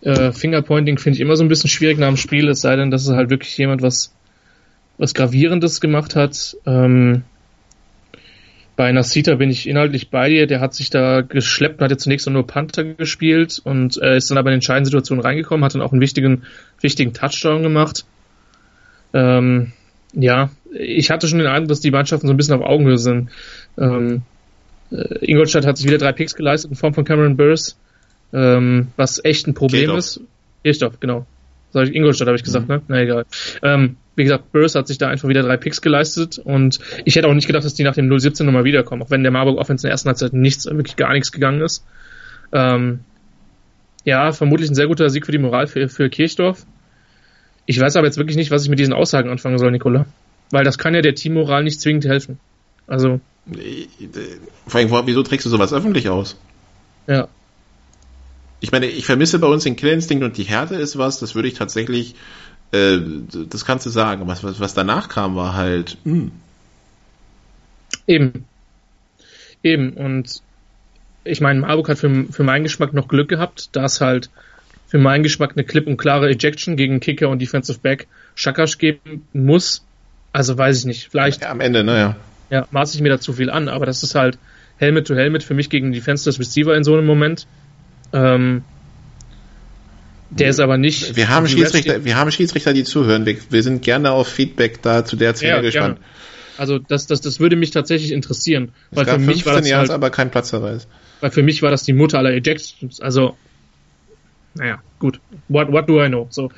Äh, 0.02 0.32
Fingerpointing 0.32 0.98
finde 0.98 1.16
ich 1.16 1.20
immer 1.20 1.36
so 1.36 1.44
ein 1.44 1.48
bisschen 1.48 1.70
schwierig 1.70 1.98
nach 1.98 2.08
dem 2.08 2.16
Spiel, 2.16 2.48
es 2.48 2.60
sei 2.60 2.76
denn, 2.76 2.90
dass 2.90 3.02
es 3.06 3.14
halt 3.14 3.30
wirklich 3.30 3.56
jemand 3.58 3.82
was, 3.82 4.14
was 4.96 5.14
Gravierendes 5.14 5.80
gemacht 5.80 6.14
hat. 6.14 6.56
Ähm, 6.66 7.22
bei 8.78 8.92
Nasita 8.92 9.34
bin 9.34 9.50
ich 9.50 9.68
inhaltlich 9.68 10.08
bei 10.08 10.28
dir. 10.28 10.46
Der 10.46 10.60
hat 10.60 10.72
sich 10.72 10.88
da 10.88 11.22
geschleppt 11.22 11.80
und 11.80 11.84
hat 11.84 11.90
ja 11.90 11.98
zunächst 11.98 12.30
nur 12.30 12.46
Panther 12.46 12.84
gespielt 12.84 13.60
und 13.64 14.00
äh, 14.00 14.16
ist 14.16 14.30
dann 14.30 14.38
aber 14.38 14.50
in 14.50 14.54
entscheidenden 14.54 14.84
Situationen 14.84 15.20
reingekommen, 15.20 15.64
hat 15.64 15.74
dann 15.74 15.82
auch 15.82 15.90
einen 15.90 16.00
wichtigen, 16.00 16.44
wichtigen 16.80 17.12
Touchdown 17.12 17.64
gemacht. 17.64 18.04
Ähm, 19.12 19.72
ja, 20.12 20.50
ich 20.72 21.10
hatte 21.10 21.26
schon 21.26 21.38
den 21.38 21.48
Eindruck, 21.48 21.70
dass 21.70 21.80
die 21.80 21.90
Mannschaften 21.90 22.28
so 22.28 22.32
ein 22.32 22.36
bisschen 22.36 22.54
auf 22.54 22.64
Augenhöhe 22.64 22.98
sind. 22.98 23.30
Ähm, 23.76 24.22
äh, 24.92 25.26
Ingolstadt 25.28 25.66
hat 25.66 25.76
sich 25.76 25.86
wieder 25.88 25.98
drei 25.98 26.12
Picks 26.12 26.36
geleistet 26.36 26.70
in 26.70 26.76
Form 26.76 26.94
von 26.94 27.04
Cameron 27.04 27.36
Burrs, 27.36 27.76
ähm, 28.32 28.92
was 28.94 29.24
echt 29.24 29.48
ein 29.48 29.54
Problem 29.54 29.90
Kirchdorf. 29.90 29.98
ist. 29.98 30.20
Kirchdorf, 30.62 31.00
genau. 31.00 31.26
Sag 31.72 31.88
ich 31.88 31.96
Ingolstadt, 31.96 32.28
habe 32.28 32.36
ich 32.36 32.44
gesagt, 32.44 32.68
mhm. 32.68 32.76
ne? 32.76 32.82
Na 32.86 33.00
egal. 33.00 33.26
Ähm, 33.60 33.96
wie 34.18 34.24
gesagt, 34.24 34.52
Burrs 34.52 34.74
hat 34.74 34.86
sich 34.88 34.98
da 34.98 35.08
einfach 35.08 35.28
wieder 35.28 35.42
drei 35.42 35.56
Picks 35.56 35.80
geleistet 35.80 36.38
und 36.38 36.80
ich 37.04 37.16
hätte 37.16 37.28
auch 37.28 37.34
nicht 37.34 37.46
gedacht, 37.46 37.64
dass 37.64 37.74
die 37.74 37.84
nach 37.84 37.94
dem 37.94 38.10
0-17 38.10 38.44
nochmal 38.44 38.64
wiederkommen, 38.64 39.02
auch 39.02 39.10
wenn 39.10 39.22
der 39.22 39.32
Marburg 39.32 39.58
Offense 39.58 39.86
in 39.86 39.88
der 39.88 39.92
ersten 39.92 40.08
Halbzeit 40.08 40.32
nichts, 40.32 40.66
wirklich 40.66 40.96
gar 40.96 41.12
nichts 41.12 41.32
gegangen 41.32 41.62
ist. 41.62 41.84
Ähm, 42.52 43.00
ja, 44.04 44.32
vermutlich 44.32 44.70
ein 44.70 44.74
sehr 44.74 44.86
guter 44.86 45.08
Sieg 45.10 45.26
für 45.26 45.32
die 45.32 45.38
Moral 45.38 45.66
für, 45.66 45.88
für 45.88 46.08
Kirchdorf. 46.08 46.66
Ich 47.66 47.78
weiß 47.78 47.96
aber 47.96 48.06
jetzt 48.06 48.16
wirklich 48.16 48.36
nicht, 48.36 48.50
was 48.50 48.64
ich 48.64 48.70
mit 48.70 48.78
diesen 48.78 48.94
Aussagen 48.94 49.30
anfangen 49.30 49.58
soll, 49.58 49.70
Nicola. 49.70 50.06
Weil 50.50 50.64
das 50.64 50.78
kann 50.78 50.94
ja 50.94 51.02
der 51.02 51.14
Teammoral 51.14 51.62
nicht 51.62 51.80
zwingend 51.80 52.06
helfen. 52.06 52.38
Also. 52.86 53.20
Vor 54.66 54.80
allem, 54.80 55.06
wieso 55.06 55.22
trägst 55.22 55.44
du 55.44 55.50
sowas 55.50 55.72
öffentlich 55.72 56.08
aus? 56.08 56.36
Ja. 57.06 57.28
Ich 58.60 58.72
meine, 58.72 58.86
ich 58.86 59.04
vermisse 59.04 59.38
bei 59.38 59.46
uns 59.46 59.64
den 59.64 59.76
Killinstinkt 59.76 60.24
und 60.24 60.36
die 60.36 60.44
Härte 60.44 60.74
ist 60.74 60.98
was, 60.98 61.20
das 61.20 61.34
würde 61.34 61.48
ich 61.48 61.54
tatsächlich, 61.54 62.14
äh, 62.72 62.98
das 63.48 63.64
kannst 63.64 63.86
du 63.86 63.90
sagen. 63.90 64.26
Was, 64.26 64.44
was, 64.44 64.60
was 64.60 64.74
danach 64.74 65.08
kam, 65.08 65.36
war 65.36 65.54
halt, 65.54 65.98
mh. 66.04 66.12
Hm. 66.12 66.32
Eben. 68.06 68.44
Eben. 69.62 69.92
Und 69.92 70.42
ich 71.24 71.40
meine, 71.40 71.60
Marburg 71.60 71.88
hat 71.88 71.98
für, 71.98 72.24
für 72.30 72.42
meinen 72.42 72.62
Geschmack 72.62 72.92
noch 72.92 73.08
Glück 73.08 73.28
gehabt, 73.28 73.74
dass 73.76 74.00
halt 74.00 74.30
für 74.86 74.98
meinen 74.98 75.22
Geschmack 75.22 75.52
eine 75.54 75.64
klipp 75.64 75.86
und 75.86 75.98
klare 75.98 76.28
Ejection 76.30 76.76
gegen 76.76 77.00
Kicker 77.00 77.28
und 77.28 77.40
Defensive 77.40 77.78
Back 77.80 78.08
Schakasch 78.34 78.78
geben 78.78 79.26
muss, 79.32 79.84
also 80.32 80.56
weiß 80.56 80.80
ich 80.80 80.84
nicht. 80.86 81.08
Vielleicht. 81.10 81.42
Ja, 81.42 81.50
am 81.50 81.60
Ende, 81.60 81.84
naja. 81.84 82.16
Ja, 82.50 82.66
maße 82.70 82.96
ich 82.96 83.02
mir 83.02 83.10
da 83.10 83.20
zu 83.20 83.34
viel 83.34 83.50
an, 83.50 83.68
aber 83.68 83.84
das 83.84 84.02
ist 84.02 84.14
halt 84.14 84.38
Helmet 84.78 85.06
to 85.06 85.14
Helmet 85.14 85.42
für 85.42 85.54
mich 85.54 85.68
gegen 85.68 85.92
die 85.92 86.00
Fensters 86.00 86.38
Receiver 86.38 86.74
in 86.74 86.84
so 86.84 86.94
einem 86.94 87.04
Moment. 87.04 87.46
Ähm, 88.12 88.62
Der 90.30 90.50
ist 90.50 90.60
aber 90.60 90.76
nicht. 90.76 91.16
Wir 91.16 91.28
haben 91.28 91.48
Schiedsrichter, 91.48 92.04
wir 92.04 92.16
haben 92.16 92.30
Schiedsrichter, 92.30 92.74
die 92.74 92.84
zuhören. 92.84 93.24
Wir, 93.24 93.36
wir 93.50 93.62
sind 93.62 93.82
gerne 93.82 94.12
auf 94.12 94.28
Feedback 94.28 94.82
da 94.82 95.04
zu 95.04 95.16
der 95.16 95.34
Szene 95.34 95.52
ja, 95.52 95.60
gespannt. 95.60 95.96
Gerne. 95.96 96.08
Also 96.58 96.78
das, 96.78 97.06
das, 97.06 97.20
das 97.20 97.40
würde 97.40 97.56
mich 97.56 97.70
tatsächlich 97.70 98.12
interessieren. 98.12 98.72
Es 98.90 98.98
weil 98.98 99.06
für 99.06 99.18
mich 99.18 99.46
war 99.46 99.60
das 99.60 99.72
halt, 99.72 99.90
aber 99.90 100.10
kein 100.10 100.30
Platzverweis. 100.30 100.88
Weil 101.20 101.30
für 101.30 101.42
mich 101.42 101.62
war 101.62 101.70
das 101.70 101.84
die 101.84 101.92
Mutter 101.92 102.18
aller 102.18 102.32
Ejections. 102.32 103.00
Also, 103.00 103.36
naja, 104.54 104.82
gut. 104.98 105.20
What, 105.48 105.72
what 105.72 105.88
do 105.88 106.02
I 106.02 106.08
know? 106.08 106.26
So, 106.30 106.50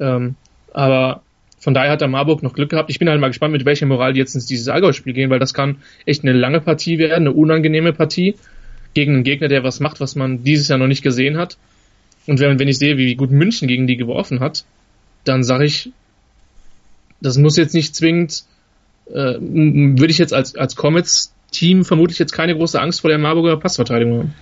ähm, 0.00 0.36
aber 0.72 1.22
von 1.58 1.74
daher 1.74 1.90
hat 1.90 2.00
der 2.00 2.08
Marburg 2.08 2.42
noch 2.42 2.54
Glück 2.54 2.70
gehabt. 2.70 2.88
Ich 2.88 3.00
bin 3.00 3.08
halt 3.08 3.20
mal 3.20 3.28
gespannt, 3.28 3.52
mit 3.52 3.64
welcher 3.64 3.86
Moral 3.86 4.12
die 4.12 4.20
jetzt 4.20 4.34
ins 4.36 4.46
dieses 4.46 4.68
Allgäu-Spiel 4.68 5.12
gehen, 5.12 5.28
weil 5.28 5.40
das 5.40 5.54
kann 5.54 5.78
echt 6.06 6.22
eine 6.22 6.32
lange 6.32 6.60
Partie 6.60 6.98
werden, 6.98 7.26
eine 7.26 7.32
unangenehme 7.32 7.92
Partie 7.92 8.36
gegen 8.94 9.14
einen 9.14 9.24
Gegner, 9.24 9.48
der 9.48 9.64
was 9.64 9.80
macht, 9.80 10.00
was 10.00 10.14
man 10.14 10.44
dieses 10.44 10.68
Jahr 10.68 10.78
noch 10.78 10.86
nicht 10.86 11.02
gesehen 11.02 11.36
hat. 11.36 11.58
Und 12.28 12.40
wenn, 12.40 12.58
wenn 12.58 12.68
ich 12.68 12.78
sehe, 12.78 12.98
wie 12.98 13.14
gut 13.14 13.30
München 13.30 13.68
gegen 13.68 13.86
die 13.86 13.96
geworfen 13.96 14.40
hat, 14.40 14.64
dann 15.24 15.42
sage 15.42 15.64
ich, 15.64 15.90
das 17.20 17.38
muss 17.38 17.56
jetzt 17.56 17.74
nicht 17.74 17.96
zwingend, 17.96 18.44
äh, 19.06 19.36
würde 19.40 20.10
ich 20.10 20.18
jetzt 20.18 20.34
als, 20.34 20.54
als 20.54 20.76
Comets-Team 20.76 21.86
vermutlich 21.86 22.18
jetzt 22.18 22.32
keine 22.32 22.54
große 22.54 22.80
Angst 22.80 23.00
vor 23.00 23.08
der 23.08 23.18
Marburger 23.18 23.56
Passverteidigung 23.56 24.18
haben. 24.18 24.34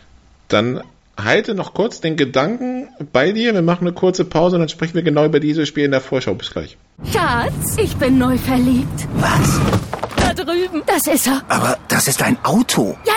Dann 0.48 0.80
halte 1.16 1.54
noch 1.54 1.74
kurz 1.74 2.00
den 2.00 2.16
Gedanken 2.16 2.88
bei 3.12 3.30
dir. 3.30 3.54
Wir 3.54 3.62
machen 3.62 3.86
eine 3.86 3.94
kurze 3.94 4.24
Pause 4.24 4.56
und 4.56 4.60
dann 4.60 4.68
sprechen 4.68 4.94
wir 4.94 5.02
genau 5.02 5.24
über 5.24 5.38
dieses 5.38 5.68
Spiel 5.68 5.84
in 5.84 5.92
der 5.92 6.00
Vorschau. 6.00 6.34
Bis 6.34 6.50
gleich. 6.50 6.76
Schatz, 7.12 7.76
ich 7.78 7.96
bin 7.96 8.18
neu 8.18 8.36
verliebt. 8.36 9.08
Was? 9.14 9.85
Drüben. 10.36 10.82
Das 10.86 11.06
ist 11.06 11.26
er. 11.26 11.42
Aber 11.48 11.76
das 11.88 12.06
ist 12.06 12.22
ein 12.22 12.38
Auto. 12.44 12.96
Ja, 13.04 13.14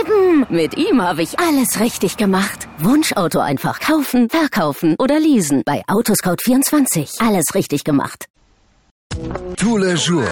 eben. 0.00 0.46
Mit 0.48 0.76
ihm 0.76 1.02
habe 1.02 1.22
ich 1.22 1.38
alles 1.38 1.80
richtig 1.80 2.16
gemacht. 2.16 2.68
Wunschauto 2.78 3.40
einfach 3.40 3.80
kaufen, 3.80 4.28
verkaufen 4.30 4.96
oder 4.98 5.18
leasen. 5.20 5.62
Bei 5.66 5.82
Autoscout24. 5.86 7.26
Alles 7.26 7.54
richtig 7.54 7.84
gemacht. 7.84 8.26
Tous 9.56 9.76
les 9.78 10.06
jours. 10.06 10.30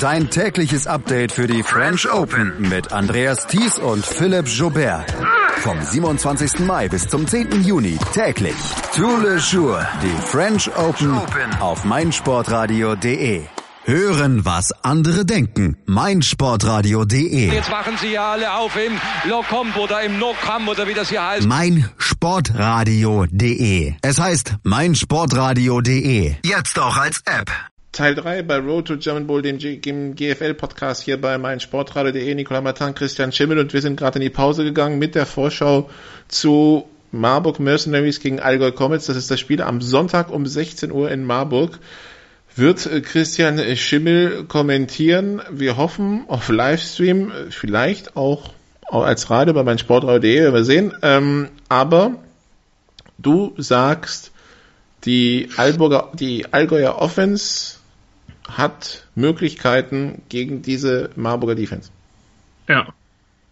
Dein 0.00 0.28
tägliches 0.30 0.86
Update 0.86 1.30
für 1.32 1.46
die 1.46 1.62
French 1.62 2.10
Open 2.10 2.52
mit 2.58 2.92
Andreas 2.92 3.46
Thies 3.46 3.78
und 3.78 4.04
Philipp 4.04 4.48
Jobert. 4.48 5.12
Vom 5.58 5.80
27. 5.80 6.60
Mai 6.60 6.88
bis 6.88 7.06
zum 7.08 7.26
10. 7.26 7.62
Juni 7.62 7.98
täglich. 8.12 8.56
Tous 8.96 9.22
les 9.22 9.52
jours. 9.52 9.84
Die 10.02 10.26
French 10.26 10.70
Open 10.76 11.18
auf 11.60 11.84
meinsportradio.de. 11.84 13.42
Hören, 13.86 14.46
was 14.46 14.72
andere 14.82 15.26
denken. 15.26 15.76
meinsportradio.de. 15.84 17.52
Jetzt 17.52 17.70
machen 17.70 17.98
sie 18.00 18.12
ja 18.12 18.32
alle 18.32 18.54
auf 18.54 18.74
im 18.76 18.94
Locomp 19.28 19.76
oder 19.76 20.00
im 20.02 20.18
Nocam 20.18 20.68
oder 20.68 20.88
wie 20.88 20.94
das 20.94 21.10
hier 21.10 21.22
heißt. 21.22 21.46
meinsportradio.de. 21.46 23.92
Es 24.00 24.18
heißt 24.18 24.54
meinsportradio.de. 24.62 26.36
Jetzt 26.42 26.78
auch 26.78 26.96
als 26.96 27.20
App. 27.26 27.50
Teil 27.92 28.14
3 28.14 28.42
bei 28.44 28.56
Road 28.56 28.86
to 28.86 28.96
German 28.96 29.26
Bowl, 29.26 29.42
dem, 29.42 29.58
GFL-Podcast 29.58 31.02
hier 31.02 31.20
bei 31.20 31.36
meinsportradio.de. 31.36 32.34
Nicola 32.34 32.62
Matan, 32.62 32.94
Christian 32.94 33.32
Schimmel 33.32 33.58
und 33.58 33.74
wir 33.74 33.82
sind 33.82 33.98
gerade 33.98 34.18
in 34.18 34.22
die 34.22 34.30
Pause 34.30 34.64
gegangen 34.64 34.98
mit 34.98 35.14
der 35.14 35.26
Vorschau 35.26 35.90
zu 36.28 36.88
Marburg 37.12 37.60
Mercenaries 37.60 38.20
gegen 38.20 38.40
Allgäu 38.40 38.72
Comets. 38.72 39.04
Das 39.04 39.18
ist 39.18 39.30
das 39.30 39.40
Spiel 39.40 39.60
am 39.60 39.82
Sonntag 39.82 40.30
um 40.30 40.46
16 40.46 40.90
Uhr 40.90 41.10
in 41.10 41.26
Marburg. 41.26 41.78
Wird 42.56 42.86
äh, 42.86 43.00
Christian 43.00 43.58
Schimmel 43.76 44.44
kommentieren. 44.44 45.42
Wir 45.50 45.76
hoffen 45.76 46.24
auf 46.28 46.48
Livestream, 46.48 47.32
vielleicht 47.50 48.16
auch 48.16 48.52
als 48.88 49.30
Radio 49.30 49.54
bei 49.54 49.62
meinsportradio.de, 49.62 50.40
werden 50.42 50.54
wir 50.54 50.64
sehen. 50.64 50.92
Ähm, 51.02 51.48
aber 51.68 52.16
du 53.18 53.54
sagst, 53.56 54.32
die 55.04 55.48
Allburger, 55.56 56.12
die 56.14 56.52
Allgäuer 56.52 56.96
Offense 56.96 57.76
hat 58.48 59.06
Möglichkeiten 59.14 60.22
gegen 60.28 60.62
diese 60.62 61.10
Marburger 61.16 61.54
Defense. 61.54 61.90
Ja, 62.68 62.88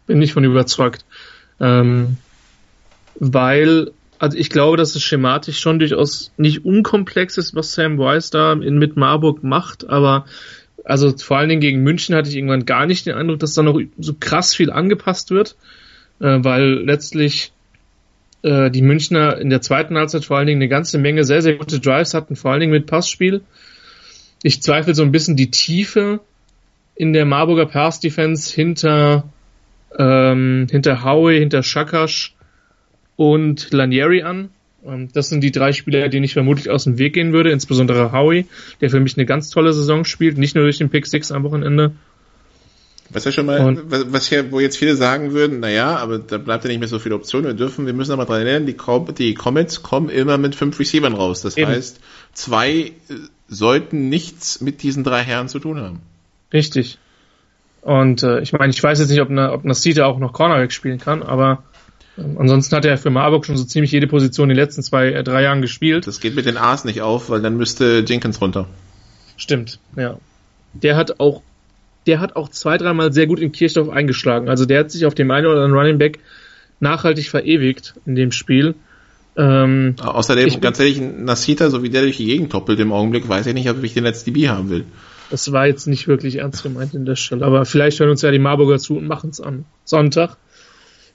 bin 0.06 0.20
ich 0.22 0.32
von 0.32 0.44
überzeugt. 0.44 1.04
Ähm, 1.60 2.18
weil, 3.14 3.92
also 4.22 4.38
ich 4.38 4.50
glaube, 4.50 4.76
dass 4.76 4.94
es 4.94 5.02
schematisch 5.02 5.58
schon 5.58 5.80
durchaus 5.80 6.30
nicht 6.36 6.64
unkomplex 6.64 7.38
ist, 7.38 7.56
was 7.56 7.72
Sam 7.72 7.98
Weiss 7.98 8.30
da 8.30 8.52
in, 8.52 8.78
mit 8.78 8.96
Marburg 8.96 9.42
macht, 9.42 9.88
aber 9.88 10.26
also 10.84 11.12
vor 11.16 11.38
allen 11.38 11.48
Dingen 11.48 11.60
gegen 11.60 11.82
München 11.82 12.14
hatte 12.14 12.28
ich 12.28 12.36
irgendwann 12.36 12.64
gar 12.64 12.86
nicht 12.86 13.04
den 13.04 13.16
Eindruck, 13.16 13.40
dass 13.40 13.54
da 13.54 13.64
noch 13.64 13.80
so 13.98 14.14
krass 14.14 14.54
viel 14.54 14.70
angepasst 14.70 15.32
wird, 15.32 15.56
äh, 16.20 16.38
weil 16.40 16.84
letztlich 16.84 17.50
äh, 18.42 18.70
die 18.70 18.82
Münchner 18.82 19.38
in 19.38 19.50
der 19.50 19.60
zweiten 19.60 19.96
Halbzeit 19.96 20.24
vor 20.24 20.38
allen 20.38 20.46
Dingen 20.46 20.62
eine 20.62 20.68
ganze 20.68 20.98
Menge 20.98 21.24
sehr, 21.24 21.42
sehr 21.42 21.56
gute 21.56 21.80
Drives 21.80 22.14
hatten, 22.14 22.36
vor 22.36 22.52
allen 22.52 22.60
Dingen 22.60 22.72
mit 22.72 22.86
Passspiel. 22.86 23.40
Ich 24.44 24.62
zweifle 24.62 24.94
so 24.94 25.02
ein 25.02 25.10
bisschen 25.10 25.34
die 25.34 25.50
Tiefe 25.50 26.20
in 26.94 27.12
der 27.12 27.24
Marburger 27.24 27.66
Pass 27.66 27.98
Defense 27.98 28.54
hinter, 28.54 29.24
ähm, 29.98 30.68
hinter 30.70 31.02
Howie, 31.02 31.40
hinter 31.40 31.64
Shakash 31.64 32.36
und 33.16 33.72
Lanieri 33.72 34.22
an. 34.22 34.50
Ähm, 34.84 35.08
das 35.12 35.28
sind 35.28 35.42
die 35.42 35.52
drei 35.52 35.72
Spieler, 35.72 36.08
denen 36.08 36.24
ich 36.24 36.32
vermutlich 36.32 36.70
aus 36.70 36.84
dem 36.84 36.98
Weg 36.98 37.14
gehen 37.14 37.32
würde, 37.32 37.50
insbesondere 37.50 38.12
Howie, 38.12 38.46
der 38.80 38.90
für 38.90 39.00
mich 39.00 39.16
eine 39.16 39.26
ganz 39.26 39.50
tolle 39.50 39.72
Saison 39.72 40.04
spielt, 40.04 40.38
nicht 40.38 40.54
nur 40.54 40.64
durch 40.64 40.78
den 40.78 40.90
Pick 40.90 41.06
6 41.06 41.32
am 41.32 41.44
Wochenende. 41.44 41.92
Was 43.10 43.24
ja 43.24 43.32
schon 43.32 43.44
mal, 43.44 43.60
und, 43.60 43.90
was 43.90 44.28
hier, 44.28 44.50
wo 44.52 44.60
jetzt 44.60 44.78
viele 44.78 44.96
sagen 44.96 45.32
würden, 45.32 45.60
naja, 45.60 45.96
aber 45.96 46.18
da 46.18 46.38
bleibt 46.38 46.64
ja 46.64 46.70
nicht 46.70 46.78
mehr 46.78 46.88
so 46.88 46.98
viele 46.98 47.14
Optionen. 47.14 47.46
Wir 47.48 47.54
dürfen, 47.54 47.84
wir 47.84 47.92
müssen 47.92 48.12
aber 48.12 48.24
dran 48.24 48.46
erinnern, 48.46 48.64
die, 48.64 48.76
die 49.18 49.34
Comets 49.34 49.82
kommen 49.82 50.08
immer 50.08 50.38
mit 50.38 50.54
fünf 50.54 50.80
Receivern 50.80 51.12
raus. 51.12 51.42
Das 51.42 51.58
eben. 51.58 51.70
heißt, 51.70 52.00
zwei 52.32 52.70
äh, 52.70 52.92
sollten 53.48 54.08
nichts 54.08 54.62
mit 54.62 54.82
diesen 54.82 55.04
drei 55.04 55.22
Herren 55.22 55.48
zu 55.48 55.58
tun 55.58 55.78
haben. 55.78 56.00
Richtig. 56.54 56.98
Und 57.82 58.22
äh, 58.22 58.40
ich 58.40 58.52
meine, 58.52 58.70
ich 58.70 58.82
weiß 58.82 59.00
jetzt 59.00 59.10
nicht, 59.10 59.20
ob, 59.20 59.28
eine, 59.28 59.52
ob 59.52 59.64
Nasita 59.64 60.06
auch 60.06 60.18
noch 60.18 60.32
Cornerback 60.32 60.72
spielen 60.72 60.98
kann, 60.98 61.22
aber 61.22 61.64
ansonsten 62.16 62.76
hat 62.76 62.84
er 62.84 62.98
für 62.98 63.10
Marburg 63.10 63.46
schon 63.46 63.56
so 63.56 63.64
ziemlich 63.64 63.92
jede 63.92 64.06
Position 64.06 64.50
in 64.50 64.56
den 64.56 64.64
letzten 64.64 64.82
zwei, 64.82 65.08
äh, 65.08 65.24
drei 65.24 65.42
Jahren 65.42 65.62
gespielt. 65.62 66.06
Das 66.06 66.20
geht 66.20 66.34
mit 66.34 66.46
den 66.46 66.56
A's 66.56 66.84
nicht 66.84 67.02
auf, 67.02 67.30
weil 67.30 67.40
dann 67.40 67.56
müsste 67.56 68.04
Jenkins 68.06 68.40
runter. 68.40 68.66
Stimmt, 69.36 69.78
ja. 69.96 70.18
Der 70.74 70.96
hat 70.96 71.20
auch 71.20 71.42
der 72.06 72.20
hat 72.20 72.36
auch 72.36 72.48
zwei, 72.48 72.78
dreimal 72.78 73.12
sehr 73.12 73.26
gut 73.26 73.40
in 73.40 73.52
Kirchdorf 73.52 73.88
eingeschlagen. 73.88 74.48
Also 74.48 74.66
der 74.66 74.80
hat 74.80 74.90
sich 74.90 75.06
auf 75.06 75.14
dem 75.14 75.30
einen 75.30 75.46
oder 75.46 75.62
anderen 75.62 75.78
Running 75.78 75.98
Back 75.98 76.18
nachhaltig 76.80 77.28
verewigt 77.28 77.94
in 78.06 78.14
dem 78.14 78.32
Spiel. 78.32 78.74
Ähm, 79.36 79.94
Außerdem, 80.02 80.60
ganz 80.60 80.78
ehrlich, 80.78 81.00
Nasita, 81.00 81.70
so 81.70 81.82
wie 81.82 81.90
der 81.90 82.02
durch 82.02 82.18
die 82.18 82.26
Gegend 82.26 82.52
toppelt 82.52 82.78
im 82.80 82.92
Augenblick, 82.92 83.28
weiß 83.28 83.46
ich 83.46 83.54
nicht, 83.54 83.70
ob 83.70 83.82
ich 83.82 83.94
den 83.94 84.04
letzten 84.04 84.32
DB 84.32 84.48
haben 84.48 84.68
will. 84.68 84.84
Das 85.30 85.50
war 85.52 85.66
jetzt 85.66 85.86
nicht 85.86 86.08
wirklich 86.08 86.36
ernst 86.36 86.62
gemeint 86.62 86.92
in 86.92 87.06
der 87.06 87.16
Stelle, 87.16 87.46
aber 87.46 87.64
vielleicht 87.64 87.98
hören 88.00 88.10
uns 88.10 88.20
ja 88.20 88.30
die 88.30 88.38
Marburger 88.38 88.78
zu 88.78 88.98
und 88.98 89.06
machen 89.06 89.30
es 89.30 89.40
am 89.40 89.64
Sonntag. 89.84 90.36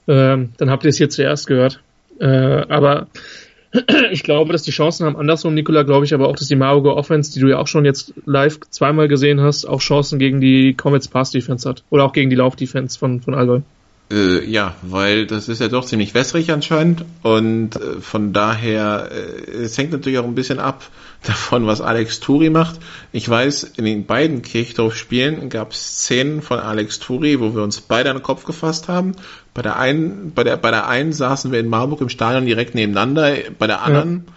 Ähm, 0.07 0.49
dann 0.57 0.69
habt 0.69 0.83
ihr 0.83 0.89
es 0.89 0.97
hier 0.97 1.09
zuerst 1.09 1.47
gehört. 1.47 1.81
Äh, 2.19 2.25
aber 2.25 3.07
ich 4.11 4.23
glaube, 4.23 4.51
dass 4.51 4.63
die 4.63 4.71
Chancen 4.71 5.05
haben 5.05 5.17
andersrum, 5.17 5.53
Nikola, 5.53 5.83
glaube 5.83 6.05
ich 6.05 6.13
aber 6.13 6.27
auch, 6.27 6.35
dass 6.35 6.47
die 6.47 6.55
Marburger 6.55 6.95
Offense, 6.95 7.33
die 7.33 7.39
du 7.39 7.47
ja 7.47 7.57
auch 7.57 7.67
schon 7.67 7.85
jetzt 7.85 8.13
live 8.25 8.59
zweimal 8.69 9.07
gesehen 9.07 9.41
hast, 9.41 9.65
auch 9.65 9.81
Chancen 9.81 10.19
gegen 10.19 10.41
die 10.41 10.73
Comets 10.73 11.07
Pass 11.07 11.31
Defense 11.31 11.67
hat. 11.67 11.83
Oder 11.89 12.05
auch 12.05 12.13
gegen 12.13 12.29
die 12.29 12.35
Lauf 12.35 12.55
Defense 12.55 12.97
von, 12.97 13.21
von 13.21 13.35
Allgäu. 13.35 13.61
Äh, 14.09 14.49
ja, 14.49 14.75
weil 14.83 15.27
das 15.27 15.49
ist 15.49 15.59
ja 15.59 15.67
doch 15.67 15.83
ziemlich 15.83 16.13
wässrig 16.13 16.51
anscheinend 16.53 17.03
und 17.23 17.75
äh, 17.75 17.99
von 17.99 18.31
daher, 18.31 19.09
äh, 19.11 19.51
es 19.51 19.77
hängt 19.77 19.91
natürlich 19.91 20.17
auch 20.19 20.23
ein 20.23 20.35
bisschen 20.35 20.59
ab 20.59 20.89
davon, 21.23 21.67
was 21.67 21.81
Alex 21.81 22.21
Turi 22.21 22.49
macht. 22.49 22.79
Ich 23.11 23.27
weiß, 23.27 23.63
in 23.75 23.83
den 23.83 24.05
beiden 24.05 24.43
Kirchdorf-Spielen 24.43 25.49
gab 25.49 25.73
es 25.73 25.97
Szenen 25.97 26.41
von 26.41 26.59
Alex 26.59 26.99
Turi, 26.99 27.41
wo 27.41 27.53
wir 27.53 27.63
uns 27.63 27.81
beide 27.81 28.09
an 28.09 28.17
den 28.17 28.23
Kopf 28.23 28.45
gefasst 28.45 28.87
haben. 28.87 29.11
Bei 29.53 29.61
der 29.61 29.77
einen, 29.77 30.31
bei 30.33 30.45
der, 30.45 30.55
bei 30.55 30.71
der 30.71 30.87
einen 30.87 31.11
saßen 31.11 31.51
wir 31.51 31.59
in 31.59 31.67
Marburg 31.67 31.99
im 31.99 32.09
Stadion 32.09 32.45
direkt 32.45 32.75
nebeneinander, 32.75 33.35
bei 33.59 33.67
der 33.67 33.81
anderen 33.81 34.27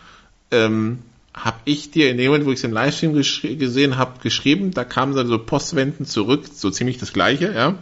ja. 0.52 0.64
ähm, 0.64 0.98
habe 1.32 1.58
ich 1.64 1.92
dir 1.92 2.10
in 2.10 2.16
dem 2.16 2.26
Moment, 2.26 2.46
wo 2.46 2.50
ich 2.50 2.58
es 2.58 2.64
im 2.64 2.72
Livestream 2.72 3.12
gesehen 3.14 3.98
habe, 3.98 4.18
geschrieben, 4.20 4.72
da 4.72 4.82
kamen 4.82 5.14
dann 5.14 5.28
so 5.28 5.38
Postwenden 5.38 6.06
zurück, 6.06 6.46
so 6.52 6.70
ziemlich 6.70 6.98
das 6.98 7.12
gleiche, 7.12 7.52
ja. 7.54 7.76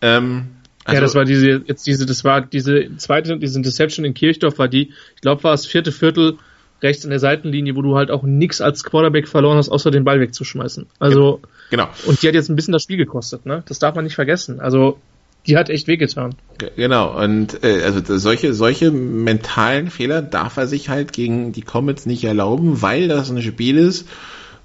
Ähm, 0.00 0.48
also, 0.84 0.96
ja, 0.96 1.00
das 1.00 1.14
war 1.14 1.24
diese, 1.24 1.62
jetzt 1.66 1.86
diese, 1.86 2.06
das 2.06 2.24
war 2.24 2.40
diese 2.40 2.96
zweite, 2.96 3.38
diese 3.38 3.58
Interception 3.58 4.04
in 4.04 4.14
Kirchdorf 4.14 4.58
war 4.58 4.68
die, 4.68 4.92
ich 5.14 5.20
glaube, 5.20 5.44
war 5.44 5.52
das 5.52 5.66
vierte 5.66 5.92
Viertel 5.92 6.38
rechts 6.82 7.04
an 7.04 7.10
der 7.10 7.20
Seitenlinie, 7.20 7.76
wo 7.76 7.82
du 7.82 7.96
halt 7.96 8.10
auch 8.10 8.24
nix 8.24 8.60
als 8.60 8.82
Quarterback 8.82 9.28
verloren 9.28 9.56
hast, 9.56 9.68
außer 9.68 9.90
den 9.90 10.04
Ball 10.04 10.20
wegzuschmeißen. 10.20 10.86
Also, 10.98 11.40
genau. 11.70 11.88
Und 12.06 12.22
die 12.22 12.28
hat 12.28 12.34
jetzt 12.34 12.48
ein 12.48 12.56
bisschen 12.56 12.72
das 12.72 12.82
Spiel 12.82 12.96
gekostet, 12.96 13.46
ne? 13.46 13.62
Das 13.68 13.78
darf 13.78 13.94
man 13.94 14.04
nicht 14.04 14.16
vergessen. 14.16 14.60
Also, 14.60 14.98
die 15.46 15.56
hat 15.56 15.70
echt 15.70 15.88
wehgetan. 15.88 16.34
Genau, 16.76 17.20
und 17.20 17.64
äh, 17.64 17.82
also 17.82 18.18
solche, 18.18 18.54
solche 18.54 18.90
mentalen 18.90 19.90
Fehler 19.90 20.22
darf 20.22 20.56
er 20.56 20.66
sich 20.66 20.88
halt 20.88 21.12
gegen 21.12 21.52
die 21.52 21.62
Comets 21.62 22.06
nicht 22.06 22.24
erlauben, 22.24 22.82
weil 22.82 23.08
das 23.08 23.30
ein 23.30 23.42
Spiel 23.42 23.76
ist, 23.76 24.08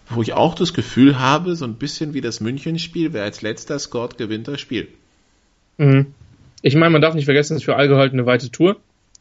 wo 0.10 0.22
ich 0.22 0.34
auch 0.34 0.56
das 0.56 0.74
Gefühl 0.74 1.20
habe, 1.20 1.56
so 1.56 1.66
ein 1.66 1.76
bisschen 1.76 2.14
wie 2.14 2.22
das 2.22 2.40
München-Spiel, 2.40 3.14
wer 3.14 3.24
als 3.24 3.42
letzter 3.42 3.80
scored, 3.80 4.18
gewinnt 4.18 4.48
das 4.48 4.62
Spiel. 4.62 4.88
Mhm. 5.78 6.08
Ich 6.62 6.76
meine, 6.76 6.92
man 6.92 7.02
darf 7.02 7.14
nicht 7.14 7.26
vergessen, 7.26 7.54
es 7.54 7.62
ist 7.62 7.66
für 7.66 7.76
Allgäu 7.76 7.98
halt 7.98 8.14
eine 8.14 8.26
weite 8.26 8.52
Tour 8.52 8.78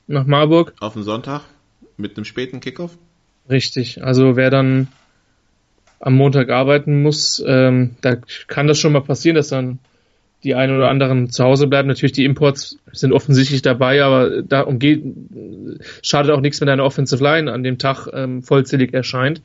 nach 0.06 0.26
Marburg. 0.26 0.74
Auf 0.80 0.94
den 0.94 1.02
Sonntag? 1.02 1.42
mit 1.96 2.16
einem 2.16 2.24
späten 2.24 2.60
Kickoff? 2.60 2.96
Richtig. 3.48 4.02
Also 4.02 4.36
wer 4.36 4.50
dann 4.50 4.88
am 6.00 6.14
Montag 6.14 6.50
arbeiten 6.50 7.02
muss, 7.02 7.42
ähm, 7.46 7.96
da 8.00 8.16
kann 8.48 8.66
das 8.66 8.78
schon 8.78 8.92
mal 8.92 9.00
passieren, 9.00 9.36
dass 9.36 9.48
dann 9.48 9.78
die 10.44 10.54
einen 10.54 10.76
oder 10.76 10.90
anderen 10.90 11.30
zu 11.30 11.42
Hause 11.44 11.66
bleiben. 11.66 11.88
Natürlich 11.88 12.12
die 12.12 12.24
Imports 12.24 12.78
sind 12.92 13.12
offensichtlich 13.12 13.62
dabei, 13.62 14.02
aber 14.02 14.42
da 14.42 14.60
umgeht, 14.60 15.02
schadet 16.02 16.32
auch 16.32 16.40
nichts, 16.40 16.60
wenn 16.60 16.68
deine 16.68 16.84
Offensive 16.84 17.22
Line 17.22 17.50
an 17.50 17.62
dem 17.62 17.78
Tag 17.78 18.08
ähm, 18.12 18.42
vollzählig 18.42 18.92
erscheint. 18.92 19.40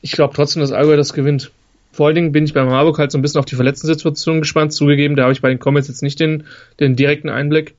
Ich 0.00 0.12
glaube 0.12 0.34
trotzdem, 0.34 0.60
dass 0.60 0.72
Allgäu 0.72 0.96
das 0.96 1.12
gewinnt. 1.12 1.52
Vor 1.92 2.06
allen 2.06 2.14
Dingen 2.14 2.32
bin 2.32 2.44
ich 2.44 2.54
bei 2.54 2.64
Marburg 2.64 2.98
halt 2.98 3.12
so 3.12 3.18
ein 3.18 3.22
bisschen 3.22 3.38
auf 3.38 3.44
die 3.44 3.54
Verletzten-Situation 3.54 4.40
gespannt. 4.40 4.72
Zugegeben, 4.72 5.14
da 5.14 5.24
habe 5.24 5.32
ich 5.32 5.42
bei 5.42 5.50
den 5.50 5.58
Comments 5.58 5.86
jetzt 5.86 6.02
nicht 6.02 6.18
den, 6.18 6.44
den 6.80 6.96
direkten 6.96 7.28
Einblick. 7.28 7.74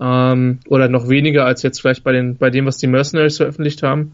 Ähm, 0.00 0.58
oder 0.68 0.88
noch 0.88 1.08
weniger 1.08 1.46
als 1.46 1.62
jetzt 1.62 1.80
vielleicht 1.80 2.02
bei, 2.02 2.12
den, 2.12 2.36
bei 2.36 2.50
dem, 2.50 2.66
was 2.66 2.78
die 2.78 2.88
Mercenaries 2.88 3.36
veröffentlicht 3.36 3.84
haben. 3.84 4.12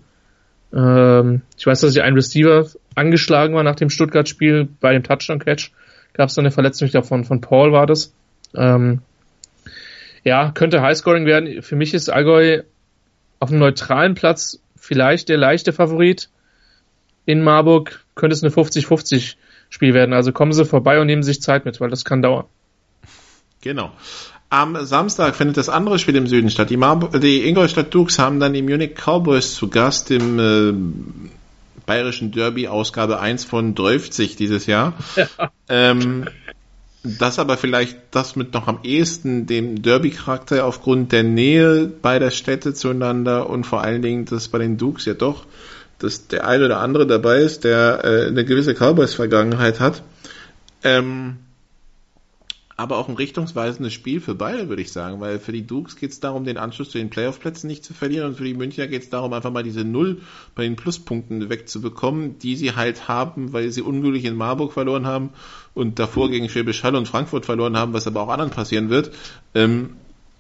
Ähm, 0.75 1.41
ich 1.59 1.67
weiß, 1.67 1.81
dass 1.81 1.93
sich 1.93 2.03
ein 2.03 2.15
Receiver 2.15 2.67
angeschlagen 2.95 3.55
war 3.55 3.63
nach 3.63 3.77
dem 3.77 3.89
Stuttgart-Spiel 3.89 4.69
bei 4.79 4.93
dem 4.93 5.03
Touchdown-Catch. 5.03 5.73
Gab 6.13 6.29
es 6.29 6.35
da 6.35 6.43
eine 6.43 6.51
Verletzung, 6.51 6.87
ich 6.87 6.93
glaube 6.93 7.07
von, 7.07 7.25
von 7.25 7.41
Paul 7.41 7.73
war 7.73 7.87
das. 7.87 8.13
Ähm, 8.55 9.01
ja, 10.23 10.51
könnte 10.53 10.83
Highscoring 10.83 11.25
werden. 11.25 11.63
Für 11.63 11.77
mich 11.77 11.95
ist 11.95 12.11
Allgäu 12.11 12.63
auf 13.39 13.51
einem 13.51 13.61
neutralen 13.61 14.15
Platz 14.15 14.61
vielleicht 14.77 15.29
der 15.29 15.39
leichte 15.39 15.73
Favorit. 15.73 16.29
In 17.25 17.43
Marburg 17.43 18.05
könnte 18.21 18.35
es 18.35 18.45
eine 18.45 18.53
50-50 18.53 19.35
Spiel 19.71 19.95
werden. 19.95 20.13
Also 20.13 20.33
kommen 20.33 20.53
Sie 20.53 20.65
vorbei 20.65 21.01
und 21.01 21.07
nehmen 21.07 21.23
sich 21.23 21.43
Zeit 21.43 21.65
mit, 21.65 21.81
weil 21.81 21.91
das 21.91 22.05
kann 22.05 22.23
dauern. 22.23 22.45
Genau. 23.63 23.91
Am 24.49 24.85
Samstag 24.85 25.37
findet 25.37 25.57
das 25.57 25.69
andere 25.69 25.99
Spiel 25.99 26.17
im 26.17 26.27
Süden 26.27 26.51
statt. 26.51 26.71
Die, 26.71 26.77
Mar 26.77 27.11
die 27.19 27.49
Ingolstadt 27.49 27.95
Dukes 27.95 28.19
haben 28.19 28.41
dann 28.41 28.53
die 28.53 28.63
Munich 28.63 28.95
Cowboys 28.95 29.55
zu 29.55 29.69
Gast 29.69 30.11
im 30.11 30.39
äh, 30.39 30.73
bayerischen 31.87 32.33
Derby 32.33 32.69
Ausgabe 32.69 33.21
1 33.21 33.45
von 33.45 33.75
30 33.75 34.37
dieses 34.37 34.67
Jahr. 34.67 34.95
Ja. 35.17 35.29
Ähm, 35.69 36.27
das 37.03 37.39
aber 37.39 37.57
vielleicht 37.57 37.97
das 38.11 38.37
mit 38.37 38.53
noch 38.53 38.67
am 38.67 38.81
ehesten 38.83 39.47
dem 39.47 39.81
Derby-Charakter 39.83 40.67
aufgrund 40.67 41.13
der 41.13 41.23
Nähe 41.23 41.87
beider 41.87 42.31
Städte 42.31 42.75
zueinander 42.75 43.49
und 43.49 43.65
vor 43.65 43.83
allen 43.83 44.03
Dingen, 44.03 44.27
dass 44.27 44.49
bei 44.49 44.59
den 44.59 44.77
Dukes 44.77 45.07
ja 45.07 45.15
doch, 45.15 45.47
dass 46.01 46.27
der 46.27 46.47
eine 46.47 46.65
oder 46.67 46.81
andere 46.81 47.07
dabei 47.07 47.39
ist, 47.39 47.65
der 47.65 48.01
äh, 48.05 48.27
eine 48.27 48.45
gewisse 48.45 48.75
Cowboys-Vergangenheit 48.75 49.81
hat. 49.81 50.03
Ähm, 50.83 51.37
aber 52.81 52.97
auch 52.97 53.11
ein 53.11 53.15
richtungsweisendes 53.15 53.93
Spiel 53.93 54.23
für 54.23 54.35
beide, 54.35 54.71
würde 54.71 54.81
ich 54.81 54.91
sagen, 54.91 55.21
weil 55.21 55.39
für 55.39 55.53
die 55.53 55.67
Dukes 55.67 55.97
geht 55.97 56.13
es 56.13 56.21
darum, 56.21 56.45
den 56.45 56.57
Anschluss 56.57 56.89
zu 56.89 56.97
den 56.97 57.11
Playoff-Plätzen 57.11 57.67
nicht 57.67 57.85
zu 57.85 57.93
verlieren 57.93 58.29
und 58.29 58.37
für 58.39 58.45
die 58.45 58.55
Münchner 58.55 58.87
geht 58.87 59.03
es 59.03 59.11
darum, 59.11 59.35
einfach 59.35 59.53
mal 59.53 59.63
diese 59.63 59.85
Null 59.85 60.23
bei 60.55 60.63
den 60.63 60.77
Pluspunkten 60.77 61.51
wegzubekommen, 61.51 62.39
die 62.39 62.57
sie 62.57 62.75
halt 62.75 63.07
haben, 63.07 63.53
weil 63.53 63.71
sie 63.71 63.83
unglücklich 63.83 64.25
in 64.25 64.35
Marburg 64.35 64.73
verloren 64.73 65.07
haben 65.07 65.29
und 65.75 65.99
davor 65.99 66.31
gegen 66.31 66.49
Schwäbisch 66.49 66.83
Hall 66.83 66.97
und 66.97 67.07
Frankfurt 67.07 67.45
verloren 67.45 67.77
haben, 67.77 67.93
was 67.93 68.07
aber 68.07 68.23
auch 68.23 68.31
anderen 68.31 68.51
passieren 68.51 68.89
wird. 68.89 69.11
Ähm, 69.55 69.91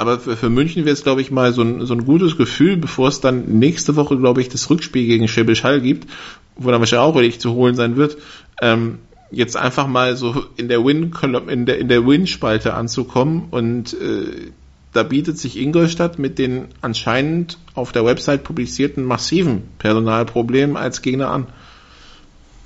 aber 0.01 0.19
für, 0.19 0.35
für 0.35 0.49
München 0.49 0.87
wäre 0.87 0.95
es, 0.95 1.03
glaube 1.03 1.21
ich, 1.21 1.31
mal 1.31 1.53
so 1.53 1.61
ein, 1.61 1.85
so 1.85 1.93
ein 1.93 2.07
gutes 2.07 2.39
Gefühl, 2.39 2.79
bevor 2.79 3.09
es 3.09 3.21
dann 3.21 3.59
nächste 3.59 3.97
Woche, 3.97 4.17
glaube 4.17 4.41
ich, 4.41 4.49
das 4.49 4.71
Rückspiel 4.71 5.07
gegen 5.07 5.29
Schwäbisch 5.29 5.63
Hall 5.63 5.83
gibt, 5.83 6.09
wo 6.57 6.71
dann 6.71 6.81
wahrscheinlich 6.81 7.07
auch 7.07 7.17
richtig 7.17 7.43
zu 7.43 7.53
holen 7.53 7.75
sein 7.75 7.97
wird. 7.97 8.17
Ähm, 8.63 9.01
jetzt 9.31 9.59
einfach 9.59 9.87
mal 9.87 10.17
so 10.17 10.47
in 10.57 10.69
der 10.69 10.83
Win 10.87 11.13
in 11.49 11.67
der 11.67 11.79
in 11.79 11.89
der 11.89 12.07
Win 12.07 12.27
Spalte 12.27 12.73
anzukommen 12.73 13.49
und 13.51 13.93
äh, 13.93 14.53
da 14.95 15.03
bietet 15.03 15.37
sich 15.37 15.59
Ingolstadt 15.59 16.19
mit 16.19 16.39
den 16.39 16.69
anscheinend 16.81 17.59
auf 17.75 17.93
der 17.93 18.07
Website 18.07 18.43
publizierten 18.43 19.05
massiven 19.05 19.65
Personalproblemen 19.79 20.79
als 20.79 21.03
Gegner 21.03 21.31
an. 21.31 21.47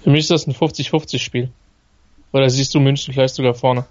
Für 0.04 0.10
mich 0.10 0.20
ist 0.20 0.30
das 0.30 0.46
ein 0.46 0.54
50-50 0.54 1.18
Spiel. 1.18 1.48
Oder 2.30 2.48
siehst 2.48 2.76
du 2.76 2.80
München 2.80 3.12
vielleicht 3.12 3.34
sogar 3.34 3.54
vorne? 3.54 3.86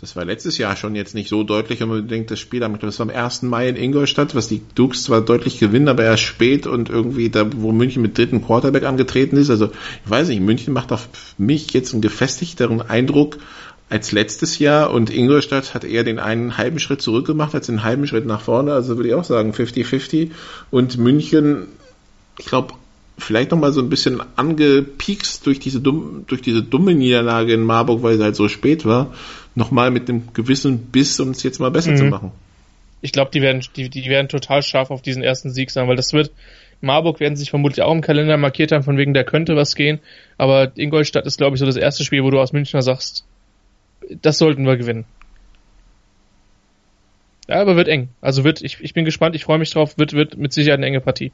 Das 0.00 0.14
war 0.14 0.24
letztes 0.24 0.58
Jahr 0.58 0.76
schon 0.76 0.94
jetzt 0.94 1.16
nicht 1.16 1.28
so 1.28 1.42
deutlich 1.42 1.82
unbedingt 1.82 2.30
das 2.30 2.38
Spiel. 2.38 2.60
Das 2.60 2.98
war 3.00 3.08
am 3.08 3.14
1. 3.14 3.42
Mai 3.42 3.68
in 3.68 3.74
Ingolstadt, 3.74 4.36
was 4.36 4.46
die 4.46 4.62
Dukes 4.76 5.02
zwar 5.02 5.22
deutlich 5.22 5.58
gewinnen, 5.58 5.88
aber 5.88 6.04
erst 6.04 6.22
spät 6.22 6.68
und 6.68 6.88
irgendwie 6.88 7.30
da, 7.30 7.46
wo 7.56 7.72
München 7.72 8.02
mit 8.02 8.16
dritten 8.16 8.44
Quarterback 8.44 8.84
angetreten 8.84 9.36
ist. 9.36 9.50
Also, 9.50 9.66
ich 10.04 10.10
weiß 10.10 10.28
nicht, 10.28 10.40
München 10.40 10.72
macht 10.72 10.92
auf 10.92 11.08
mich 11.36 11.72
jetzt 11.72 11.92
einen 11.92 12.02
gefestigteren 12.02 12.80
Eindruck 12.80 13.38
als 13.90 14.12
letztes 14.12 14.60
Jahr 14.60 14.92
und 14.92 15.10
Ingolstadt 15.10 15.74
hat 15.74 15.82
eher 15.82 16.04
den 16.04 16.20
einen 16.20 16.58
halben 16.58 16.78
Schritt 16.78 17.02
zurück 17.02 17.26
gemacht 17.26 17.54
als 17.54 17.66
den 17.66 17.82
halben 17.82 18.06
Schritt 18.06 18.26
nach 18.26 18.42
vorne. 18.42 18.74
Also 18.74 18.96
würde 18.96 19.08
ich 19.08 19.14
auch 19.14 19.24
sagen 19.24 19.52
50-50. 19.52 20.30
Und 20.70 20.98
München, 20.98 21.66
ich 22.38 22.46
glaube, 22.46 22.74
vielleicht 23.18 23.50
nochmal 23.50 23.72
so 23.72 23.80
ein 23.80 23.88
bisschen 23.88 24.22
angepiekst 24.36 25.44
durch 25.46 25.58
diese, 25.58 25.80
dumm, 25.80 26.24
durch 26.28 26.42
diese 26.42 26.62
dumme 26.62 26.94
Niederlage 26.94 27.52
in 27.52 27.62
Marburg, 27.62 28.02
weil 28.02 28.16
sie 28.16 28.22
halt 28.22 28.36
so 28.36 28.48
spät 28.48 28.84
war, 28.84 29.12
nochmal 29.58 29.90
mit 29.90 30.08
dem 30.08 30.32
gewissen 30.32 30.86
Biss, 30.86 31.20
um 31.20 31.30
es 31.30 31.42
jetzt 31.42 31.58
mal 31.58 31.70
besser 31.70 31.90
mhm. 31.90 31.96
zu 31.96 32.04
machen. 32.04 32.32
Ich 33.02 33.12
glaube, 33.12 33.30
die 33.32 33.42
werden, 33.42 33.62
die, 33.76 33.90
die 33.90 34.08
werden 34.08 34.28
total 34.28 34.62
scharf 34.62 34.90
auf 34.90 35.02
diesen 35.02 35.22
ersten 35.22 35.50
Sieg 35.50 35.70
sein, 35.70 35.86
weil 35.86 35.96
das 35.96 36.12
wird, 36.12 36.32
Marburg 36.80 37.20
werden 37.20 37.36
sich 37.36 37.50
vermutlich 37.50 37.82
auch 37.82 37.92
im 37.92 38.00
Kalender 38.00 38.36
markiert 38.36 38.72
haben, 38.72 38.82
von 38.82 38.96
wegen, 38.96 39.14
da 39.14 39.22
könnte 39.22 39.56
was 39.56 39.74
gehen, 39.74 40.00
aber 40.38 40.72
Ingolstadt 40.76 41.26
ist, 41.26 41.38
glaube 41.38 41.54
ich, 41.54 41.60
so 41.60 41.66
das 41.66 41.76
erste 41.76 42.04
Spiel, 42.04 42.24
wo 42.24 42.30
du 42.30 42.40
aus 42.40 42.52
Münchner 42.52 42.82
sagst, 42.82 43.24
das 44.22 44.38
sollten 44.38 44.64
wir 44.64 44.76
gewinnen. 44.76 45.04
Ja, 47.48 47.60
aber 47.60 47.76
wird 47.76 47.88
eng. 47.88 48.08
Also 48.20 48.44
wird, 48.44 48.62
ich, 48.62 48.78
ich 48.80 48.94
bin 48.94 49.04
gespannt, 49.04 49.34
ich 49.34 49.44
freue 49.44 49.58
mich 49.58 49.70
drauf, 49.70 49.96
wird, 49.96 50.12
wird 50.12 50.36
mit 50.36 50.52
Sicherheit 50.52 50.78
eine 50.78 50.86
enge 50.86 51.00
Partie. 51.00 51.32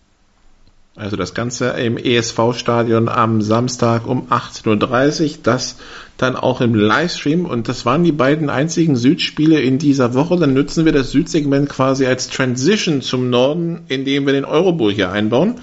Also 0.96 1.16
das 1.16 1.34
Ganze 1.34 1.70
im 1.70 1.96
ESV-Stadion 1.96 3.08
am 3.08 3.42
Samstag 3.42 4.06
um 4.06 4.28
18.30 4.28 5.22
Uhr. 5.24 5.38
Das 5.42 5.76
dann 6.16 6.36
auch 6.36 6.60
im 6.60 6.74
Livestream. 6.74 7.46
Und 7.46 7.68
das 7.68 7.84
waren 7.84 8.04
die 8.04 8.12
beiden 8.12 8.48
einzigen 8.48 8.94
Südspiele 8.94 9.60
in 9.60 9.78
dieser 9.78 10.14
Woche. 10.14 10.36
Dann 10.36 10.54
nutzen 10.54 10.84
wir 10.84 10.92
das 10.92 11.10
Südsegment 11.10 11.68
quasi 11.68 12.06
als 12.06 12.28
Transition 12.28 13.02
zum 13.02 13.30
Norden, 13.30 13.80
indem 13.88 14.26
wir 14.26 14.32
den 14.32 14.44
Eurobowl 14.44 14.92
hier 14.92 15.10
einbauen. 15.10 15.56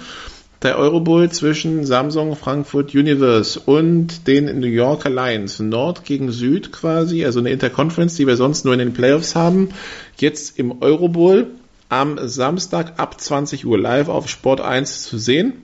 Der 0.62 0.78
Eurobowl 0.78 1.28
zwischen 1.30 1.84
Samsung, 1.86 2.36
Frankfurt 2.36 2.94
Universe 2.94 3.58
und 3.58 4.28
den 4.28 4.60
New 4.60 4.68
Yorker 4.68 5.10
Lions. 5.10 5.58
Nord 5.58 6.04
gegen 6.04 6.30
Süd 6.30 6.70
quasi, 6.70 7.24
also 7.24 7.40
eine 7.40 7.50
Interconference, 7.50 8.14
die 8.14 8.28
wir 8.28 8.36
sonst 8.36 8.64
nur 8.64 8.74
in 8.74 8.78
den 8.78 8.92
Playoffs 8.92 9.34
haben. 9.34 9.70
Jetzt 10.18 10.58
im 10.60 10.80
Eurobowl 10.80 11.48
am 11.92 12.16
Samstag 12.26 12.98
ab 12.98 13.20
20 13.20 13.66
Uhr 13.66 13.78
live 13.78 14.08
auf 14.08 14.26
Sport 14.26 14.62
1 14.62 15.02
zu 15.02 15.18
sehen. 15.18 15.60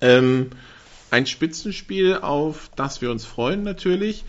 Ähm, 0.00 0.50
ein 1.10 1.26
Spitzenspiel, 1.26 2.14
auf 2.14 2.70
das 2.76 3.02
wir 3.02 3.10
uns 3.10 3.24
freuen 3.24 3.64
natürlich. 3.64 4.24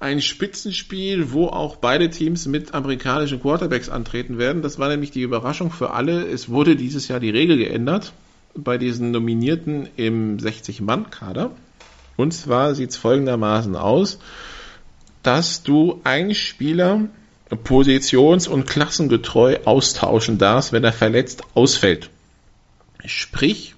Ein 0.00 0.22
Spitzenspiel, 0.22 1.32
wo 1.32 1.48
auch 1.48 1.76
beide 1.76 2.08
Teams 2.08 2.46
mit 2.46 2.72
amerikanischen 2.72 3.42
Quarterbacks 3.42 3.90
antreten 3.90 4.38
werden. 4.38 4.62
Das 4.62 4.78
war 4.78 4.88
nämlich 4.88 5.10
die 5.10 5.20
Überraschung 5.20 5.70
für 5.70 5.90
alle. 5.90 6.26
Es 6.26 6.48
wurde 6.48 6.74
dieses 6.74 7.08
Jahr 7.08 7.20
die 7.20 7.28
Regel 7.28 7.58
geändert 7.58 8.14
bei 8.54 8.78
diesen 8.78 9.10
Nominierten 9.10 9.90
im 9.96 10.38
60-Mann-Kader. 10.38 11.50
Und 12.16 12.32
zwar 12.32 12.74
sieht 12.74 12.90
es 12.90 12.96
folgendermaßen 12.96 13.76
aus, 13.76 14.20
dass 15.22 15.62
du 15.62 16.00
einen 16.02 16.34
Spieler 16.34 17.10
positions- 17.56 18.48
und 18.48 18.66
klassengetreu 18.66 19.58
austauschen 19.64 20.38
darfst, 20.38 20.72
wenn 20.72 20.84
er 20.84 20.92
verletzt 20.92 21.42
ausfällt. 21.54 22.10
Sprich, 23.04 23.74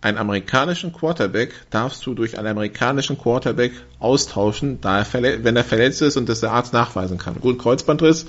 einen 0.00 0.18
amerikanischen 0.18 0.92
Quarterback 0.92 1.52
darfst 1.70 2.06
du 2.06 2.14
durch 2.14 2.38
einen 2.38 2.46
amerikanischen 2.48 3.18
Quarterback 3.18 3.72
austauschen, 3.98 4.80
da 4.80 5.00
er 5.00 5.44
wenn 5.44 5.56
er 5.56 5.64
verletzt 5.64 6.02
ist 6.02 6.16
und 6.16 6.28
das 6.28 6.40
der 6.40 6.52
Arzt 6.52 6.72
nachweisen 6.72 7.18
kann. 7.18 7.40
Gut, 7.40 7.58
Kreuzbandriss, 7.58 8.26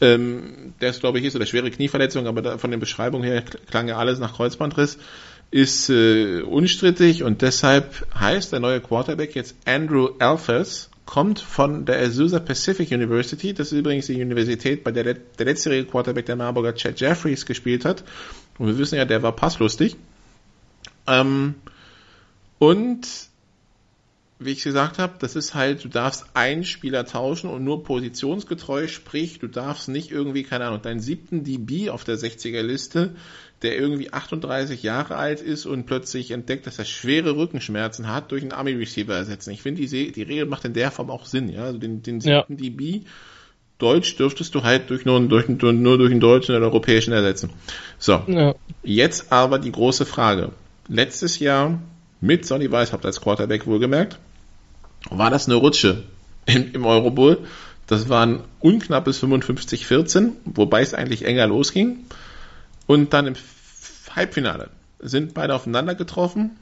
ähm, 0.00 0.74
der 0.80 0.90
ist 0.90 1.00
glaube 1.00 1.18
ich 1.18 1.24
ist 1.24 1.34
oder 1.34 1.46
schwere 1.46 1.70
Knieverletzung, 1.70 2.26
aber 2.26 2.42
da, 2.42 2.58
von 2.58 2.70
den 2.70 2.78
Beschreibungen 2.78 3.24
her 3.24 3.42
klang 3.68 3.88
ja 3.88 3.96
alles 3.96 4.18
nach 4.20 4.34
Kreuzbandriss, 4.34 4.98
ist 5.50 5.88
äh, 5.88 6.42
unstrittig 6.42 7.24
und 7.24 7.42
deshalb 7.42 8.06
heißt 8.18 8.52
der 8.52 8.60
neue 8.60 8.80
Quarterback 8.80 9.34
jetzt 9.34 9.56
Andrew 9.64 10.10
Alphers 10.18 10.87
kommt 11.08 11.40
von 11.40 11.86
der 11.86 12.02
Azusa 12.02 12.38
Pacific 12.38 12.90
University. 12.90 13.54
Das 13.54 13.72
ist 13.72 13.78
übrigens 13.78 14.08
die 14.08 14.20
Universität, 14.20 14.84
bei 14.84 14.92
der 14.92 15.14
der 15.14 15.46
letztjährige 15.46 15.86
Quarterback 15.88 16.26
der 16.26 16.36
Marburger 16.36 16.74
Chad 16.74 17.00
Jeffries 17.00 17.46
gespielt 17.46 17.86
hat. 17.86 18.04
Und 18.58 18.66
wir 18.66 18.76
wissen 18.76 18.96
ja, 18.96 19.06
der 19.06 19.22
war 19.22 19.32
passlustig. 19.32 19.96
Ähm, 21.06 21.54
und 22.58 23.08
wie 24.38 24.52
ich 24.52 24.62
gesagt 24.62 24.98
habe, 24.98 25.14
das 25.18 25.34
ist 25.34 25.54
halt, 25.54 25.84
du 25.84 25.88
darfst 25.88 26.26
einen 26.34 26.64
Spieler 26.64 27.04
tauschen 27.04 27.50
und 27.50 27.64
nur 27.64 27.82
positionsgetreu, 27.82 28.86
sprich, 28.86 29.40
du 29.40 29.48
darfst 29.48 29.88
nicht 29.88 30.12
irgendwie, 30.12 30.44
keine 30.44 30.66
Ahnung, 30.66 30.80
deinen 30.80 31.00
siebten 31.00 31.42
DB 31.42 31.90
auf 31.90 32.04
der 32.04 32.16
60er 32.16 32.62
Liste, 32.62 33.16
der 33.62 33.76
irgendwie 33.76 34.12
38 34.12 34.84
Jahre 34.84 35.16
alt 35.16 35.40
ist 35.40 35.66
und 35.66 35.86
plötzlich 35.86 36.30
entdeckt, 36.30 36.66
dass 36.68 36.78
er 36.78 36.84
schwere 36.84 37.36
Rückenschmerzen 37.36 38.06
hat, 38.06 38.30
durch 38.30 38.42
einen 38.42 38.52
Army 38.52 38.72
Receiver 38.72 39.14
ersetzen. 39.14 39.50
Ich 39.50 39.62
finde, 39.62 39.84
die, 39.84 40.12
die 40.12 40.22
Regel 40.22 40.46
macht 40.46 40.64
in 40.64 40.74
der 40.74 40.92
Form 40.92 41.10
auch 41.10 41.26
Sinn, 41.26 41.48
ja. 41.48 41.64
Also 41.64 41.78
den, 41.78 42.02
den 42.02 42.20
siebten 42.20 42.52
ja. 42.52 42.70
DB 42.70 43.02
Deutsch 43.78 44.16
dürftest 44.16 44.54
du 44.56 44.64
halt 44.64 44.90
durch 44.90 45.04
nur, 45.04 45.20
durch, 45.20 45.48
nur 45.48 45.98
durch 45.98 46.10
einen 46.10 46.20
deutschen 46.20 46.56
oder 46.56 46.66
europäischen 46.66 47.12
ersetzen. 47.12 47.50
So. 47.98 48.22
Ja. 48.26 48.54
Jetzt 48.82 49.32
aber 49.32 49.60
die 49.60 49.70
große 49.70 50.04
Frage. 50.04 50.50
Letztes 50.88 51.38
Jahr 51.38 51.78
mit 52.20 52.44
Sonny 52.44 52.70
Weishaupt 52.70 53.06
als 53.06 53.20
Quarterback 53.20 53.66
wohlgemerkt, 53.66 54.18
war 55.10 55.30
das 55.30 55.46
eine 55.46 55.56
Rutsche 55.56 56.04
im, 56.46 56.72
im 56.72 56.86
Eurobowl. 56.86 57.38
Das 57.86 58.08
waren 58.08 58.44
unknappes 58.60 59.22
55-14, 59.22 60.32
wobei 60.44 60.82
es 60.82 60.94
eigentlich 60.94 61.24
enger 61.24 61.46
losging. 61.46 62.04
Und 62.86 63.12
dann 63.12 63.26
im 63.26 63.34
Halbfinale 64.14 64.70
sind 64.98 65.34
beide 65.34 65.54
aufeinander 65.54 65.94
getroffen. 65.94 66.58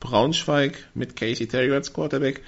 Braunschweig 0.00 0.88
mit 0.94 1.16
Casey 1.16 1.46
Terry 1.46 1.72
als 1.72 1.92
Quarterback, 1.92 2.42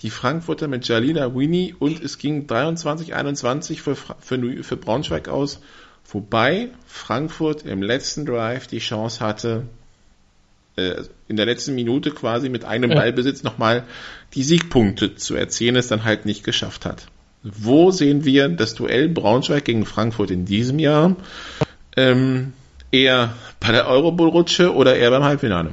die 0.00 0.10
Frankfurter 0.10 0.68
mit 0.68 0.88
Jalila 0.88 1.34
Winnie 1.34 1.74
und 1.78 2.02
es 2.02 2.18
ging 2.18 2.46
23-21 2.46 3.80
für, 3.80 3.94
für, 3.94 4.62
für 4.62 4.76
Braunschweig 4.76 5.28
aus, 5.28 5.60
wobei 6.08 6.70
Frankfurt 6.86 7.62
im 7.64 7.82
letzten 7.82 8.24
Drive 8.24 8.66
die 8.66 8.78
Chance 8.78 9.20
hatte, 9.20 9.68
in 10.76 11.36
der 11.36 11.46
letzten 11.46 11.74
Minute 11.74 12.10
quasi 12.10 12.48
mit 12.48 12.64
einem 12.64 12.90
ja. 12.90 12.96
Ballbesitz 12.96 13.42
nochmal 13.42 13.84
die 14.34 14.42
Siegpunkte 14.42 15.14
zu 15.14 15.34
erzielen, 15.34 15.76
es 15.76 15.88
dann 15.88 16.04
halt 16.04 16.24
nicht 16.24 16.44
geschafft 16.44 16.86
hat. 16.86 17.06
Wo 17.42 17.90
sehen 17.90 18.24
wir 18.24 18.48
das 18.48 18.74
Duell 18.74 19.08
Braunschweig 19.08 19.64
gegen 19.64 19.84
Frankfurt 19.84 20.30
in 20.30 20.44
diesem 20.44 20.78
Jahr? 20.78 21.16
Ähm, 21.96 22.52
eher 22.90 23.34
bei 23.60 23.72
der 23.72 23.86
Eurobowl-Rutsche 23.88 24.74
oder 24.74 24.96
eher 24.96 25.10
beim 25.10 25.24
Halbfinale? 25.24 25.72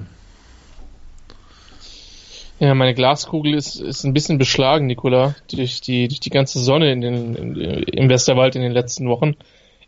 Ja, 2.59 2.73
meine 2.75 2.93
Glaskugel 2.93 3.53
ist, 3.53 3.79
ist 3.79 4.03
ein 4.03 4.13
bisschen 4.13 4.37
beschlagen, 4.37 4.87
Nicola, 4.87 5.35
durch 5.49 5.79
die, 5.79 6.09
durch 6.09 6.19
die 6.19 6.29
ganze 6.29 6.59
Sonne 6.59 6.91
in 6.91 6.99
den, 6.99 7.35
in, 7.35 7.55
im 7.55 8.09
Westerwald 8.09 8.55
in 8.55 8.61
den 8.61 8.73
letzten 8.73 9.07
Wochen. 9.07 9.37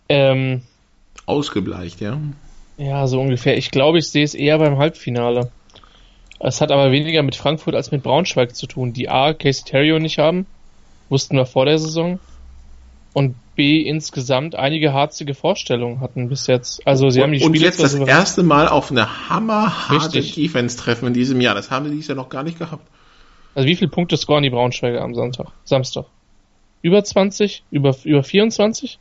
Ähm, 0.07 0.61
Ausgebleicht, 1.25 1.99
ja. 1.99 2.17
Ja, 2.77 3.07
so 3.07 3.19
ungefähr. 3.19 3.57
Ich 3.57 3.71
glaube, 3.71 3.99
ich 3.99 4.09
sehe 4.09 4.23
es 4.23 4.33
eher 4.33 4.57
beim 4.57 4.77
Halbfinale. 4.77 5.51
Es 6.39 6.61
hat 6.61 6.71
aber 6.71 6.91
weniger 6.91 7.21
mit 7.21 7.35
Frankfurt 7.35 7.75
als 7.75 7.91
mit 7.91 8.01
Braunschweig 8.01 8.55
zu 8.55 8.65
tun, 8.65 8.93
die 8.93 9.09
A, 9.09 9.33
Casey 9.33 9.63
Terrio 9.63 9.99
nicht 9.99 10.17
haben, 10.17 10.47
wussten 11.09 11.37
wir 11.37 11.45
vor 11.45 11.65
der 11.65 11.77
Saison, 11.77 12.19
und 13.13 13.35
B, 13.55 13.81
insgesamt 13.81 14.55
einige 14.55 14.93
harzige 14.93 15.33
Vorstellungen 15.33 15.99
hatten 15.99 16.29
bis 16.29 16.47
jetzt. 16.47 16.85
Also 16.87 17.09
sie 17.09 17.19
und, 17.19 17.25
haben 17.25 17.31
die 17.33 17.39
Spiele 17.39 17.49
Und 17.49 17.61
jetzt 17.61 17.83
das 17.83 17.93
erste 17.93 18.43
Mal 18.43 18.67
auf 18.67 18.91
eine 18.91 19.29
hammerharte 19.29 20.21
Defense 20.21 20.77
treffen 20.77 21.07
in 21.07 21.13
diesem 21.13 21.41
Jahr. 21.41 21.53
Das 21.53 21.69
haben 21.69 21.85
sie 21.85 21.91
dieses 21.91 22.07
Jahr 22.07 22.15
noch 22.15 22.29
gar 22.29 22.43
nicht 22.43 22.57
gehabt. 22.57 22.87
Also 23.53 23.67
wie 23.67 23.75
viele 23.75 23.89
Punkte 23.89 24.15
scoren 24.15 24.43
die 24.43 24.49
Braunschweiger 24.49 25.01
am 25.01 25.13
Sonntag, 25.13 25.47
Samstag? 25.65 26.05
Über 26.81 27.03
20? 27.03 27.63
Über, 27.69 27.95
über 28.05 28.23
24? 28.23 28.97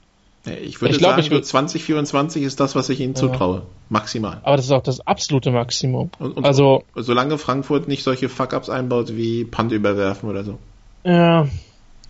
Ich 0.47 0.81
würde 0.81 0.95
ich 0.95 0.99
glaub, 0.99 1.13
sagen, 1.13 1.23
ich 1.23 1.31
würd... 1.31 1.45
2024 1.45 2.43
ist 2.43 2.61
das, 2.61 2.75
was 2.75 2.89
ich 2.89 3.01
ihnen 3.01 3.15
zutraue. 3.15 3.57
Ja. 3.57 3.63
Maximal. 3.91 4.41
Aber 4.43 4.57
das 4.57 4.65
ist 4.65 4.71
auch 4.73 4.83
das 4.83 5.07
absolute 5.07 5.51
Maximum. 5.51 6.11
Und, 6.19 6.39
und 6.39 6.47
also, 6.47 6.83
solange 6.95 7.37
Frankfurt 7.37 7.89
nicht 7.89 8.03
solche 8.05 8.29
Fuck-Ups 8.29 8.71
einbaut 8.71 9.17
wie 9.17 9.45
Punt 9.45 9.73
überwerfen 9.73 10.31
oder 10.31 10.45
so. 10.45 10.59
Ja. 11.05 11.47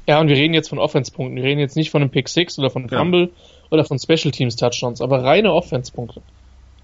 Ja, 0.07 0.21
und 0.21 0.29
wir 0.29 0.37
reden 0.37 0.55
jetzt 0.55 0.69
von 0.69 0.79
Offense-Punkten. 0.79 1.37
Wir 1.37 1.45
reden 1.45 1.61
jetzt 1.61 1.77
nicht 1.77 1.91
von 1.91 2.03
einem 2.03 2.11
Pick 2.11 2.29
6 2.29 2.59
oder 2.59 2.71
von 2.71 2.89
Fumble 2.89 3.23
ja. 3.23 3.29
oder 3.71 3.85
von 3.85 3.99
Special 3.99 4.31
Teams 4.31 4.57
Touchdowns, 4.57 5.01
aber 5.01 5.23
reine 5.25 5.53
Offense-Punkte. 5.53 6.23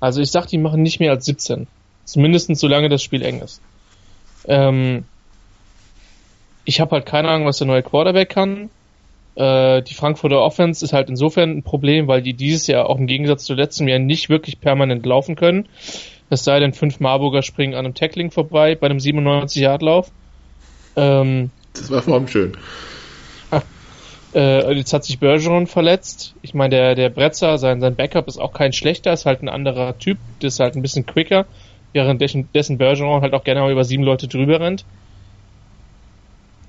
Also 0.01 0.21
ich 0.21 0.31
sag, 0.31 0.47
die 0.47 0.59
machen 0.59 0.83
nicht 0.83 1.01
mehr 1.01 1.13
als 1.13 1.25
17. 1.27 1.67
Zumindest 2.05 2.55
solange 2.57 2.89
das 2.89 3.03
Spiel 3.03 3.23
eng 3.23 3.41
ist. 3.41 3.61
Ähm, 4.47 5.05
ich 6.65 6.81
habe 6.81 6.93
halt 6.93 7.07
keine 7.07 7.29
Ahnung, 7.29 7.47
was 7.47 7.59
der 7.59 7.67
neue 7.67 7.83
Quarterback 7.83 8.29
kann. 8.29 8.71
Äh, 9.37 9.83
die 9.83 9.95
Frankfurter 9.95 10.41
Offense 10.41 10.85
ist 10.85 10.93
halt 10.93 11.11
insofern 11.11 11.51
ein 11.51 11.63
Problem, 11.63 12.09
weil 12.09 12.23
die 12.23 12.35
dieses 12.35 12.67
Jahr 12.67 12.89
auch 12.89 12.99
im 12.99 13.07
Gegensatz 13.07 13.45
zu 13.45 13.55
letztem 13.55 13.87
Jahr 13.87 13.99
nicht 13.99 14.29
wirklich 14.29 14.61
permanent 14.61 15.05
laufen 15.05 15.37
können. 15.37 15.69
Es 16.31 16.43
sei 16.43 16.59
denn, 16.59 16.73
fünf 16.73 16.99
Marburger 17.01 17.43
springen 17.43 17.75
an 17.75 17.85
einem 17.85 17.95
Tackling 17.95 18.31
vorbei 18.31 18.75
bei 18.75 18.87
einem 18.87 18.99
97-Yard-Lauf. 18.99 20.11
Ähm, 20.97 21.51
das 21.75 21.91
war 21.91 22.03
vor 22.03 22.15
allem 22.15 22.29
schön. 22.29 22.53
Äh, 24.35 24.75
jetzt 24.75 24.93
hat 24.93 25.03
sich 25.03 25.19
Bergeron 25.19 25.67
verletzt. 25.67 26.35
Ich 26.43 26.53
meine, 26.53 26.77
der, 26.77 26.95
der 26.95 27.09
Bretzer, 27.09 27.57
sein, 27.57 27.81
sein 27.81 27.95
Backup 27.97 28.29
ist 28.29 28.37
auch 28.37 28.53
kein 28.53 28.75
schlechter, 28.75 29.15
ist 29.15 29.25
halt 29.25 29.41
ein 29.41 29.49
anderer 29.49 29.99
Typ, 29.99 30.19
der 30.43 30.49
ist 30.49 30.61
halt 30.61 30.77
ein 30.77 30.83
bisschen 30.83 31.07
quicker, 31.07 31.47
während 31.95 32.21
dessen, 32.21 32.47
dessen 32.53 32.77
Bergeron 32.77 33.23
halt 33.23 33.33
auch 33.33 33.45
gerne 33.45 33.61
mal 33.61 33.73
über 33.73 33.85
sieben 33.85 34.03
Leute 34.03 34.29
drüber 34.29 34.61
rennt 34.61 34.85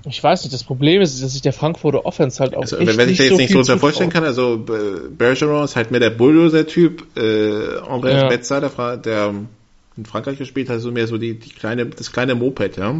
ich 0.04 0.22
weiß 0.22 0.44
nicht, 0.44 0.54
das 0.54 0.64
Problem 0.64 1.02
ist, 1.02 1.22
dass 1.22 1.32
sich 1.32 1.42
der 1.42 1.52
Frankfurter 1.52 2.06
Offense 2.06 2.40
halt 2.40 2.54
auch 2.54 2.62
also, 2.62 2.76
echt 2.76 2.96
Wenn 2.96 3.08
ich 3.08 3.18
da 3.18 3.24
jetzt 3.24 3.32
so 3.32 3.38
nicht 3.38 3.52
so 3.52 3.58
unter 3.58 3.78
vorstellen 3.78 4.10
kann, 4.10 4.24
also 4.24 4.58
Bergeron 4.58 5.64
ist 5.64 5.76
halt 5.76 5.90
mehr 5.90 6.00
der 6.00 6.10
Bulldozer-Typ, 6.10 7.16
äh, 7.16 7.20
André 7.20 8.12
ja. 8.12 8.28
Betzer, 8.28 8.60
der, 8.60 8.96
der 8.96 9.34
in 9.96 10.06
Frankreich 10.06 10.38
gespielt 10.38 10.70
hat, 10.70 10.80
so 10.80 10.92
mehr 10.92 11.08
so 11.08 11.18
die, 11.18 11.38
die 11.38 11.50
kleine, 11.50 11.86
das 11.86 12.12
kleine 12.12 12.36
Moped, 12.36 12.76
ja. 12.76 12.94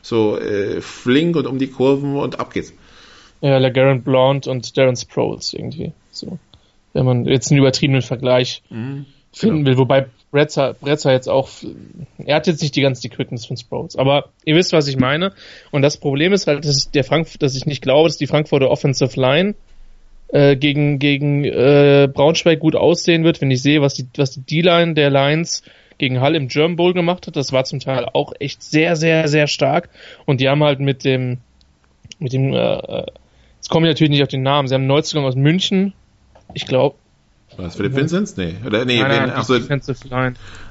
So 0.00 0.38
äh, 0.38 0.80
flink 0.80 1.36
und 1.36 1.46
um 1.46 1.58
die 1.58 1.66
Kurven 1.66 2.16
und 2.16 2.38
ab 2.38 2.52
geht's. 2.52 2.72
Ja, 3.40 3.58
LeGarrette 3.58 4.02
Blond 4.02 4.46
und 4.46 4.76
Darren 4.78 4.96
Sproles 4.96 5.52
irgendwie. 5.52 5.92
So. 6.12 6.38
Wenn 6.92 7.04
man 7.04 7.24
jetzt 7.26 7.50
einen 7.50 7.58
übertriebenen 7.58 8.02
Vergleich 8.02 8.62
mhm, 8.70 9.06
finden 9.32 9.64
genau. 9.64 9.70
will, 9.70 9.78
wobei 9.78 10.06
Bretzer, 10.34 10.74
Bretzer 10.74 11.12
jetzt 11.12 11.28
auch, 11.28 11.48
er 12.18 12.34
hat 12.34 12.48
jetzt 12.48 12.60
nicht 12.60 12.74
die 12.74 12.80
ganze 12.80 13.08
Quickness 13.08 13.46
von 13.46 13.56
Sproles, 13.56 13.94
aber 13.94 14.30
ihr 14.44 14.56
wisst, 14.56 14.72
was 14.72 14.88
ich 14.88 14.96
meine. 14.96 15.32
Und 15.70 15.82
das 15.82 15.96
Problem 15.96 16.32
ist 16.32 16.48
halt, 16.48 16.64
dass, 16.64 16.90
der 16.90 17.04
Frank, 17.04 17.28
dass 17.38 17.54
ich 17.54 17.66
nicht 17.66 17.82
glaube, 17.82 18.08
dass 18.08 18.16
die 18.16 18.26
Frankfurter 18.26 18.68
Offensive 18.68 19.18
Line 19.18 19.54
äh, 20.32 20.56
gegen, 20.56 20.98
gegen 20.98 21.44
äh, 21.44 22.08
Braunschweig 22.12 22.58
gut 22.58 22.74
aussehen 22.74 23.22
wird, 23.22 23.40
wenn 23.40 23.52
ich 23.52 23.62
sehe, 23.62 23.80
was 23.80 23.94
die, 23.94 24.08
was 24.16 24.32
die 24.32 24.40
D-Line 24.40 24.94
der 24.94 25.08
Lions 25.08 25.62
gegen 25.98 26.20
Hall 26.20 26.34
im 26.34 26.48
German 26.48 26.74
Bowl 26.74 26.94
gemacht 26.94 27.28
hat. 27.28 27.36
Das 27.36 27.52
war 27.52 27.62
zum 27.62 27.78
Teil 27.78 28.04
auch 28.12 28.32
echt 28.40 28.60
sehr, 28.64 28.96
sehr, 28.96 29.28
sehr 29.28 29.46
stark. 29.46 29.88
Und 30.26 30.40
die 30.40 30.48
haben 30.48 30.64
halt 30.64 30.80
mit 30.80 31.04
dem, 31.04 31.38
mit 32.18 32.32
dem, 32.32 32.52
äh, 32.52 32.56
äh 32.56 33.06
jetzt 33.58 33.70
komme 33.70 33.86
ich 33.86 33.92
natürlich 33.92 34.10
nicht 34.10 34.22
auf 34.22 34.28
den 34.28 34.42
Namen, 34.42 34.66
sie 34.66 34.74
haben 34.74 34.82
einen 34.82 34.88
Neuzugang 34.88 35.26
aus 35.26 35.36
München, 35.36 35.92
ich 36.54 36.66
glaube, 36.66 36.96
was, 37.58 37.76
Philipp 37.76 37.94
Vincenz? 37.94 38.36
Nee. 38.36 38.54
Oder, 38.66 38.84
nee, 38.84 39.00
nein, 39.00 39.08
nein, 39.08 39.32
ach, 39.34 39.44
so, 39.44 39.58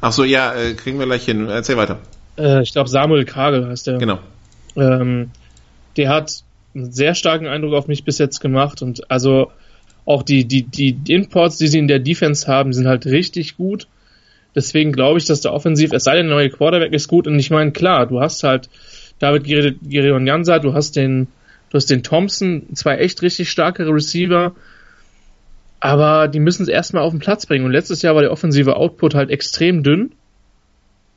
ach 0.02 0.12
so, 0.12 0.24
ja, 0.24 0.54
äh, 0.54 0.74
kriegen 0.74 1.00
wir 1.00 1.06
gleich 1.06 1.26
hin. 1.26 1.48
Erzähl 1.50 1.78
weiter. 1.78 2.00
Äh, 2.38 2.62
ich 2.64 2.74
glaube, 2.74 2.90
Samuel 2.90 3.26
Kagel 3.26 3.68
heißt 3.68 3.88
der. 3.88 3.98
Genau. 3.98 4.20
Ähm, 4.76 5.32
der 5.98 6.10
hat 6.10 6.44
einen 6.76 6.92
sehr 6.92 7.16
starken 7.16 7.48
Eindruck 7.48 7.74
auf 7.74 7.88
mich 7.88 8.04
bis 8.04 8.18
jetzt 8.18 8.40
gemacht 8.40 8.82
und 8.82 9.12
also 9.12 9.52
auch 10.06 10.24
die, 10.24 10.46
die, 10.46 10.64
die 10.64 11.14
Imports, 11.14 11.58
die 11.58 11.68
sie 11.68 11.80
in 11.80 11.88
der 11.88 12.00
Defense 12.00 12.48
haben, 12.48 12.74
sind 12.74 12.88
halt 12.88 13.06
richtig 13.06 13.56
gut. 13.58 13.88
Deswegen 14.56 14.92
glaube 14.92 15.18
ich, 15.18 15.26
dass 15.26 15.42
der 15.42 15.54
Offensiv, 15.54 15.94
es 15.94 16.04
sei 16.04 16.16
denn, 16.16 16.28
der 16.28 16.36
neue 16.36 16.50
Quarterback 16.50 16.94
ist 16.94 17.08
gut 17.08 17.28
und 17.28 17.40
ich 17.40 17.50
meine, 17.50 17.72
klar, 17.72 18.06
du 18.06 18.20
hast 18.20 18.44
halt 18.44 18.70
David 19.20 19.46
Girion 19.46 20.28
Jansa, 20.28 20.60
du 20.60 20.74
hast 20.74 20.96
den, 20.96 21.28
du 21.70 21.76
hast 21.76 21.90
den 21.90 22.04
Thompson, 22.04 22.68
zwei 22.76 22.98
echt 22.98 23.22
richtig 23.22 23.50
starke 23.50 23.88
Receiver, 23.88 24.54
aber 25.84 26.30
die 26.30 26.40
müssen 26.40 26.64
es 26.64 26.70
erstmal 26.70 27.04
auf 27.04 27.12
den 27.12 27.20
Platz 27.20 27.46
bringen. 27.46 27.66
Und 27.66 27.74
letztes 27.74 28.02
Jahr 28.02 28.16
war 28.16 28.22
der 28.22 28.32
offensive 28.32 28.78
Output 28.78 29.16
halt 29.16 29.30
extrem 29.30 29.84
dünn. 29.84 30.14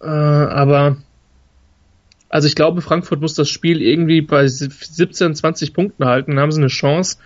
Äh, 0.03 0.07
aber 0.07 0.97
also 2.29 2.49
ich 2.49 2.57
glaube, 2.57 2.81
Frankfurt 2.81 3.21
muss 3.21 3.35
das 3.35 3.49
Spiel 3.49 3.81
irgendwie 3.81 4.23
bei 4.23 4.49
17, 4.49 5.37
20 5.37 5.73
Punkten 5.73 6.05
halten, 6.05 6.33
dann 6.33 6.41
haben 6.41 6.51
sie 6.51 6.61
eine 6.61 6.67
Chance. 6.67 7.19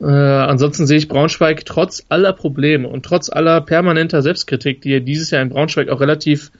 Äh, 0.00 0.04
ansonsten 0.04 0.86
sehe 0.86 0.98
ich 0.98 1.08
Braunschweig 1.08 1.64
trotz 1.66 2.06
aller 2.08 2.32
Probleme 2.32 2.86
und 2.86 3.04
trotz 3.04 3.30
aller 3.30 3.60
permanenter 3.62 4.22
Selbstkritik, 4.22 4.80
die 4.80 4.90
ja 4.90 5.00
dieses 5.00 5.32
Jahr 5.32 5.42
in 5.42 5.48
Braunschweig 5.48 5.88
auch 5.88 6.00
relativ 6.00 6.52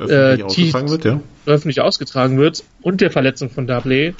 öffentlich, 0.00 0.40
äh, 0.40 0.42
ausgetragen, 0.42 0.90
wird, 0.90 1.04
ja. 1.04 1.20
öffentlich 1.46 1.80
ausgetragen 1.80 2.38
wird 2.38 2.64
und 2.82 3.00
der 3.00 3.12
Verletzung 3.12 3.50
von 3.50 3.68
Dablé, 3.68 4.14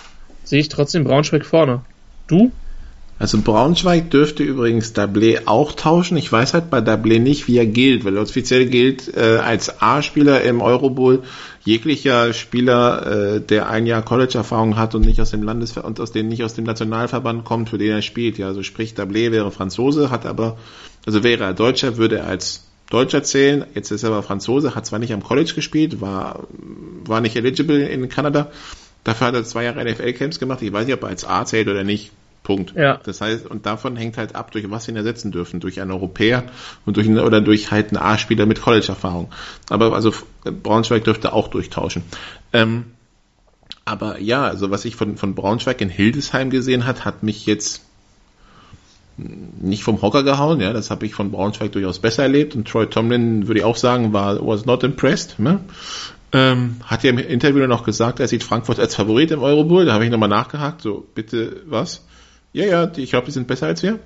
sehe 0.45 0.61
ich 0.61 0.69
trotzdem 0.69 1.03
Braunschweig 1.03 1.45
vorne. 1.45 1.81
Du? 2.29 2.53
Also 3.19 3.41
Braunschweig 3.43 4.11
dürfte 4.11 4.45
übrigens 4.45 4.95
Dablé 4.95 5.43
auch 5.47 5.73
tauschen. 5.73 6.16
Ich 6.16 6.31
weiß 6.31 6.55
halt 6.55 6.71
bei 6.71 6.79
Dablé 6.79 7.19
nicht, 7.19 7.49
wie 7.49 7.59
er 7.59 7.66
gilt, 7.66 8.05
weil 8.05 8.16
er 8.16 8.23
offiziell 8.23 8.66
gilt 8.66 9.12
äh, 9.16 9.39
als 9.39 9.83
A-Spieler 9.83 10.43
im 10.43 10.61
Eurobowl 10.61 11.25
jeglicher 11.64 12.33
Spieler, 12.33 13.35
äh, 13.35 13.41
der 13.41 13.69
ein 13.69 13.87
Jahr 13.87 14.03
College-Erfahrung 14.03 14.77
hat 14.77 14.95
und 14.95 15.05
nicht 15.05 15.21
aus 15.21 15.33
dem 15.33 15.43
Landes 15.43 15.77
und 15.77 15.99
aus 15.99 16.12
dem 16.12 16.29
nicht 16.29 16.45
aus 16.45 16.55
dem 16.55 16.64
Nationalverband 16.64 17.45
kommt, 17.45 17.71
für 17.71 17.79
den 17.79 17.91
er 17.91 18.03
spielt. 18.03 18.39
Ja, 18.39 18.47
also 18.47 18.62
sprich 18.62 18.95
Dablé 18.95 19.33
wäre 19.33 19.51
Franzose, 19.51 20.11
hat 20.11 20.25
aber 20.25 20.57
also 21.05 21.25
wäre 21.25 21.43
er 21.43 21.55
Deutscher, 21.55 21.97
würde 21.97 22.19
er 22.19 22.29
als 22.29 22.69
Deutscher 22.89 23.25
zählen. 23.25 23.64
Jetzt 23.75 23.91
ist 23.91 24.05
er 24.05 24.11
aber 24.11 24.23
Franzose, 24.23 24.77
hat 24.77 24.87
zwar 24.87 25.01
nicht 25.01 25.12
am 25.12 25.25
College 25.25 25.55
gespielt, 25.57 26.01
war 26.01 26.47
war 27.05 27.21
nicht 27.21 27.35
eligible 27.35 27.85
in 27.85 28.09
Kanada. 28.09 28.53
Dafür 29.03 29.27
hat 29.27 29.35
er 29.35 29.45
zwei 29.45 29.64
Jahre 29.64 29.85
NFL-Camps 29.85 30.39
gemacht. 30.39 30.62
Ich 30.62 30.73
weiß 30.73 30.87
nicht, 30.87 30.95
ob 30.95 31.03
er 31.03 31.09
als 31.09 31.25
A 31.25 31.45
zählt 31.45 31.66
oder 31.66 31.83
nicht. 31.83 32.12
Punkt. 32.49 32.72
Ja. 32.74 32.99
Das 33.05 33.20
heißt, 33.20 33.46
und 33.46 33.66
davon 33.66 33.94
hängt 33.94 34.16
halt 34.16 34.34
ab, 34.34 34.53
durch 34.53 34.70
was 34.70 34.86
sie 34.86 34.92
ihn 34.92 34.96
ersetzen 34.96 35.32
dürfen. 35.32 35.61
Durch 35.61 35.82
einen 35.82 35.90
Europäer 35.90 36.44
und 36.86 36.96
durch 36.96 37.07
einen, 37.07 37.18
oder 37.18 37.42
durch 37.42 37.70
halt 37.70 37.90
einen 37.90 37.99
A-Spieler 37.99 38.46
mit 38.46 38.62
College-Erfahrung. 38.62 39.28
Aber 39.68 39.92
also 39.92 40.14
Braunschweig 40.44 41.05
dürfte 41.05 41.34
auch 41.34 41.49
durchtauschen. 41.49 42.05
Ähm, 42.55 42.84
aber 43.84 44.18
ja, 44.18 44.44
also 44.44 44.70
was 44.70 44.86
ich 44.86 44.96
von, 44.96 45.18
von 45.18 45.34
Braunschweig 45.34 45.78
in 45.82 45.90
Hildesheim 45.90 46.49
gesehen 46.49 46.86
hat, 46.86 47.05
hat 47.05 47.22
mich 47.22 47.44
jetzt 47.44 47.82
nicht 49.18 49.82
vom 49.82 50.01
Hocker 50.01 50.22
gehauen, 50.22 50.61
ja, 50.61 50.72
das 50.72 50.90
habe 50.90 51.05
ich 51.05 51.12
von 51.14 51.30
Braunschweig 51.30 51.72
durchaus 51.72 51.99
besser 51.99 52.22
erlebt 52.22 52.55
und 52.55 52.66
Troy 52.66 52.86
Tomlin 52.86 53.46
würde 53.46 53.61
ich 53.61 53.64
auch 53.66 53.76
sagen, 53.76 54.14
war 54.14 54.46
was 54.46 54.64
not 54.64 54.84
impressed, 54.84 55.38
ne? 55.38 55.61
Ähm, 56.30 56.76
hat 56.84 57.05
ja 57.05 57.11
im 57.11 57.18
Interview 57.18 57.66
noch 57.66 57.84
gesagt, 57.84 58.20
er 58.20 58.28
sieht 58.28 58.44
Frankfurt 58.44 58.78
als 58.78 58.94
Favorit 58.94 59.32
im 59.32 59.42
Eurobowl, 59.42 59.84
da 59.84 59.94
habe 59.94 60.05
ich 60.05 60.11
nochmal 60.11 60.28
nachgehakt, 60.28 60.80
so, 60.80 61.07
bitte, 61.14 61.62
was? 61.66 62.07
Ja, 62.53 62.64
ja, 62.64 62.92
ich 62.96 63.11
glaube, 63.11 63.26
die 63.26 63.32
sind 63.32 63.46
besser 63.46 63.66
als 63.66 63.82
wir. 63.82 63.99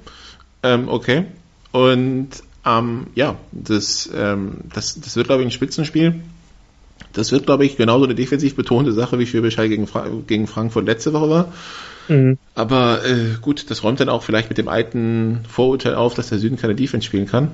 Ähm, 0.62 0.88
okay. 0.88 1.26
Und 1.72 2.28
ähm, 2.64 3.06
ja, 3.14 3.36
das, 3.50 4.10
ähm, 4.14 4.58
das, 4.72 5.00
das 5.00 5.16
wird, 5.16 5.26
glaube 5.26 5.42
ich, 5.42 5.48
ein 5.48 5.52
Spitzenspiel. 5.52 6.20
Das 7.12 7.32
wird, 7.32 7.46
glaube 7.46 7.64
ich, 7.64 7.76
genauso 7.76 8.04
eine 8.04 8.14
defensiv 8.14 8.54
betonte 8.54 8.92
Sache, 8.92 9.18
wie 9.18 9.26
Schwäbisch 9.26 9.58
Hall 9.58 9.68
gegen, 9.68 9.86
Fra 9.86 10.06
gegen 10.26 10.46
Frankfurt 10.46 10.86
letzte 10.86 11.12
Woche 11.12 11.30
war. 11.30 11.52
Mhm. 12.08 12.38
Aber 12.54 13.04
äh, 13.04 13.36
gut, 13.40 13.70
das 13.70 13.82
räumt 13.82 14.00
dann 14.00 14.08
auch 14.08 14.22
vielleicht 14.22 14.48
mit 14.48 14.58
dem 14.58 14.68
alten 14.68 15.40
Vorurteil 15.48 15.94
auf, 15.94 16.14
dass 16.14 16.28
der 16.28 16.38
Süden 16.38 16.56
keine 16.56 16.74
Defense 16.74 17.06
spielen 17.06 17.26
kann. 17.26 17.50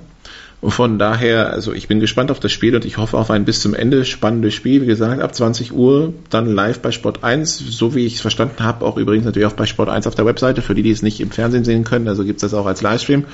Und 0.60 0.72
von 0.72 0.98
daher, 0.98 1.50
also 1.50 1.72
ich 1.72 1.86
bin 1.86 2.00
gespannt 2.00 2.32
auf 2.32 2.40
das 2.40 2.50
Spiel 2.50 2.74
und 2.74 2.84
ich 2.84 2.96
hoffe 2.96 3.16
auf 3.16 3.30
ein 3.30 3.44
bis 3.44 3.60
zum 3.60 3.74
Ende 3.74 4.04
spannendes 4.04 4.54
Spiel. 4.54 4.82
Wie 4.82 4.86
gesagt, 4.86 5.22
ab 5.22 5.32
20 5.32 5.72
Uhr 5.72 6.14
dann 6.30 6.52
live 6.52 6.80
bei 6.80 6.90
Sport 6.90 7.22
1, 7.22 7.58
so 7.58 7.94
wie 7.94 8.06
ich 8.06 8.16
es 8.16 8.20
verstanden 8.20 8.64
habe, 8.64 8.84
auch 8.84 8.96
übrigens 8.96 9.24
natürlich 9.24 9.46
auch 9.46 9.52
bei 9.52 9.66
Sport 9.66 9.88
1 9.88 10.08
auf 10.08 10.16
der 10.16 10.26
Webseite, 10.26 10.60
für 10.60 10.74
die, 10.74 10.82
die 10.82 10.90
es 10.90 11.02
nicht 11.02 11.20
im 11.20 11.30
Fernsehen 11.30 11.64
sehen 11.64 11.84
können, 11.84 12.08
also 12.08 12.24
gibt 12.24 12.38
es 12.38 12.40
das 12.42 12.54
auch 12.54 12.66
als 12.66 12.82
Livestream. 12.82 13.24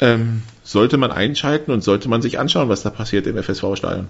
Ähm, 0.00 0.42
sollte 0.64 0.96
man 0.96 1.12
einschalten 1.12 1.70
und 1.70 1.84
sollte 1.84 2.08
man 2.08 2.22
sich 2.22 2.40
anschauen, 2.40 2.68
was 2.68 2.82
da 2.82 2.90
passiert 2.90 3.28
im 3.28 3.40
FSV-Stadion. 3.40 4.08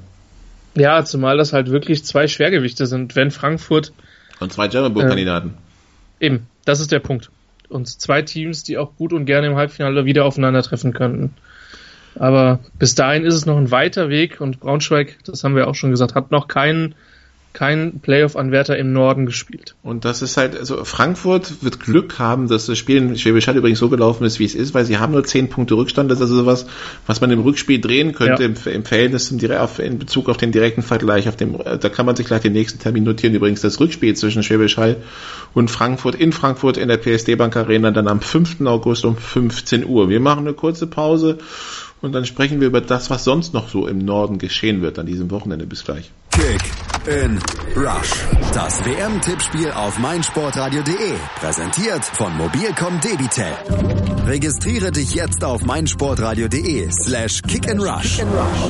Ja, 0.75 1.05
zumal 1.05 1.37
das 1.37 1.53
halt 1.53 1.71
wirklich 1.71 2.03
zwei 2.05 2.29
Schwergewichte 2.29 2.87
sind. 2.87 3.15
Wenn 3.15 3.31
Frankfurt. 3.31 3.93
Und 4.41 4.55
zwei 4.55 4.69
German 4.69 4.95
Bowl-Kandidaten. 4.95 5.55
Äh, 6.19 6.27
eben, 6.27 6.47
das 6.65 6.81
ist 6.81 6.93
der 6.93 7.01
Punkt. 7.01 7.31
Und 7.69 7.89
zwei 7.89 8.23
Teams, 8.23 8.63
die 8.63 8.79
auch 8.79 8.97
gut 8.97 9.13
und 9.13 9.27
gerne 9.27 9.49
im 9.49 9.57
Halbfinale 9.57 10.07
wieder 10.07 10.25
aufeinandertreffen 10.25 10.95
könnten. 10.95 11.35
Aber 12.17 12.61
bis 12.79 12.95
dahin 12.95 13.25
ist 13.25 13.35
es 13.35 13.47
noch 13.47 13.57
ein 13.57 13.71
weiter 13.71 14.09
Weg 14.09 14.41
und 14.41 14.61
Braunschweig, 14.61 15.19
das 15.25 15.45
haben 15.45 15.57
wir 15.57 15.69
auch 15.69 15.75
schon 15.75 15.91
gesagt, 15.91 16.15
hat 16.15 16.31
noch 16.31 16.49
keinen 16.49 16.95
kein 17.53 18.01
Playoff-Anwärter 18.01 18.79
im 18.79 18.93
Norden 18.93 19.27
gespielt. 19.27 19.75
Und 19.83 20.05
das 20.05 20.23
ist 20.23 20.37
halt, 20.37 20.57
also 20.57 20.85
Frankfurt 20.85 21.63
wird 21.63 21.81
Glück 21.81 22.19
haben, 22.19 22.49
dass 22.49 22.67
das 22.67 22.79
Spiel 22.79 22.97
in 22.97 23.17
Schwäbisch 23.17 23.47
Hall 23.47 23.57
übrigens 23.57 23.79
so 23.79 23.89
gelaufen 23.91 24.25
ist, 24.25 24.39
wie 24.39 24.45
es 24.45 24.55
ist, 24.55 24.73
weil 24.73 24.85
sie 24.85 24.99
haben 24.99 25.13
nur 25.13 25.25
zehn 25.25 25.49
Punkte 25.49 25.75
Rückstand. 25.75 26.11
Das 26.11 26.19
ist 26.19 26.23
also 26.23 26.37
sowas, 26.37 26.67
was 27.07 27.21
man 27.21 27.31
im 27.31 27.41
Rückspiel 27.41 27.81
drehen 27.81 28.13
könnte 28.13 28.43
ja. 28.43 28.49
im, 28.49 28.55
im 28.73 28.85
Verhältnis 28.85 29.27
zum, 29.29 29.39
auf, 29.53 29.79
in 29.79 29.99
Bezug 29.99 30.29
auf 30.29 30.39
den 30.39 30.51
direkten 30.51 30.83
Vergleich. 30.83 31.29
Auf 31.29 31.37
dem, 31.37 31.59
da 31.59 31.89
kann 31.89 32.07
man 32.07 32.17
sich 32.17 32.27
gleich 32.27 32.41
den 32.41 32.55
nächsten 32.55 32.79
Termin 32.79 33.05
notieren. 33.05 33.35
Übrigens 33.35 33.61
das 33.61 33.79
Rückspiel 33.81 34.15
zwischen 34.17 34.43
Schwäbisch 34.43 34.79
Hall 34.79 34.97
und 35.53 35.71
Frankfurt 35.71 36.15
in 36.15 36.33
Frankfurt 36.33 36.79
in 36.79 36.89
der 36.89 36.97
PSD 36.97 37.35
Bank 37.37 37.57
Arena 37.57 37.91
dann 37.91 38.09
am 38.09 38.21
5. 38.21 38.63
August 38.63 39.05
um 39.05 39.17
15 39.17 39.85
Uhr. 39.85 40.09
Wir 40.09 40.21
machen 40.21 40.47
eine 40.47 40.55
kurze 40.55 40.87
Pause 40.87 41.39
und 42.03 42.13
dann 42.13 42.27
sprechen 42.27 42.61
wir 42.61 42.67
über 42.67 42.81
das, 42.81 43.09
was 43.09 43.25
sonst 43.25 43.55
noch 43.55 43.69
so 43.69 43.87
im 43.87 43.99
Norden 43.99 44.39
geschehen 44.39 44.83
wird 44.83 44.99
an 44.99 45.07
diesem 45.07 45.31
Wochenende. 45.31 45.67
Bis 45.67 45.85
gleich. 45.85 46.11
Kick 46.31 46.63
in 47.07 47.39
Rush. 47.77 48.11
Das 48.55 48.85
WM-Tippspiel 48.85 49.71
auf 49.71 49.99
meinsportradio.de. 49.99 51.15
Präsentiert 51.37 52.05
von 52.05 52.37
Mobilcom 52.37 53.01
Debitel. 53.01 53.53
Registriere 54.27 54.93
dich 54.93 55.15
jetzt 55.15 55.45
auf 55.45 55.65
meinsportradio.de 55.65 56.89
slash 56.91 57.43
kick 57.43 57.69
and 57.69 57.81
rush 57.81 58.21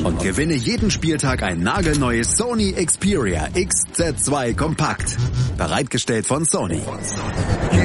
und 0.03 0.19
gewinne 0.19 0.55
jeden 0.55 0.89
Spieltag 0.89 1.43
ein 1.43 1.61
nagelneues 1.61 2.35
Sony 2.37 2.73
Xperia 2.73 3.47
XZ2 3.53 4.55
Kompakt. 4.55 5.15
Bereitgestellt 5.57 6.25
von 6.25 6.45
Sony. 6.45 6.81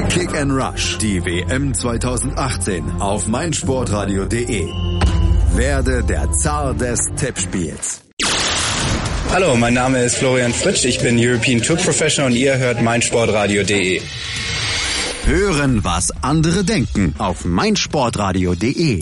Kick 0.09 0.35
and 0.35 0.51
Rush. 0.51 0.97
Die 0.97 1.23
WM 1.23 1.73
2018 1.73 2.99
auf 2.99 3.27
meinsportradio.de. 3.27 5.18
Werde 5.55 6.03
der 6.03 6.31
Zar 6.31 6.73
des 6.73 6.99
Tippspiels. 7.17 8.01
Hallo, 9.31 9.55
mein 9.55 9.73
Name 9.73 10.03
ist 10.03 10.17
Florian 10.17 10.53
Fritsch, 10.53 10.85
ich 10.85 10.99
bin 11.01 11.17
European 11.19 11.61
Tour 11.61 11.77
Professional 11.77 12.31
und 12.31 12.37
ihr 12.37 12.57
hört 12.57 12.81
meinsportradio.de. 12.81 14.01
Hören, 15.25 15.83
was 15.83 16.11
andere 16.23 16.63
denken 16.63 17.13
auf 17.17 17.45
meinsportradio.de. 17.45 18.99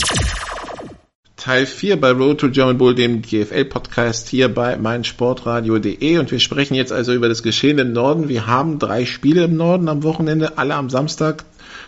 Teil 1.35 1.65
4 1.65 2.01
bei 2.01 2.11
Road 2.11 2.39
to 2.39 2.49
German 2.49 2.77
Bull, 2.77 2.95
dem 2.95 3.21
GFL-Podcast 3.21 4.27
hier 4.27 4.53
bei 4.53 4.75
meinsportradio.de 4.75 6.17
und 6.17 6.31
wir 6.31 6.39
sprechen 6.39 6.75
jetzt 6.75 6.91
also 6.91 7.13
über 7.13 7.29
das 7.29 7.43
Geschehen 7.43 7.77
im 7.77 7.93
Norden. 7.93 8.27
Wir 8.27 8.47
haben 8.47 8.79
drei 8.79 9.05
Spiele 9.05 9.45
im 9.45 9.55
Norden 9.55 9.87
am 9.87 10.03
Wochenende, 10.03 10.57
alle 10.57 10.75
am 10.75 10.89
Samstag, 10.89 11.45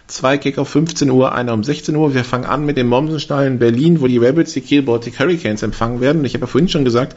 Zwei 0.10 0.40
Kick 0.40 0.58
auf 0.58 0.68
15 0.70 1.12
Uhr, 1.12 1.34
einer 1.36 1.54
um 1.54 1.64
16 1.64 1.96
Uhr. 1.96 2.16
Wir 2.16 2.24
fangen 2.24 2.46
an 2.46 2.66
mit 2.66 2.78
dem 2.78 2.88
Mommsenstall 2.88 3.46
in 3.46 3.60
Berlin, 3.60 4.02
wo 4.02 4.08
die 4.08 4.18
Rebels 4.18 4.54
die 4.54 4.62
Kiel 4.62 4.82
Baltic 4.82 5.20
Hurricanes 5.20 5.62
empfangen 5.62 6.02
werden. 6.02 6.20
Und 6.20 6.26
ich 6.26 6.34
habe 6.34 6.46
ja 6.46 6.48
vorhin 6.48 6.68
schon 6.68 6.84
gesagt, 6.84 7.16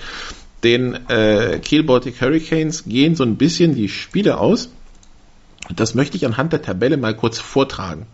den 0.62 1.08
äh, 1.08 1.58
Kiel 1.60 1.84
Baltic 1.84 2.20
Hurricanes 2.20 2.84
gehen 2.84 3.16
so 3.16 3.24
ein 3.24 3.36
bisschen 3.36 3.74
die 3.74 3.88
Spiele 3.88 4.36
aus. 4.36 4.68
Das 5.74 5.94
möchte 5.94 6.18
ich 6.18 6.26
anhand 6.26 6.52
der 6.52 6.60
Tabelle 6.60 6.98
mal 6.98 7.16
kurz 7.16 7.38
vortragen. 7.38 8.04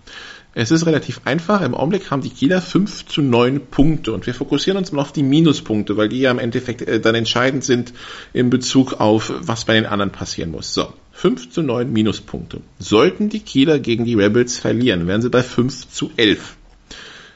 Es 0.55 0.71
ist 0.71 0.87
relativ 0.87 1.23
einfach. 1.25 1.61
Im 1.61 1.75
Augenblick 1.75 2.13
haben 2.13 2.23
die 2.23 2.31
Kieler 2.31 2.63
5 2.63 3.07
zu 3.07 3.21
9 3.21 3.67
Punkte 3.67 4.13
und 4.13 4.27
wir 4.27 4.35
fokussieren 4.35 4.79
uns 4.79 4.93
mal 4.93 5.03
auf 5.03 5.13
die 5.13 5.25
Minuspunkte, 5.25 5.97
weil 5.97 6.09
die 6.09 6.21
ja 6.21 6.31
im 6.31 6.39
Endeffekt 6.39 6.83
äh, 6.83 7.01
dann 7.01 7.17
entscheidend 7.17 7.65
sind 7.65 7.93
in 8.33 8.49
Bezug 8.49 9.01
auf, 9.01 9.33
was 9.41 9.65
bei 9.65 9.75
den 9.75 9.87
anderen 9.87 10.13
passieren 10.13 10.53
muss. 10.53 10.73
So, 10.73 10.93
5 11.19 11.51
zu 11.51 11.63
9 11.63 11.93
Minuspunkte. 11.93 12.61
Sollten 12.79 13.29
die 13.29 13.41
Kieler 13.41 13.81
gegen 13.81 14.05
die 14.05 14.15
Rebels 14.15 14.57
verlieren, 14.57 15.09
wären 15.09 15.21
sie 15.21 15.31
bei 15.31 15.43
5 15.43 15.89
zu 15.91 16.13
11. 16.17 16.55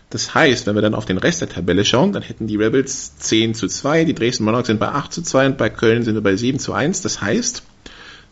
Das 0.08 0.36
heißt, 0.36 0.68
wenn 0.68 0.76
wir 0.76 0.82
dann 0.82 0.94
auf 0.94 1.04
den 1.04 1.18
Rest 1.18 1.40
der 1.40 1.48
Tabelle 1.48 1.84
schauen, 1.84 2.12
dann 2.12 2.22
hätten 2.22 2.46
die 2.46 2.54
Rebels 2.54 3.18
10 3.18 3.54
zu 3.54 3.66
2, 3.66 4.04
die 4.04 4.14
Dresden 4.14 4.44
Monarchs 4.44 4.68
sind 4.68 4.78
bei 4.78 4.86
8 4.86 5.12
zu 5.12 5.22
2 5.22 5.46
und 5.46 5.58
bei 5.58 5.68
Köln 5.68 6.04
sind 6.04 6.14
wir 6.14 6.22
bei 6.22 6.36
7 6.36 6.60
zu 6.60 6.72
1. 6.72 7.02
Das 7.02 7.20
heißt, 7.20 7.64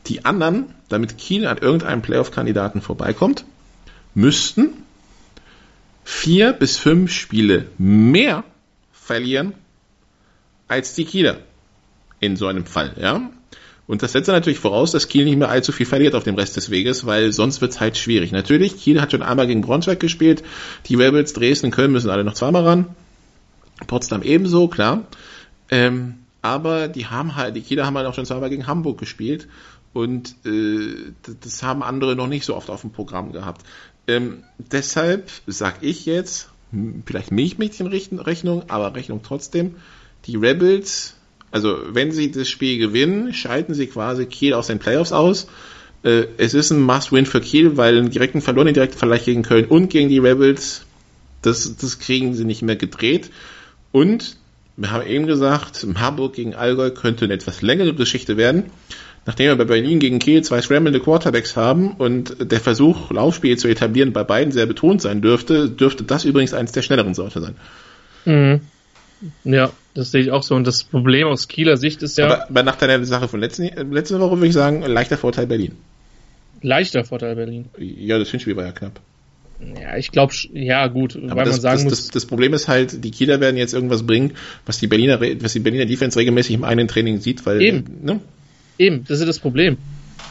die 0.07 0.25
anderen, 0.25 0.73
damit 0.89 1.19
Kiel 1.19 1.49
an 1.49 1.59
irgendeinem 1.59 2.03
Playoff-Kandidaten 2.03 2.81
vorbeikommt, 2.81 3.45
müssten 4.15 4.85
vier 6.05 6.53
bis 6.53 6.79
fünf 6.79 7.11
Spiele 7.11 7.67
mehr 7.77 8.45
verlieren 8.93 9.55
als 10.69 10.95
die 10.95 11.07
Kieler. 11.07 11.39
In 12.21 12.37
so 12.37 12.47
einem 12.47 12.67
Fall, 12.67 12.95
ja. 13.01 13.31
Und 13.91 14.05
das 14.05 14.13
setzt 14.13 14.29
natürlich 14.29 14.61
voraus, 14.61 14.93
dass 14.93 15.09
Kiel 15.09 15.25
nicht 15.25 15.37
mehr 15.37 15.49
allzu 15.49 15.73
viel 15.73 15.85
verliert 15.85 16.15
auf 16.15 16.23
dem 16.23 16.37
Rest 16.37 16.57
des 16.57 16.71
Weges, 16.71 17.07
weil 17.07 17.33
sonst 17.33 17.61
wird 17.61 17.73
es 17.73 17.81
halt 17.81 17.97
schwierig. 17.97 18.31
Natürlich, 18.31 18.79
Kiel 18.79 19.01
hat 19.01 19.11
schon 19.11 19.21
einmal 19.21 19.49
gegen 19.49 19.63
Braunschweig 19.63 19.99
gespielt. 19.99 20.45
Die 20.87 20.95
Rebels, 20.95 21.33
Dresden, 21.33 21.73
Köln 21.73 21.91
müssen 21.91 22.09
alle 22.09 22.23
noch 22.23 22.35
zweimal 22.35 22.63
ran. 22.63 22.87
Potsdam 23.89 24.23
ebenso, 24.23 24.69
klar. 24.69 25.09
Ähm, 25.71 26.21
aber 26.41 26.87
die 26.87 27.07
haben 27.07 27.35
halt, 27.35 27.57
die 27.57 27.63
Kieler 27.63 27.85
haben 27.85 27.97
halt 27.97 28.07
auch 28.07 28.15
schon 28.15 28.27
zweimal 28.27 28.49
gegen 28.49 28.69
Hamburg 28.69 28.97
gespielt. 28.97 29.49
Und 29.93 30.37
äh, 30.47 31.13
das 31.41 31.65
haben 31.65 31.83
andere 31.83 32.15
noch 32.15 32.29
nicht 32.29 32.45
so 32.45 32.55
oft 32.55 32.71
auf 32.71 32.83
dem 32.83 32.93
Programm 32.93 33.33
gehabt. 33.33 33.67
Ähm, 34.07 34.45
deshalb 34.59 35.33
sage 35.49 35.79
ich 35.81 36.07
jetzt, 36.07 36.49
vielleicht 37.07 37.33
Milchmädchen-Rechnung, 37.33 38.71
aber 38.71 38.95
Rechnung 38.95 39.23
trotzdem, 39.25 39.75
die 40.27 40.37
Rebels, 40.37 41.17
also 41.51 41.79
wenn 41.93 42.13
sie 42.13 42.31
das 42.31 42.49
Spiel 42.49 42.79
gewinnen, 42.79 43.33
schalten 43.35 43.75
sie 43.75 43.87
quasi 43.87 44.27
Kiel 44.27 44.55
aus 44.55 44.69
den 44.69 44.79
Playoffs 44.79 45.13
aus. 45.13 45.49
Äh, 46.03 46.25
es 46.37 46.55
ist 46.55 46.71
ein 46.71 46.81
Must-Win 46.81 47.27
für 47.27 47.41
Kiel, 47.41 47.77
weil 47.77 47.99
einen 47.99 48.11
direkten 48.11 48.41
Verlust, 48.41 48.67
einen 48.67 48.75
direkten 48.75 48.99
Vergleich 48.99 49.25
gegen 49.25 49.43
Köln 49.43 49.67
und 49.67 49.91
gegen 49.91 50.09
die 50.09 50.19
Rebels, 50.19 50.87
das, 51.43 51.77
das 51.77 51.99
kriegen 51.99 52.35
sie 52.35 52.45
nicht 52.45 52.63
mehr 52.63 52.77
gedreht. 52.77 53.31
Und 53.93 54.37
wir 54.77 54.93
haben 54.93 55.07
eben 55.07 55.27
gesagt, 55.27 55.87
Harburg 55.97 56.35
gegen 56.35 56.55
Allgäu 56.55 56.91
könnte 56.91 57.25
eine 57.25 57.35
etwas 57.35 57.63
längere 57.63 57.95
Geschichte 57.95 58.37
werden 58.37 58.71
nachdem 59.27 59.49
wir 59.49 59.57
bei 59.57 59.65
Berlin 59.65 59.99
gegen 59.99 60.19
Kiel 60.19 60.43
zwei 60.43 60.61
scramblende 60.61 61.01
Quarterbacks 61.01 61.57
haben 61.57 61.93
und 61.93 62.51
der 62.51 62.61
Versuch, 62.61 63.11
Laufspiel 63.11 63.57
zu 63.59 63.69
etablieren, 63.69 64.13
bei 64.13 64.25
beiden 64.25 64.53
sehr 64.53 64.67
betont 64.67 65.03
sein 65.03 65.23
dürfte, 65.23 65.69
dürfte 65.69 66.05
das 66.05 66.25
übrigens 66.25 66.55
eines 66.55 66.73
der 66.73 66.83
schnelleren 66.83 67.15
Sorte 67.15 67.41
sein. 67.41 67.55
Mhm. 68.25 68.61
Ja, 69.45 69.71
das 69.95 70.11
sehe 70.11 70.23
ich 70.23 70.31
auch 70.31 70.43
so. 70.43 70.55
Und 70.55 70.67
das 70.67 70.85
Problem 70.85 71.27
aus 71.29 71.49
Kieler 71.49 71.77
Sicht 71.77 72.03
ist 72.03 72.19
ja. 72.19 72.27
Aber, 72.27 72.49
aber 72.49 72.63
nach 72.63 72.77
deiner 72.77 73.05
Sache 73.05 73.29
von 73.29 73.41
letzten, 73.41 73.65
letzte 73.93 74.19
Woche 74.21 74.37
würde 74.37 74.47
ich 74.47 74.55
sagen, 74.55 74.83
leichter 74.83 75.19
Vorteil 75.19 75.47
Berlin. 75.47 75.73
Leichter 76.63 77.05
Vorteil 77.05 77.37
Berlin. 77.37 77.67
Ja, 77.79 78.19
das 78.19 78.31
Hinspiel 78.31 78.57
war 78.57 78.65
ja 78.65 78.73
knapp. 78.73 79.01
Ja, 79.79 79.97
ich 79.97 80.11
glaube, 80.11 80.33
ja 80.55 80.87
gut, 80.87 81.17
aber 81.17 81.37
weil 81.37 81.45
das, 81.45 81.57
man 81.57 81.61
sagen 81.61 81.77
das, 81.77 81.85
muss. 81.85 81.93
Das, 81.93 82.09
das, 82.09 82.27
Problem 82.27 82.55
ist 82.55 82.67
halt, 82.69 83.05
die 83.05 83.11
Kieler 83.11 83.41
werden 83.41 83.57
jetzt 83.57 83.75
irgendwas 83.75 84.07
bringen, 84.07 84.33
was 84.65 84.79
die 84.79 84.87
Berliner, 84.87 85.21
was 85.21 85.53
die 85.53 85.61
Berliner 85.61 85.85
Defense 85.85 86.19
regelmäßig 86.19 86.55
im 86.55 86.65
einen 86.65 86.89
Training 86.89 87.21
sieht, 87.21 87.45
weil. 87.45 87.61
Eben. 87.61 87.85
Ne? 88.03 88.21
Eben, 88.79 89.05
das 89.07 89.21
ist 89.21 89.27
das 89.27 89.39
Problem. 89.39 89.77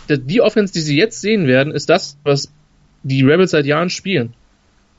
Die 0.09 0.41
Offense, 0.41 0.73
die 0.73 0.79
sie 0.79 0.97
jetzt 0.97 1.21
sehen 1.21 1.45
werden, 1.45 1.71
ist 1.71 1.89
das, 1.89 2.17
was 2.23 2.51
die 3.03 3.21
Rebels 3.23 3.51
seit 3.51 3.67
Jahren 3.67 3.91
spielen. 3.91 4.33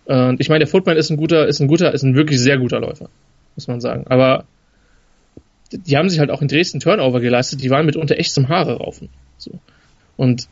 Und 0.05 0.41
ich 0.41 0.49
meine, 0.49 0.61
der 0.61 0.68
Footman 0.68 0.97
ist 0.97 1.11
ein 1.11 1.16
guter, 1.16 1.49
ist 1.49 1.61
ein 1.61 1.66
guter, 1.66 1.93
ist 1.93 2.05
ein 2.05 2.14
wirklich 2.14 2.38
sehr 2.38 2.59
guter 2.59 2.80
Läufer, 2.80 3.11
muss 3.61 3.69
man 3.69 3.81
sagen. 3.81 4.05
Aber 4.09 4.45
die 5.73 5.97
haben 5.97 6.09
sich 6.09 6.19
halt 6.19 6.31
auch 6.31 6.43
in 6.43 6.49
Dresden 6.49 6.81
Turnover 6.81 7.21
geleistet, 7.21 7.63
die 7.63 7.71
waren 7.71 7.87
mitunter 7.87 8.19
echt 8.19 8.33
zum 8.33 8.49
Haare 8.49 8.79
raufen. 8.79 9.09
So. 9.39 9.53
Und 10.17 10.49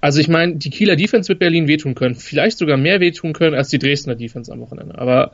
Also 0.00 0.20
ich 0.20 0.28
meine, 0.28 0.56
die 0.56 0.68
Kieler 0.68 0.96
Defense 0.96 1.30
wird 1.30 1.38
Berlin 1.38 1.66
wehtun 1.66 1.94
können. 1.94 2.14
Vielleicht 2.14 2.58
sogar 2.58 2.76
mehr 2.76 3.00
wehtun 3.00 3.32
können 3.32 3.56
als 3.56 3.70
die 3.70 3.78
Dresdner 3.78 4.14
Defense 4.14 4.52
am 4.52 4.60
Wochenende. 4.60 4.98
Aber 4.98 5.32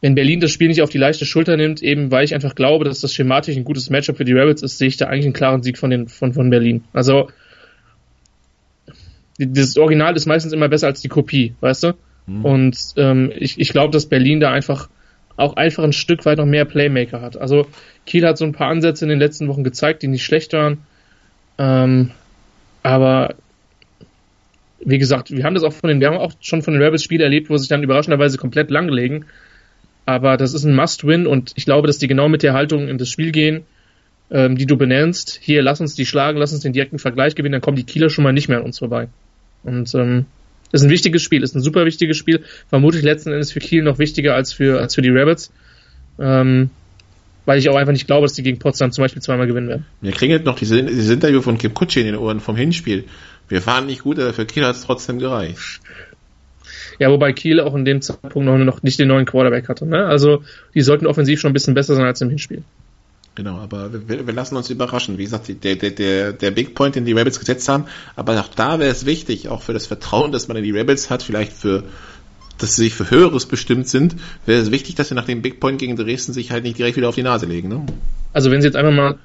wenn 0.00 0.14
Berlin 0.14 0.38
das 0.38 0.52
Spiel 0.52 0.68
nicht 0.68 0.82
auf 0.82 0.90
die 0.90 0.98
leichte 0.98 1.26
Schulter 1.26 1.56
nimmt, 1.56 1.82
eben 1.82 2.12
weil 2.12 2.24
ich 2.24 2.34
einfach 2.34 2.54
glaube, 2.54 2.84
dass 2.84 3.00
das 3.00 3.12
schematisch 3.12 3.56
ein 3.56 3.64
gutes 3.64 3.90
Matchup 3.90 4.16
für 4.16 4.24
die 4.24 4.32
Rebels 4.32 4.62
ist, 4.62 4.78
sehe 4.78 4.86
ich 4.86 4.96
da 4.96 5.06
eigentlich 5.06 5.24
einen 5.24 5.32
klaren 5.32 5.64
Sieg 5.64 5.76
von, 5.76 5.90
den, 5.90 6.06
von, 6.06 6.32
von 6.32 6.50
Berlin. 6.50 6.84
Also 6.92 7.30
das 9.38 9.76
Original 9.76 10.14
ist 10.16 10.26
meistens 10.26 10.52
immer 10.52 10.68
besser 10.68 10.86
als 10.86 11.00
die 11.00 11.08
Kopie, 11.08 11.54
weißt 11.60 11.82
du? 11.82 11.94
Mhm. 12.26 12.44
Und 12.44 12.78
ähm, 12.96 13.32
ich, 13.36 13.58
ich 13.58 13.70
glaube, 13.70 13.92
dass 13.92 14.06
Berlin 14.06 14.38
da 14.38 14.52
einfach 14.52 14.88
auch 15.38 15.56
einfach 15.56 15.84
ein 15.84 15.92
Stück 15.92 16.26
weit 16.26 16.38
noch 16.38 16.46
mehr 16.46 16.64
Playmaker 16.64 17.20
hat. 17.20 17.36
Also 17.40 17.66
Kiel 18.06 18.26
hat 18.26 18.36
so 18.36 18.44
ein 18.44 18.52
paar 18.52 18.68
Ansätze 18.68 19.04
in 19.04 19.08
den 19.08 19.20
letzten 19.20 19.48
Wochen 19.48 19.64
gezeigt, 19.64 20.02
die 20.02 20.08
nicht 20.08 20.24
schlecht 20.24 20.52
waren. 20.52 20.78
Ähm, 21.58 22.10
aber 22.82 23.34
wie 24.80 24.98
gesagt, 24.98 25.30
wir 25.30 25.44
haben 25.44 25.54
das 25.54 25.62
auch 25.62 25.72
von 25.72 25.88
den, 25.88 26.00
wir 26.00 26.08
haben 26.08 26.16
auch 26.16 26.32
schon 26.40 26.62
von 26.62 26.74
den 26.74 26.82
Rebels 26.82 27.04
Spiele 27.04 27.24
erlebt, 27.24 27.50
wo 27.50 27.56
sie 27.56 27.62
sich 27.62 27.68
dann 27.68 27.82
überraschenderweise 27.82 28.36
komplett 28.36 28.70
langlegen. 28.70 29.26
Aber 30.06 30.36
das 30.36 30.54
ist 30.54 30.64
ein 30.64 30.74
Must-Win 30.74 31.26
und 31.26 31.52
ich 31.56 31.66
glaube, 31.66 31.86
dass 31.86 31.98
die 31.98 32.08
genau 32.08 32.28
mit 32.28 32.42
der 32.42 32.54
Haltung 32.54 32.88
in 32.88 32.98
das 32.98 33.08
Spiel 33.08 33.30
gehen, 33.30 33.62
ähm, 34.30 34.56
die 34.56 34.66
du 34.66 34.76
benennst. 34.76 35.38
Hier, 35.40 35.62
lass 35.62 35.80
uns 35.80 35.94
die 35.94 36.06
schlagen, 36.06 36.38
lass 36.38 36.52
uns 36.52 36.62
den 36.62 36.72
direkten 36.72 36.98
Vergleich 36.98 37.36
gewinnen, 37.36 37.52
dann 37.52 37.60
kommen 37.60 37.76
die 37.76 37.84
Kieler 37.84 38.10
schon 38.10 38.24
mal 38.24 38.32
nicht 38.32 38.48
mehr 38.48 38.58
an 38.58 38.64
uns 38.64 38.78
vorbei. 38.78 39.08
Und 39.62 39.94
ähm, 39.94 40.26
ist 40.72 40.82
ein 40.82 40.90
wichtiges 40.90 41.22
Spiel, 41.22 41.42
ist 41.42 41.54
ein 41.54 41.62
super 41.62 41.84
wichtiges 41.84 42.16
Spiel. 42.16 42.44
Vermutlich 42.68 43.02
letzten 43.02 43.32
Endes 43.32 43.52
für 43.52 43.60
Kiel 43.60 43.82
noch 43.82 43.98
wichtiger 43.98 44.34
als 44.34 44.52
für, 44.52 44.80
als 44.80 44.94
für 44.94 45.02
die 45.02 45.10
Rebels. 45.10 45.50
Ähm, 46.18 46.70
weil 47.46 47.58
ich 47.58 47.70
auch 47.70 47.76
einfach 47.76 47.92
nicht 47.92 48.06
glaube, 48.06 48.26
dass 48.26 48.34
die 48.34 48.42
gegen 48.42 48.58
Potsdam 48.58 48.92
zum 48.92 49.02
Beispiel 49.02 49.22
zweimal 49.22 49.46
gewinnen 49.46 49.68
werden. 49.68 49.86
Mir 50.02 50.12
klingelt 50.12 50.44
noch 50.44 50.58
dieses, 50.58 50.84
dieses 50.84 51.08
Interview 51.08 51.40
von 51.40 51.56
Kim 51.56 51.72
Kutschi 51.72 52.00
in 52.00 52.06
den 52.06 52.16
Ohren 52.16 52.40
vom 52.40 52.56
Hinspiel. 52.56 53.04
Wir 53.48 53.62
fahren 53.62 53.86
nicht 53.86 54.02
gut, 54.02 54.18
aber 54.18 54.34
für 54.34 54.44
Kiel 54.44 54.66
hat 54.66 54.76
es 54.76 54.82
trotzdem 54.84 55.18
gereicht. 55.18 55.80
Ja, 56.98 57.10
wobei 57.10 57.32
Kiel 57.32 57.60
auch 57.60 57.74
in 57.74 57.86
dem 57.86 58.02
Zeitpunkt 58.02 58.36
noch, 58.36 58.58
noch 58.58 58.82
nicht 58.82 58.98
den 58.98 59.08
neuen 59.08 59.24
Quarterback 59.24 59.68
hatte. 59.68 59.86
Ne? 59.86 60.04
Also 60.04 60.42
die 60.74 60.82
sollten 60.82 61.06
offensiv 61.06 61.40
schon 61.40 61.50
ein 61.50 61.54
bisschen 61.54 61.72
besser 61.72 61.94
sein 61.94 62.04
als 62.04 62.20
im 62.20 62.28
Hinspiel. 62.28 62.62
Genau, 63.38 63.58
aber 63.58 63.92
wir, 64.08 64.26
wir 64.26 64.34
lassen 64.34 64.56
uns 64.56 64.68
überraschen. 64.68 65.16
Wie 65.16 65.22
gesagt, 65.22 65.46
der, 65.62 65.76
der, 65.76 65.92
der, 65.92 66.32
der 66.32 66.50
Big 66.50 66.74
Point, 66.74 66.96
den 66.96 67.04
die 67.04 67.12
Rebels 67.12 67.38
gesetzt 67.38 67.68
haben, 67.68 67.84
aber 68.16 68.40
auch 68.40 68.48
da 68.48 68.80
wäre 68.80 68.90
es 68.90 69.06
wichtig, 69.06 69.48
auch 69.48 69.62
für 69.62 69.72
das 69.72 69.86
Vertrauen, 69.86 70.32
das 70.32 70.48
man 70.48 70.56
in 70.56 70.64
die 70.64 70.72
Rebels 70.72 71.08
hat, 71.08 71.22
vielleicht 71.22 71.52
für, 71.52 71.84
dass 72.58 72.74
sie 72.74 72.82
sich 72.82 72.94
für 72.94 73.08
Höheres 73.12 73.46
bestimmt 73.46 73.86
sind, 73.86 74.16
wäre 74.44 74.60
es 74.60 74.72
wichtig, 74.72 74.96
dass 74.96 75.10
sie 75.10 75.14
nach 75.14 75.24
dem 75.24 75.40
Big 75.40 75.60
Point 75.60 75.78
gegen 75.78 75.94
Dresden 75.94 76.32
sich 76.32 76.50
halt 76.50 76.64
nicht 76.64 76.78
direkt 76.78 76.96
wieder 76.96 77.08
auf 77.08 77.14
die 77.14 77.22
Nase 77.22 77.46
legen. 77.46 77.68
Ne? 77.68 77.86
Also 78.32 78.50
wenn 78.50 78.60
sie 78.60 78.66
jetzt 78.66 78.76
einfach 78.76 78.92
mal 78.92 79.18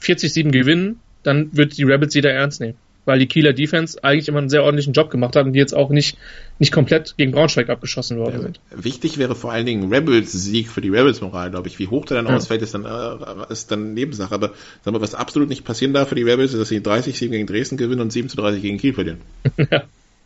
40-7 0.00 0.50
gewinnen, 0.50 0.98
dann 1.22 1.56
wird 1.56 1.78
die 1.78 1.84
Rebels 1.84 2.14
jeder 2.14 2.32
ernst 2.32 2.60
nehmen 2.60 2.74
weil 3.04 3.18
die 3.18 3.26
Kieler 3.26 3.52
Defense 3.52 4.02
eigentlich 4.02 4.28
immer 4.28 4.38
einen 4.38 4.48
sehr 4.48 4.62
ordentlichen 4.62 4.92
Job 4.92 5.10
gemacht 5.10 5.34
hat 5.34 5.46
und 5.46 5.52
die 5.52 5.58
jetzt 5.58 5.74
auch 5.74 5.90
nicht, 5.90 6.16
nicht 6.58 6.72
komplett 6.72 7.14
gegen 7.16 7.32
Braunschweig 7.32 7.68
abgeschossen 7.68 8.18
worden 8.18 8.40
sind. 8.40 8.60
Wichtig 8.70 9.18
wäre 9.18 9.34
vor 9.34 9.52
allen 9.52 9.66
Dingen 9.66 9.92
Rebels 9.92 10.32
Sieg 10.32 10.68
für 10.68 10.80
die 10.80 10.90
Rebels 10.90 11.20
Moral, 11.20 11.50
glaube 11.50 11.68
ich. 11.68 11.78
Wie 11.78 11.88
hoch 11.88 12.04
der 12.04 12.18
dann 12.18 12.26
ja. 12.26 12.36
ausfällt, 12.36 12.62
ist 12.62 12.74
dann, 12.74 12.84
äh, 12.84 13.52
ist 13.52 13.70
dann 13.70 13.94
Nebensache. 13.94 14.34
Aber 14.34 14.52
sagen 14.84 14.96
wir, 14.96 15.00
was 15.00 15.14
absolut 15.14 15.48
nicht 15.48 15.64
passieren 15.64 15.92
darf 15.92 16.08
für 16.08 16.14
die 16.14 16.22
Rebels, 16.22 16.52
ist, 16.52 16.60
dass 16.60 16.68
sie 16.68 16.82
30 16.82 17.18
7 17.18 17.32
gegen 17.32 17.46
Dresden 17.46 17.76
gewinnen 17.76 18.00
und 18.00 18.12
7 18.12 18.28
zu 18.28 18.36
30 18.36 18.62
gegen 18.62 18.78
Kiel 18.78 18.94
verlieren. 18.94 19.20
ja. 19.56 19.84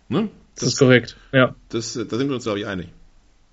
Ne? 0.08 0.28
Das, 0.54 0.64
das, 0.64 0.68
ist 0.68 0.78
korrekt, 0.78 1.16
ja. 1.32 1.54
Das, 1.70 1.94
da 1.94 2.16
sind 2.16 2.28
wir 2.28 2.34
uns, 2.34 2.44
glaube 2.44 2.60
ich, 2.60 2.66
einig. 2.66 2.88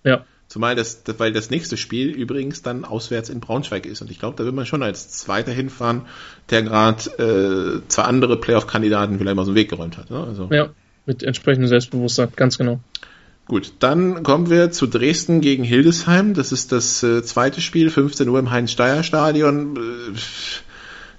Ja. 0.03 0.26
Zumal 0.48 0.76
das, 0.76 1.02
weil 1.18 1.34
das 1.34 1.50
nächste 1.50 1.78
Spiel 1.78 2.10
übrigens 2.10 2.62
dann 2.62 2.86
auswärts 2.86 3.30
in 3.30 3.39
Braunschweig 3.39 3.86
ist. 3.86 4.02
Und 4.02 4.12
ich 4.12 4.20
glaube, 4.20 4.36
da 4.38 4.46
wird 4.46 4.54
man 4.54 4.66
schon 4.66 4.84
als 4.84 5.10
Zweiter 5.10 5.52
hinfahren, 5.52 6.04
der 6.50 6.62
gerade 6.62 7.82
äh, 7.84 7.88
zwei 7.88 8.04
andere 8.04 8.38
Playoff-Kandidaten 8.38 9.18
vielleicht 9.18 9.36
mal 9.36 9.41
aus 9.41 9.48
dem 9.48 9.56
Weg 9.56 9.70
geräumt 9.70 9.98
hat. 9.98 10.12
Ne? 10.12 10.24
Also. 10.24 10.50
Ja, 10.52 10.70
mit 11.06 11.24
entsprechendem 11.24 11.68
Selbstbewusstsein, 11.68 12.30
ganz 12.36 12.58
genau. 12.58 12.80
Gut, 13.48 13.74
dann 13.80 14.24
kommen 14.24 14.50
wir 14.50 14.72
zu 14.72 14.88
Dresden 14.88 15.41
gegen 15.41 15.64
Hildesheim. 15.64 16.34
Das 16.34 16.52
ist 16.52 16.72
das 16.72 17.04
äh, 17.04 17.24
zweite 17.24 17.60
Spiel, 17.60 17.89
15 17.89 18.30
Uhr 18.30 18.39
im 18.39 18.52
Heinz-Steier-Stadion. 18.52 19.76
Äh, 19.76 20.20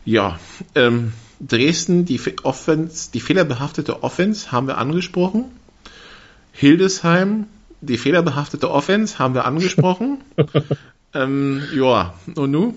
ja, 0.06 0.38
ähm, 0.74 1.12
Dresden, 1.40 2.06
die, 2.06 2.20
Offense, 2.42 3.10
die 3.12 3.20
fehlerbehaftete 3.20 4.02
Offense 4.02 4.52
haben 4.52 4.66
wir 4.68 4.78
angesprochen. 4.78 5.46
Hildesheim, 6.52 7.46
die 7.84 7.98
fehlerbehaftete 7.98 8.70
Offense 8.70 9.18
haben 9.18 9.34
wir 9.34 9.44
angesprochen. 9.44 10.18
ähm, 11.14 11.62
ja, 11.76 12.14
und 12.34 12.50
nu? 12.50 12.74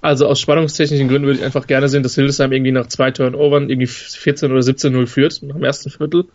Also 0.00 0.26
aus 0.26 0.40
spannungstechnischen 0.40 1.08
Gründen 1.08 1.26
würde 1.26 1.40
ich 1.40 1.44
einfach 1.44 1.66
gerne 1.66 1.88
sehen, 1.88 2.02
dass 2.02 2.14
Hildesheim 2.14 2.52
irgendwie 2.52 2.72
nach 2.72 2.86
zwei 2.86 3.10
Turnovern 3.10 3.68
irgendwie 3.68 3.88
14 3.88 4.50
oder 4.52 4.60
17-0 4.60 5.06
führt, 5.06 5.42
nach 5.42 5.56
dem 5.56 5.64
ersten 5.64 5.90
Viertel. 5.90 6.26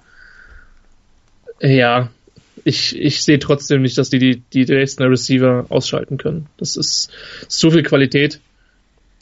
Ja, 1.62 2.10
ich, 2.66 3.00
ich 3.00 3.24
sehe 3.24 3.40
trotzdem 3.40 3.82
nicht, 3.82 3.98
dass 3.98 4.10
die, 4.10 4.20
die 4.20 4.42
die 4.54 4.66
Dresdner 4.66 5.10
Receiver 5.10 5.66
ausschalten 5.70 6.18
können. 6.18 6.48
Das 6.58 6.76
ist, 6.76 7.12
ist 7.42 7.60
zu 7.60 7.72
viel 7.72 7.84
Qualität. 7.84 8.40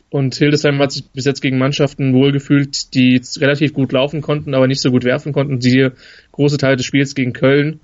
Und 0.09 0.35
Hildesheim 0.35 0.79
hat 0.79 0.91
sich 0.91 1.05
bis 1.05 1.25
jetzt 1.25 1.41
gegen 1.41 1.57
Mannschaften 1.57 2.13
wohlgefühlt, 2.13 2.93
die 2.93 3.21
relativ 3.37 3.73
gut 3.73 3.93
laufen 3.93 4.21
konnten, 4.21 4.53
aber 4.53 4.67
nicht 4.67 4.81
so 4.81 4.91
gut 4.91 5.05
werfen 5.05 5.31
konnten. 5.31 5.59
Die 5.59 5.89
große 6.33 6.57
Teile 6.57 6.75
des 6.75 6.85
Spiels 6.85 7.15
gegen 7.15 7.31
Köln 7.31 7.79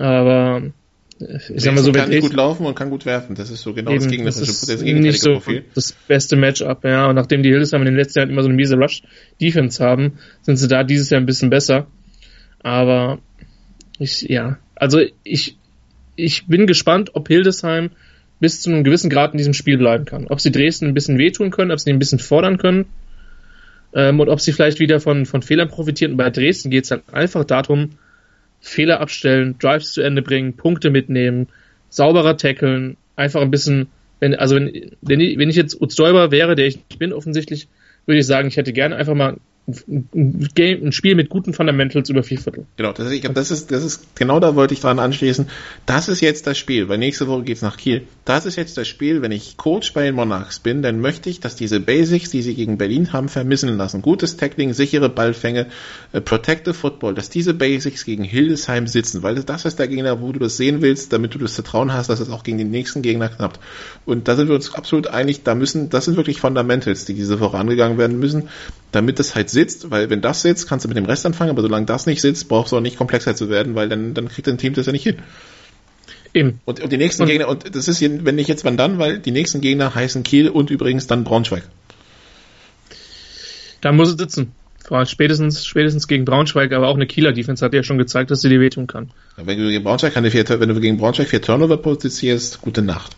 aber 0.00 0.62
ich 1.20 1.62
sag 1.62 1.74
mal 1.74 1.82
so, 1.82 1.92
kann 1.92 2.18
gut 2.18 2.32
laufen 2.32 2.64
und 2.64 2.74
kann 2.74 2.88
gut 2.88 3.04
werfen. 3.04 3.34
Das 3.34 3.50
ist 3.50 3.60
so 3.60 3.74
genau 3.74 3.90
eben, 3.90 4.00
das 4.00 4.10
gegnerische 4.10 4.40
das, 4.40 4.60
das 4.66 4.80
nicht 4.80 5.20
so 5.20 5.34
Profil. 5.34 5.64
Das 5.74 5.92
beste 5.92 6.36
Matchup, 6.36 6.82
ja. 6.84 7.08
Und 7.08 7.16
nachdem 7.16 7.42
die 7.42 7.50
Hildesheim 7.50 7.82
in 7.82 7.86
den 7.86 7.96
letzten 7.96 8.20
Jahren 8.20 8.30
immer 8.30 8.42
so 8.42 8.48
eine 8.48 8.56
miese 8.56 8.76
Rush-Defense 8.76 9.84
haben, 9.84 10.18
sind 10.40 10.56
sie 10.56 10.66
da 10.66 10.82
dieses 10.82 11.10
Jahr 11.10 11.20
ein 11.20 11.26
bisschen 11.26 11.50
besser. 11.50 11.86
Aber 12.62 13.18
ich, 13.98 14.22
ja, 14.22 14.58
also 14.74 15.00
ich, 15.22 15.58
ich 16.16 16.46
bin 16.46 16.66
gespannt, 16.66 17.10
ob 17.14 17.28
Hildesheim 17.28 17.90
bis 18.40 18.62
zu 18.62 18.70
einem 18.70 18.82
gewissen 18.82 19.10
Grad 19.10 19.32
in 19.32 19.38
diesem 19.38 19.52
Spiel 19.52 19.76
bleiben 19.76 20.06
kann. 20.06 20.26
Ob 20.28 20.40
sie 20.40 20.50
Dresden 20.50 20.86
ein 20.86 20.94
bisschen 20.94 21.18
wehtun 21.18 21.50
können, 21.50 21.70
ob 21.70 21.80
sie 21.80 21.90
ihn 21.90 21.96
ein 21.96 21.98
bisschen 22.00 22.18
fordern 22.18 22.56
können. 22.56 22.86
Ähm, 23.92 24.20
und 24.20 24.30
ob 24.30 24.40
sie 24.40 24.52
vielleicht 24.52 24.80
wieder 24.80 25.00
von, 25.00 25.26
von 25.26 25.42
Fehlern 25.42 25.68
profitieren. 25.68 26.12
Und 26.12 26.16
bei 26.16 26.30
Dresden 26.30 26.70
geht 26.70 26.84
es 26.84 26.88
dann 26.88 27.02
einfach 27.12 27.44
darum, 27.44 27.90
Fehler 28.60 29.00
abstellen, 29.00 29.56
Drives 29.58 29.92
zu 29.92 30.02
Ende 30.02 30.22
bringen, 30.22 30.56
Punkte 30.56 30.90
mitnehmen, 30.90 31.48
sauberer 31.88 32.36
tackeln, 32.36 32.96
einfach 33.16 33.40
ein 33.40 33.50
bisschen, 33.50 33.88
wenn, 34.20 34.34
also 34.34 34.56
wenn, 34.56 34.92
wenn 35.00 35.20
ich, 35.20 35.56
jetzt 35.56 35.80
Uzdäuber 35.80 36.30
wäre, 36.30 36.54
der 36.54 36.66
ich 36.66 36.80
bin 36.98 37.12
offensichtlich, 37.12 37.68
würde 38.06 38.20
ich 38.20 38.26
sagen, 38.26 38.48
ich 38.48 38.56
hätte 38.56 38.72
gerne 38.72 38.96
einfach 38.96 39.14
mal 39.14 39.36
ein, 39.88 40.48
Game, 40.54 40.86
ein 40.86 40.92
Spiel 40.92 41.14
mit 41.14 41.28
guten 41.28 41.52
Fundamentals 41.52 42.08
über 42.10 42.22
vier 42.22 42.38
Viertel. 42.38 42.66
Genau, 42.76 42.92
das 42.92 43.10
ich 43.10 43.22
das 43.22 43.50
ist, 43.50 43.70
das 43.70 43.84
ist, 43.84 44.16
genau 44.16 44.40
da 44.40 44.54
wollte 44.54 44.74
ich 44.74 44.80
dran 44.80 44.98
anschließen. 44.98 45.48
Das 45.86 46.08
ist 46.08 46.20
jetzt 46.20 46.46
das 46.46 46.58
Spiel, 46.58 46.88
weil 46.88 46.98
nächste 46.98 47.26
Woche 47.26 47.42
geht's 47.42 47.62
nach 47.62 47.76
Kiel. 47.76 48.02
Das 48.24 48.46
ist 48.46 48.56
jetzt 48.56 48.76
das 48.76 48.88
Spiel, 48.88 49.22
wenn 49.22 49.32
ich 49.32 49.56
Coach 49.56 49.92
bei 49.92 50.04
den 50.04 50.14
Monarchs 50.14 50.60
bin, 50.60 50.82
dann 50.82 51.00
möchte 51.00 51.30
ich, 51.30 51.40
dass 51.40 51.56
diese 51.56 51.80
Basics, 51.80 52.30
die 52.30 52.42
sie 52.42 52.54
gegen 52.54 52.78
Berlin 52.78 53.12
haben, 53.12 53.28
vermissen 53.28 53.76
lassen. 53.76 54.02
Gutes 54.02 54.36
Tackling, 54.36 54.72
sichere 54.72 55.08
Ballfänge, 55.08 55.66
äh, 56.12 56.20
Protective 56.20 56.74
Football, 56.74 57.14
dass 57.14 57.30
diese 57.30 57.54
Basics 57.54 58.04
gegen 58.04 58.24
Hildesheim 58.24 58.86
sitzen, 58.86 59.22
weil 59.22 59.36
das 59.36 59.64
ist 59.64 59.78
der 59.78 59.88
Gegner, 59.88 60.20
wo 60.20 60.32
du 60.32 60.38
das 60.38 60.56
sehen 60.56 60.82
willst, 60.82 61.12
damit 61.12 61.34
du 61.34 61.38
das 61.38 61.54
Vertrauen 61.54 61.92
hast, 61.92 62.10
dass 62.10 62.20
es 62.20 62.30
auch 62.30 62.42
gegen 62.42 62.58
den 62.58 62.70
nächsten 62.70 63.02
Gegner 63.02 63.28
klappt. 63.28 63.60
Und 64.04 64.28
da 64.28 64.36
sind 64.36 64.48
wir 64.48 64.54
uns 64.54 64.74
absolut 64.74 65.08
einig, 65.08 65.42
da 65.42 65.54
müssen, 65.54 65.90
das 65.90 66.04
sind 66.04 66.16
wirklich 66.16 66.40
Fundamentals, 66.40 67.04
die 67.04 67.14
diese 67.14 67.40
Woche 67.40 67.58
angegangen 67.58 67.98
werden 67.98 68.18
müssen, 68.18 68.48
damit 68.92 69.18
das 69.18 69.34
halt 69.34 69.50
sitzt, 69.60 69.90
weil 69.90 70.10
wenn 70.10 70.20
das 70.20 70.42
sitzt, 70.42 70.68
kannst 70.68 70.84
du 70.84 70.88
mit 70.88 70.96
dem 70.96 71.04
Rest 71.04 71.26
anfangen, 71.26 71.50
aber 71.50 71.62
solange 71.62 71.86
das 71.86 72.06
nicht 72.06 72.20
sitzt, 72.20 72.48
brauchst 72.48 72.72
du 72.72 72.76
auch 72.76 72.80
nicht 72.80 72.96
komplexer 72.96 73.36
zu 73.36 73.50
werden, 73.50 73.74
weil 73.74 73.88
dann, 73.88 74.14
dann 74.14 74.28
kriegt 74.28 74.46
dein 74.46 74.58
Team 74.58 74.72
das 74.74 74.86
ja 74.86 74.92
nicht 74.92 75.02
hin. 75.02 75.16
Eben. 76.32 76.60
Und, 76.64 76.80
und 76.80 76.92
die 76.92 76.96
nächsten 76.96 77.22
und 77.22 77.28
Gegner, 77.28 77.48
und 77.48 77.74
das 77.74 77.88
ist, 77.88 78.00
wenn 78.00 78.34
nicht 78.34 78.48
jetzt, 78.48 78.64
wann 78.64 78.76
dann, 78.76 78.98
weil 78.98 79.18
die 79.18 79.32
nächsten 79.32 79.60
Gegner 79.60 79.94
heißen 79.94 80.22
Kiel 80.22 80.48
und 80.48 80.70
übrigens 80.70 81.06
dann 81.06 81.24
Braunschweig. 81.24 81.64
Da 83.80 83.92
muss 83.92 84.08
es 84.08 84.16
sitzen. 84.16 84.52
Spätestens, 85.04 85.64
spätestens 85.66 86.08
gegen 86.08 86.24
Braunschweig, 86.24 86.72
aber 86.72 86.88
auch 86.88 86.96
eine 86.96 87.06
Kieler 87.06 87.32
Defense 87.32 87.64
hat 87.64 87.72
ja 87.74 87.82
schon 87.84 87.98
gezeigt, 87.98 88.30
dass 88.30 88.40
sie 88.40 88.48
dir 88.48 88.60
wehtun 88.60 88.88
kann. 88.88 89.10
Wenn 89.36 89.58
du 89.58 89.68
gegen 89.68 89.84
Braunschweig, 89.84 90.14
keine 90.14 90.30
vier, 90.30 90.44
wenn 90.48 90.68
du 90.68 90.80
gegen 90.80 90.96
Braunschweig 90.96 91.28
vier 91.28 91.40
Turnover 91.40 91.76
posizierst, 91.76 92.60
gute 92.60 92.82
Nacht. 92.82 93.16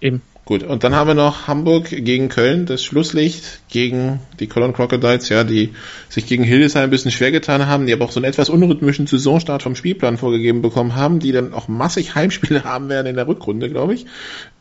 Eben. 0.00 0.20
Gut, 0.44 0.64
und 0.64 0.82
dann 0.82 0.96
haben 0.96 1.06
wir 1.06 1.14
noch 1.14 1.46
Hamburg 1.46 1.90
gegen 1.90 2.28
Köln, 2.28 2.66
das 2.66 2.82
Schlusslicht 2.82 3.60
gegen 3.68 4.20
die 4.40 4.48
Cologne 4.48 4.72
Crocodiles, 4.72 5.28
ja, 5.28 5.44
die 5.44 5.74
sich 6.08 6.26
gegen 6.26 6.42
Hildesheim 6.42 6.84
ein 6.84 6.90
bisschen 6.90 7.12
schwer 7.12 7.30
getan 7.30 7.66
haben, 7.66 7.86
die 7.86 7.92
aber 7.92 8.06
auch 8.06 8.10
so 8.10 8.18
einen 8.18 8.30
etwas 8.30 8.50
unrhythmischen 8.50 9.06
Saisonstart 9.06 9.62
vom 9.62 9.76
Spielplan 9.76 10.16
vorgegeben 10.16 10.60
bekommen 10.60 10.96
haben, 10.96 11.20
die 11.20 11.30
dann 11.32 11.52
auch 11.52 11.68
massig 11.68 12.14
Heimspiele 12.14 12.64
haben 12.64 12.88
werden 12.88 13.06
in 13.06 13.16
der 13.16 13.28
Rückrunde, 13.28 13.70
glaube 13.70 13.94
ich. 13.94 14.06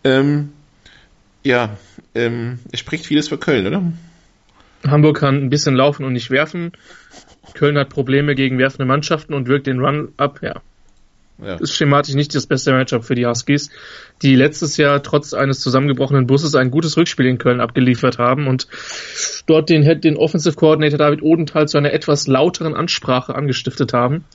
Ähm, 0.03 0.49
ja, 1.43 1.77
ähm, 2.13 2.59
es 2.71 2.79
spricht 2.79 3.05
vieles 3.05 3.29
für 3.29 3.37
Köln, 3.37 3.65
oder? 3.65 3.81
Hamburg 4.87 5.17
kann 5.17 5.35
ein 5.35 5.49
bisschen 5.49 5.75
laufen 5.75 6.05
und 6.05 6.13
nicht 6.13 6.29
werfen. 6.29 6.71
Köln 7.53 7.77
hat 7.77 7.89
Probleme 7.89 8.35
gegen 8.35 8.57
werfende 8.57 8.85
Mannschaften 8.85 9.33
und 9.33 9.47
wirkt 9.47 9.67
den 9.67 9.79
Run 9.79 10.09
ab, 10.17 10.39
ja. 10.41 10.61
Ja. 11.43 11.55
ist 11.55 11.75
schematisch 11.75 12.15
nicht 12.15 12.33
das 12.35 12.47
beste 12.47 12.71
Matchup 12.71 13.03
für 13.03 13.15
die 13.15 13.25
Huskies, 13.25 13.69
die 14.21 14.35
letztes 14.35 14.77
Jahr 14.77 15.01
trotz 15.03 15.33
eines 15.33 15.59
zusammengebrochenen 15.59 16.27
Busses 16.27 16.55
ein 16.55 16.71
gutes 16.71 16.97
Rückspiel 16.97 17.25
in 17.27 17.37
Köln 17.37 17.61
abgeliefert 17.61 18.17
haben 18.17 18.47
und 18.47 18.67
dort 19.45 19.69
den, 19.69 20.01
den 20.01 20.17
Offensive 20.17 20.55
Coordinator 20.55 20.97
David 20.97 21.21
Odenthal 21.21 21.67
zu 21.67 21.77
einer 21.77 21.93
etwas 21.93 22.27
lauteren 22.27 22.75
Ansprache 22.75 23.35
angestiftet 23.35 23.93
haben. 23.93 24.25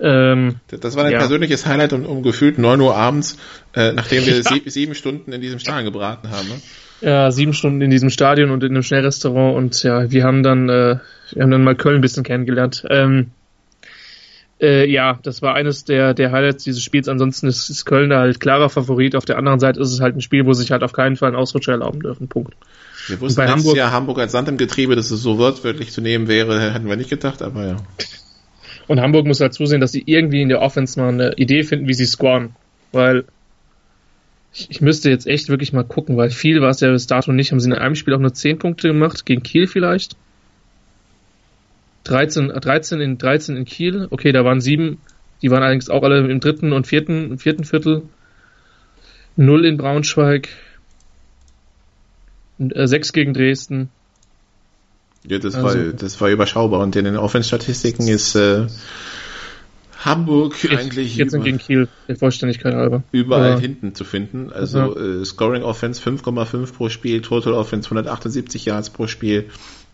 Ähm, 0.00 0.56
das 0.68 0.96
war 0.96 1.04
ein 1.04 1.12
ja. 1.12 1.18
persönliches 1.18 1.66
Highlight 1.66 1.92
um, 1.92 2.06
um 2.06 2.22
gefühlt 2.22 2.58
9 2.58 2.80
Uhr 2.80 2.96
abends, 2.96 3.36
äh, 3.74 3.92
nachdem 3.92 4.24
wir 4.24 4.34
ja. 4.40 4.60
sieben 4.66 4.94
Stunden 4.94 5.32
in 5.32 5.40
diesem 5.40 5.58
Stadion 5.58 5.84
gebraten 5.84 6.30
haben. 6.30 6.48
Ne? 6.48 6.54
Ja, 7.02 7.30
sieben 7.30 7.52
Stunden 7.52 7.80
in 7.82 7.90
diesem 7.90 8.10
Stadion 8.10 8.50
und 8.50 8.62
in 8.62 8.70
einem 8.70 8.82
Schnellrestaurant 8.82 9.56
und 9.56 9.82
ja, 9.82 10.10
wir 10.10 10.24
haben 10.24 10.42
dann, 10.42 10.68
äh, 10.68 10.98
wir 11.32 11.42
haben 11.42 11.50
dann 11.50 11.64
mal 11.64 11.74
Köln 11.74 11.96
ein 11.96 12.00
bisschen 12.00 12.24
kennengelernt. 12.24 12.84
Ähm, 12.88 13.30
äh, 14.60 14.90
ja, 14.90 15.18
das 15.22 15.42
war 15.42 15.54
eines 15.54 15.84
der, 15.84 16.14
der 16.14 16.32
Highlights 16.32 16.64
dieses 16.64 16.82
Spiels. 16.82 17.08
Ansonsten 17.08 17.46
ist, 17.46 17.70
ist 17.70 17.84
Köln 17.84 18.10
da 18.10 18.20
halt 18.20 18.40
klarer 18.40 18.68
Favorit. 18.68 19.16
Auf 19.16 19.24
der 19.24 19.38
anderen 19.38 19.60
Seite 19.60 19.80
ist 19.80 19.92
es 19.92 20.00
halt 20.00 20.16
ein 20.16 20.20
Spiel, 20.20 20.46
wo 20.46 20.52
sich 20.52 20.70
halt 20.70 20.82
auf 20.82 20.92
keinen 20.92 21.16
Fall 21.16 21.28
einen 21.28 21.36
Ausrutscher 21.36 21.72
erlauben 21.72 22.00
dürfen. 22.00 22.28
Punkt. 22.28 22.54
Wir 23.06 23.20
wussten 23.20 23.40
letztes 23.40 23.58
Hamburg, 23.58 23.76
Jahr 23.76 23.92
Hamburg 23.92 24.18
als 24.18 24.32
Sand 24.32 24.48
im 24.48 24.56
Getriebe, 24.56 24.96
dass 24.96 25.10
es 25.10 25.22
so 25.22 25.38
wortwörtlich 25.38 25.90
zu 25.90 26.00
nehmen 26.00 26.28
wäre, 26.28 26.72
hätten 26.72 26.88
wir 26.88 26.96
nicht 26.96 27.10
gedacht, 27.10 27.42
aber 27.42 27.66
ja. 27.66 27.76
Und 28.86 29.00
Hamburg 29.00 29.26
muss 29.26 29.40
halt 29.40 29.54
zusehen, 29.54 29.80
dass 29.80 29.92
sie 29.92 30.02
irgendwie 30.04 30.42
in 30.42 30.48
der 30.48 30.60
Offense 30.60 31.00
mal 31.00 31.08
eine 31.08 31.32
Idee 31.36 31.62
finden, 31.62 31.88
wie 31.88 31.94
sie 31.94 32.06
scoren. 32.06 32.54
Weil 32.92 33.24
ich, 34.52 34.70
ich 34.70 34.80
müsste 34.80 35.10
jetzt 35.10 35.26
echt 35.26 35.48
wirklich 35.48 35.72
mal 35.72 35.84
gucken, 35.84 36.16
weil 36.16 36.30
viel 36.30 36.60
war 36.60 36.70
es 36.70 36.80
ja 36.80 36.90
bis 36.90 37.06
dato 37.06 37.32
nicht. 37.32 37.52
Haben 37.52 37.60
sie 37.60 37.68
in 37.68 37.74
einem 37.74 37.94
Spiel 37.94 38.14
auch 38.14 38.18
nur 38.18 38.34
10 38.34 38.58
Punkte 38.58 38.88
gemacht, 38.88 39.24
gegen 39.24 39.42
Kiel 39.42 39.66
vielleicht? 39.66 40.16
13, 42.10 42.48
13 42.48 43.00
in, 43.00 43.18
13 43.18 43.56
in 43.56 43.64
Kiel. 43.64 44.08
Okay, 44.10 44.32
da 44.32 44.44
waren 44.44 44.60
sieben. 44.60 44.98
Die 45.42 45.50
waren 45.50 45.62
allerdings 45.62 45.88
auch 45.88 46.02
alle 46.02 46.28
im 46.28 46.40
dritten 46.40 46.72
und 46.72 46.86
vierten, 46.86 47.38
vierten 47.38 47.64
Viertel. 47.64 48.02
Null 49.36 49.64
in 49.64 49.76
Braunschweig. 49.76 50.48
Äh, 52.58 52.86
sechs 52.86 53.12
gegen 53.12 53.32
Dresden. 53.32 53.90
Ja, 55.26 55.38
das, 55.38 55.54
also, 55.54 55.78
war, 55.78 55.92
das 55.92 56.20
war 56.20 56.30
überschaubar. 56.30 56.80
Und 56.80 56.96
in 56.96 57.04
den 57.04 57.16
Offense-Statistiken 57.16 58.08
ist 58.08 58.34
äh, 58.34 58.66
Hamburg 60.04 60.56
eigentlich 60.70 61.14
14 61.14 61.42
gegen 61.42 61.58
Kiel, 61.58 61.88
der 62.08 62.16
Vollständigkeit 62.16 62.74
halber. 62.74 63.02
Überall 63.12 63.50
ja. 63.50 63.58
hinten 63.58 63.94
zu 63.94 64.04
finden. 64.04 64.50
Also 64.52 64.78
ja. 64.78 65.20
äh, 65.20 65.24
Scoring 65.24 65.62
Offense 65.62 66.02
5,5 66.02 66.72
pro 66.72 66.88
Spiel, 66.88 67.20
Total 67.20 67.52
Offense 67.52 67.86
178 67.86 68.64
Yards 68.64 68.90
pro 68.90 69.06
Spiel, 69.06 69.50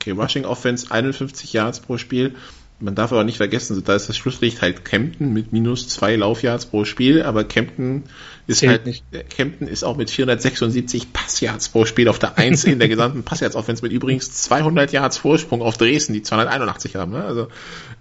okay, 0.06 0.20
Rushing 0.20 0.44
Offense 0.44 0.90
51 0.90 1.52
Yards 1.52 1.80
pro 1.80 1.98
Spiel. 1.98 2.34
Man 2.78 2.94
darf 2.94 3.10
aber 3.10 3.24
nicht 3.24 3.38
vergessen, 3.38 3.82
da 3.86 3.94
ist 3.94 4.10
das 4.10 4.18
Schlusslicht 4.18 4.60
halt 4.60 4.84
Kempten 4.84 5.32
mit 5.32 5.50
minus 5.50 5.88
zwei 5.88 6.14
Laufyards 6.14 6.66
pro 6.66 6.84
Spiel, 6.84 7.22
aber 7.22 7.42
Kempten 7.44 8.04
ist 8.46 8.58
Zählt 8.58 8.70
halt, 8.70 8.86
nicht. 8.86 9.02
Äh, 9.12 9.22
Kempten 9.22 9.66
ist 9.66 9.82
auch 9.82 9.96
mit 9.96 10.10
476 10.10 11.10
Passyards 11.14 11.70
pro 11.70 11.86
Spiel 11.86 12.06
auf 12.08 12.18
der 12.18 12.36
1 12.36 12.64
in 12.64 12.78
der 12.78 12.88
gesamten 12.88 13.22
Passyards 13.24 13.56
Offense 13.56 13.82
mit 13.82 13.92
übrigens 13.92 14.30
200 14.30 14.92
Yards 14.92 15.16
Vorsprung 15.16 15.62
auf 15.62 15.78
Dresden, 15.78 16.12
die 16.12 16.22
281 16.22 16.96
haben, 16.96 17.12
ne? 17.12 17.24
Also, 17.24 17.48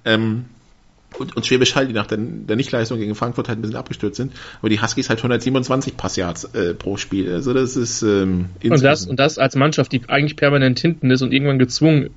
ähm, 0.03 0.45
und, 1.19 1.35
und 1.35 1.45
Schwäbisch 1.45 1.75
Hall, 1.75 1.87
die 1.87 1.93
nach 1.93 2.07
der, 2.07 2.17
der 2.19 2.55
Nichtleistung 2.55 2.99
gegen 2.99 3.15
Frankfurt 3.15 3.47
halt 3.47 3.59
ein 3.59 3.61
bisschen 3.61 3.77
abgestürzt 3.77 4.17
sind. 4.17 4.33
Aber 4.59 4.69
die 4.69 4.81
Huskies 4.81 5.09
halt 5.09 5.19
127 5.19 5.97
Passyards 5.97 6.45
äh, 6.53 6.73
pro 6.73 6.97
Spiel. 6.97 7.31
Also 7.33 7.53
das 7.53 7.75
ist 7.75 8.01
ähm, 8.01 8.49
und 8.63 8.83
das 8.83 9.05
und 9.05 9.19
das 9.19 9.37
als 9.37 9.55
Mannschaft, 9.55 9.91
die 9.91 10.01
eigentlich 10.07 10.35
permanent 10.35 10.79
hinten 10.79 11.11
ist 11.11 11.21
und 11.21 11.33
irgendwann 11.33 11.59
gezwungen 11.59 12.11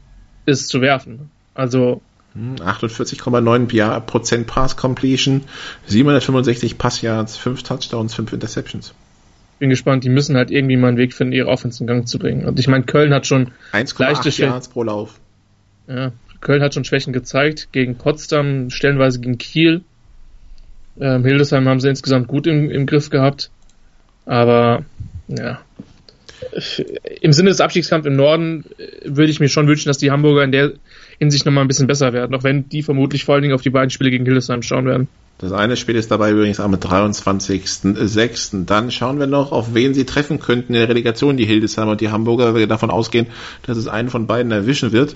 ist 0.47 0.69
zu 0.69 0.81
werfen. 0.81 1.31
Also 1.55 2.01
48,9 2.37 3.97
hm, 3.97 4.07
Prozent 4.07 4.47
Pass 4.47 4.77
Completion, 4.77 5.43
765 5.87 6.79
Passyards, 6.79 7.37
5 7.37 7.63
Touchdowns, 7.63 8.15
5 8.15 8.33
Interceptions. 8.33 8.95
Bin 9.59 9.71
gespannt, 9.71 10.05
die 10.05 10.09
müssen 10.09 10.37
halt 10.37 10.51
irgendwie 10.53 10.77
mal 10.77 10.89
einen 10.89 10.99
Weg 10.99 11.15
finden, 11.15 11.33
ihre 11.33 11.49
Offense 11.49 11.83
in 11.83 11.89
Gang 11.89 12.07
zu 12.07 12.19
bringen. 12.19 12.47
Und 12.47 12.61
ich 12.61 12.69
meine, 12.69 12.85
Köln 12.85 13.13
hat 13.13 13.27
schon 13.27 13.51
1,8 13.73 14.41
Yards 14.41 14.69
pro 14.69 14.85
Lauf. 14.85 15.19
Ja, 15.89 16.13
Köln 16.41 16.63
hat 16.63 16.75
schon 16.75 16.85
Schwächen 16.85 17.13
gezeigt, 17.13 17.69
gegen 17.73 17.97
Potsdam, 17.97 18.71
stellenweise 18.71 19.21
gegen 19.21 19.39
Kiel. 19.39 19.83
Ähm, 21.01 21.25
Hildesheim 21.25 21.69
haben 21.69 21.81
sie 21.81 21.89
insgesamt 21.89 22.29
gut 22.29 22.47
im, 22.47 22.71
im 22.71 22.87
Griff 22.87 23.11
gehabt. 23.11 23.51
Aber 24.27 24.85
ja, 25.29 25.61
im 27.21 27.33
Sinne 27.33 27.51
des 27.51 27.61
Abstiegskampfs 27.61 28.07
im 28.07 28.17
Norden 28.17 28.65
äh, 28.79 28.89
würde 29.05 29.31
ich 29.31 29.41
mir 29.41 29.49
schon 29.49 29.67
wünschen, 29.67 29.89
dass 29.89 29.99
die 29.99 30.11
Hamburger 30.11 30.45
in 30.45 30.53
der 30.53 30.73
Hinsicht 31.19 31.47
nochmal 31.47 31.65
ein 31.65 31.69
bisschen 31.69 31.87
besser 31.87 32.13
werden, 32.13 32.35
auch 32.35 32.45
wenn 32.45 32.69
die 32.69 32.83
vermutlich 32.83 33.25
vor 33.25 33.35
allen 33.35 33.43
Dingen 33.43 33.55
auf 33.55 33.63
die 33.63 33.71
beiden 33.71 33.91
Spiele 33.91 34.11
gegen 34.11 34.25
Hildesheim 34.25 34.63
schauen 34.63 34.87
werden. 34.87 35.09
Das 35.39 35.53
eine 35.53 35.77
Spiel 35.77 35.95
ist 35.95 36.11
dabei 36.11 36.33
übrigens 36.33 36.59
am 36.59 36.75
23.06. 36.75 38.65
Dann 38.67 38.91
schauen 38.91 39.21
wir 39.21 39.29
noch, 39.29 39.53
auf 39.53 39.73
wen 39.73 39.95
sie 39.95 40.05
treffen 40.05 40.41
könnten 40.41 40.75
in 40.75 40.81
der 40.81 40.89
Relegation, 40.89 41.37
die 41.37 41.45
Hildesheimer 41.45 41.93
und 41.93 42.01
die 42.01 42.11
Hamburger, 42.11 42.55
weil 42.55 42.61
wir 42.61 42.67
davon 42.67 42.91
ausgehen, 42.91 43.29
dass 43.63 43.77
es 43.77 43.87
einen 43.87 44.09
von 44.09 44.27
beiden 44.27 44.51
erwischen 44.51 44.91
wird 44.91 45.15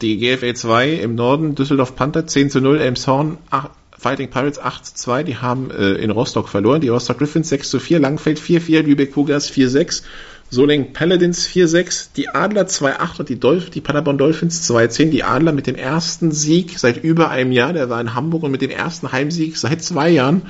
die 0.00 0.18
GFA 0.18 0.54
2 0.54 0.90
im 0.94 1.14
Norden, 1.14 1.54
Düsseldorf 1.54 1.96
Panther 1.96 2.26
10 2.26 2.50
zu 2.50 2.60
0, 2.60 2.80
Elmshorn 2.80 3.38
8, 3.50 3.70
Fighting 3.98 4.30
Pirates 4.30 4.60
8 4.60 4.86
zu 4.86 4.94
2, 4.94 5.22
die 5.24 5.36
haben 5.36 5.70
äh, 5.70 5.94
in 5.94 6.10
Rostock 6.10 6.48
verloren, 6.48 6.80
die 6.80 6.88
Rostock 6.88 7.18
Griffins 7.18 7.48
6 7.48 7.70
zu 7.70 7.80
4, 7.80 7.98
Langfeld 7.98 8.38
4-4, 8.38 8.82
Lübeck 8.82 9.12
Cougars 9.12 9.50
4-6, 9.50 10.02
Solingen 10.50 10.92
Paladins 10.92 11.46
4-6, 11.46 12.10
die 12.16 12.28
Adler 12.28 12.62
2-8 12.62 13.18
und 13.18 13.28
die, 13.28 13.38
Dolph 13.38 13.70
die 13.70 13.80
Paderborn 13.80 14.16
Dolphins 14.16 14.70
2-10, 14.70 15.10
die 15.10 15.24
Adler 15.24 15.52
mit 15.52 15.66
dem 15.66 15.74
ersten 15.74 16.30
Sieg 16.30 16.78
seit 16.78 17.02
über 17.02 17.30
einem 17.30 17.52
Jahr, 17.52 17.72
der 17.72 17.90
war 17.90 18.00
in 18.00 18.14
Hamburg 18.14 18.44
und 18.44 18.52
mit 18.52 18.62
dem 18.62 18.70
ersten 18.70 19.12
Heimsieg 19.12 19.56
seit 19.56 19.82
zwei 19.82 20.08
Jahren, 20.08 20.42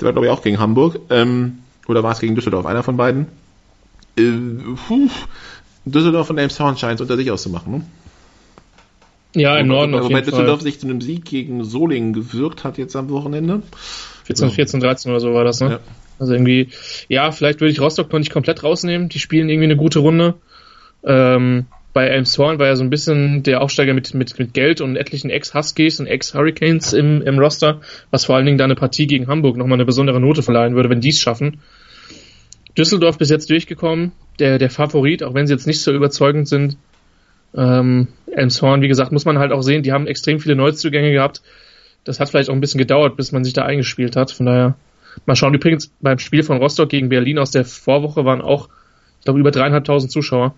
der 0.00 0.06
war 0.06 0.12
glaube 0.12 0.26
ich 0.26 0.32
auch 0.32 0.42
gegen 0.42 0.58
Hamburg, 0.58 1.00
ähm, 1.10 1.58
oder 1.86 2.02
war 2.02 2.12
es 2.12 2.20
gegen 2.20 2.34
Düsseldorf, 2.34 2.66
einer 2.66 2.82
von 2.82 2.96
beiden. 2.96 3.26
Äh, 4.16 4.32
puh, 4.88 5.08
Düsseldorf 5.84 6.30
und 6.30 6.38
Elmshorn 6.38 6.76
scheint 6.76 6.94
es 6.96 7.02
unter 7.02 7.16
sich 7.16 7.30
auszumachen, 7.30 7.72
ne? 7.72 7.82
Ja, 9.34 9.56
im 9.58 9.68
Norden. 9.68 9.92
Wobei 9.92 10.04
Wobei 10.04 10.20
Düsseldorf 10.22 10.60
sich 10.60 10.80
zu 10.80 10.86
einem 10.86 11.00
Sieg 11.00 11.24
gegen 11.24 11.64
Solingen 11.64 12.12
gewirkt 12.12 12.64
hat 12.64 12.78
jetzt 12.78 12.96
am 12.96 13.10
Wochenende. 13.10 13.62
14, 14.24 14.50
14, 14.50 14.80
13 14.80 15.10
oder 15.10 15.20
so 15.20 15.34
war 15.34 15.44
das, 15.44 15.60
ne? 15.60 15.70
Ja. 15.70 15.80
Also 16.18 16.34
irgendwie, 16.34 16.68
ja, 17.08 17.30
vielleicht 17.30 17.60
würde 17.60 17.72
ich 17.72 17.80
Rostock 17.80 18.12
noch 18.12 18.18
nicht 18.18 18.32
komplett 18.32 18.62
rausnehmen. 18.62 19.08
Die 19.08 19.18
spielen 19.18 19.48
irgendwie 19.48 19.64
eine 19.64 19.76
gute 19.76 20.00
Runde. 20.00 20.34
Ähm, 21.02 21.66
bei 21.92 22.06
Elmshorn 22.06 22.58
war 22.58 22.66
ja 22.66 22.76
so 22.76 22.84
ein 22.84 22.90
bisschen 22.90 23.42
der 23.42 23.62
Aufsteiger 23.62 23.94
mit, 23.94 24.14
mit, 24.14 24.38
mit 24.38 24.54
Geld 24.54 24.80
und 24.80 24.96
etlichen 24.96 25.30
Ex-Huskies 25.30 25.98
und 25.98 26.06
Ex-Hurricanes 26.06 26.92
im, 26.92 27.22
im 27.22 27.38
Roster, 27.38 27.80
was 28.10 28.26
vor 28.26 28.36
allen 28.36 28.46
Dingen 28.46 28.58
da 28.58 28.64
eine 28.64 28.76
Partie 28.76 29.06
gegen 29.06 29.26
Hamburg 29.26 29.56
nochmal 29.56 29.76
eine 29.76 29.86
besondere 29.86 30.20
Note 30.20 30.42
verleihen 30.42 30.76
würde, 30.76 30.90
wenn 30.90 31.00
die 31.00 31.08
es 31.08 31.20
schaffen. 31.20 31.60
Düsseldorf 32.78 33.18
bis 33.18 33.30
jetzt 33.30 33.50
durchgekommen, 33.50 34.12
der, 34.38 34.58
der 34.58 34.70
Favorit, 34.70 35.22
auch 35.22 35.34
wenn 35.34 35.46
sie 35.46 35.54
jetzt 35.54 35.66
nicht 35.66 35.82
so 35.82 35.92
überzeugend 35.92 36.46
sind. 36.46 36.76
Ähm, 37.56 38.08
Elmshorn, 38.26 38.82
wie 38.82 38.88
gesagt, 38.88 39.12
muss 39.12 39.24
man 39.24 39.38
halt 39.38 39.52
auch 39.52 39.62
sehen, 39.62 39.82
die 39.82 39.92
haben 39.92 40.06
extrem 40.06 40.40
viele 40.40 40.56
Neuzugänge 40.56 41.12
gehabt. 41.12 41.42
Das 42.04 42.20
hat 42.20 42.30
vielleicht 42.30 42.48
auch 42.48 42.54
ein 42.54 42.60
bisschen 42.60 42.78
gedauert, 42.78 43.16
bis 43.16 43.32
man 43.32 43.44
sich 43.44 43.52
da 43.52 43.64
eingespielt 43.64 44.16
hat. 44.16 44.30
Von 44.30 44.46
daher, 44.46 44.74
mal 45.26 45.36
schauen. 45.36 45.54
Übrigens, 45.54 45.90
beim 46.00 46.18
Spiel 46.18 46.42
von 46.42 46.58
Rostock 46.58 46.88
gegen 46.88 47.08
Berlin 47.08 47.38
aus 47.38 47.50
der 47.50 47.64
Vorwoche 47.64 48.24
waren 48.24 48.40
auch, 48.40 48.68
ich 49.18 49.24
glaube, 49.24 49.40
über 49.40 49.50
dreieinhalbtausend 49.50 50.10
Zuschauer. 50.10 50.54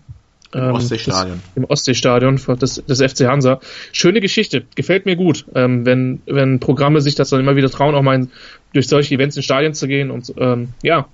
Im 0.53 0.61
ähm, 0.61 0.75
Ostseestadion. 0.75 1.41
Im 1.55 1.63
Ostseestadion 1.65 2.39
des, 2.59 2.83
des 2.85 3.01
FC 3.01 3.27
Hansa. 3.27 3.59
Schöne 3.91 4.21
Geschichte, 4.21 4.63
gefällt 4.75 5.05
mir 5.05 5.15
gut, 5.15 5.45
ähm, 5.55 5.85
wenn, 5.85 6.21
wenn 6.27 6.59
Programme 6.59 7.01
sich 7.01 7.15
das 7.15 7.29
dann 7.29 7.39
immer 7.39 7.55
wieder 7.55 7.69
trauen, 7.69 7.95
auch 7.95 8.03
mal 8.03 8.15
in, 8.15 8.29
durch 8.71 8.87
solche 8.87 9.15
Events 9.15 9.35
in 9.35 9.43
Stadien 9.43 9.73
zu 9.73 9.87
gehen. 9.87 10.11
Und 10.11 10.31
ähm, 10.37 10.69
ja, 10.83 11.07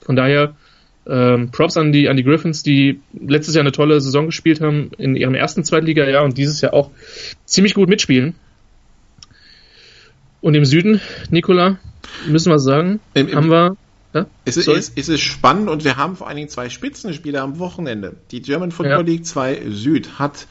von 0.00 0.16
daher 0.16 0.54
ähm, 1.08 1.50
Props 1.50 1.76
an 1.76 1.92
die, 1.92 2.08
an 2.08 2.16
die 2.16 2.24
Griffins, 2.24 2.62
die 2.62 3.00
letztes 3.12 3.54
Jahr 3.54 3.62
eine 3.62 3.72
tolle 3.72 4.00
Saison 4.00 4.26
gespielt 4.26 4.60
haben 4.60 4.90
in 4.98 5.16
ihrem 5.16 5.34
ersten 5.34 5.64
Zweitliga-Jahr 5.64 6.24
und 6.24 6.36
dieses 6.36 6.60
Jahr 6.60 6.74
auch 6.74 6.90
ziemlich 7.44 7.74
gut 7.74 7.88
mitspielen. 7.88 8.34
Und 10.40 10.54
im 10.54 10.64
Süden, 10.64 11.00
Nikola, 11.30 11.78
müssen 12.26 12.50
wir 12.50 12.58
sagen, 12.58 13.00
Im, 13.14 13.28
im, 13.28 13.36
haben 13.36 13.50
wir. 13.50 13.76
Ja? 14.14 14.26
Es, 14.44 14.56
ist, 14.56 14.68
es, 14.68 14.92
es 14.94 15.08
ist 15.08 15.20
spannend 15.20 15.68
und 15.68 15.84
wir 15.84 15.96
haben 15.96 16.16
vor 16.16 16.28
allen 16.28 16.36
Dingen 16.36 16.48
zwei 16.48 16.68
Spitzenspieler 16.68 17.42
am 17.42 17.58
Wochenende. 17.58 18.16
Die 18.30 18.40
German 18.40 18.70
Football 18.70 19.06
ja. 19.06 19.12
League 19.12 19.26
2 19.26 19.62
Süd 19.70 20.18
hat 20.18 20.46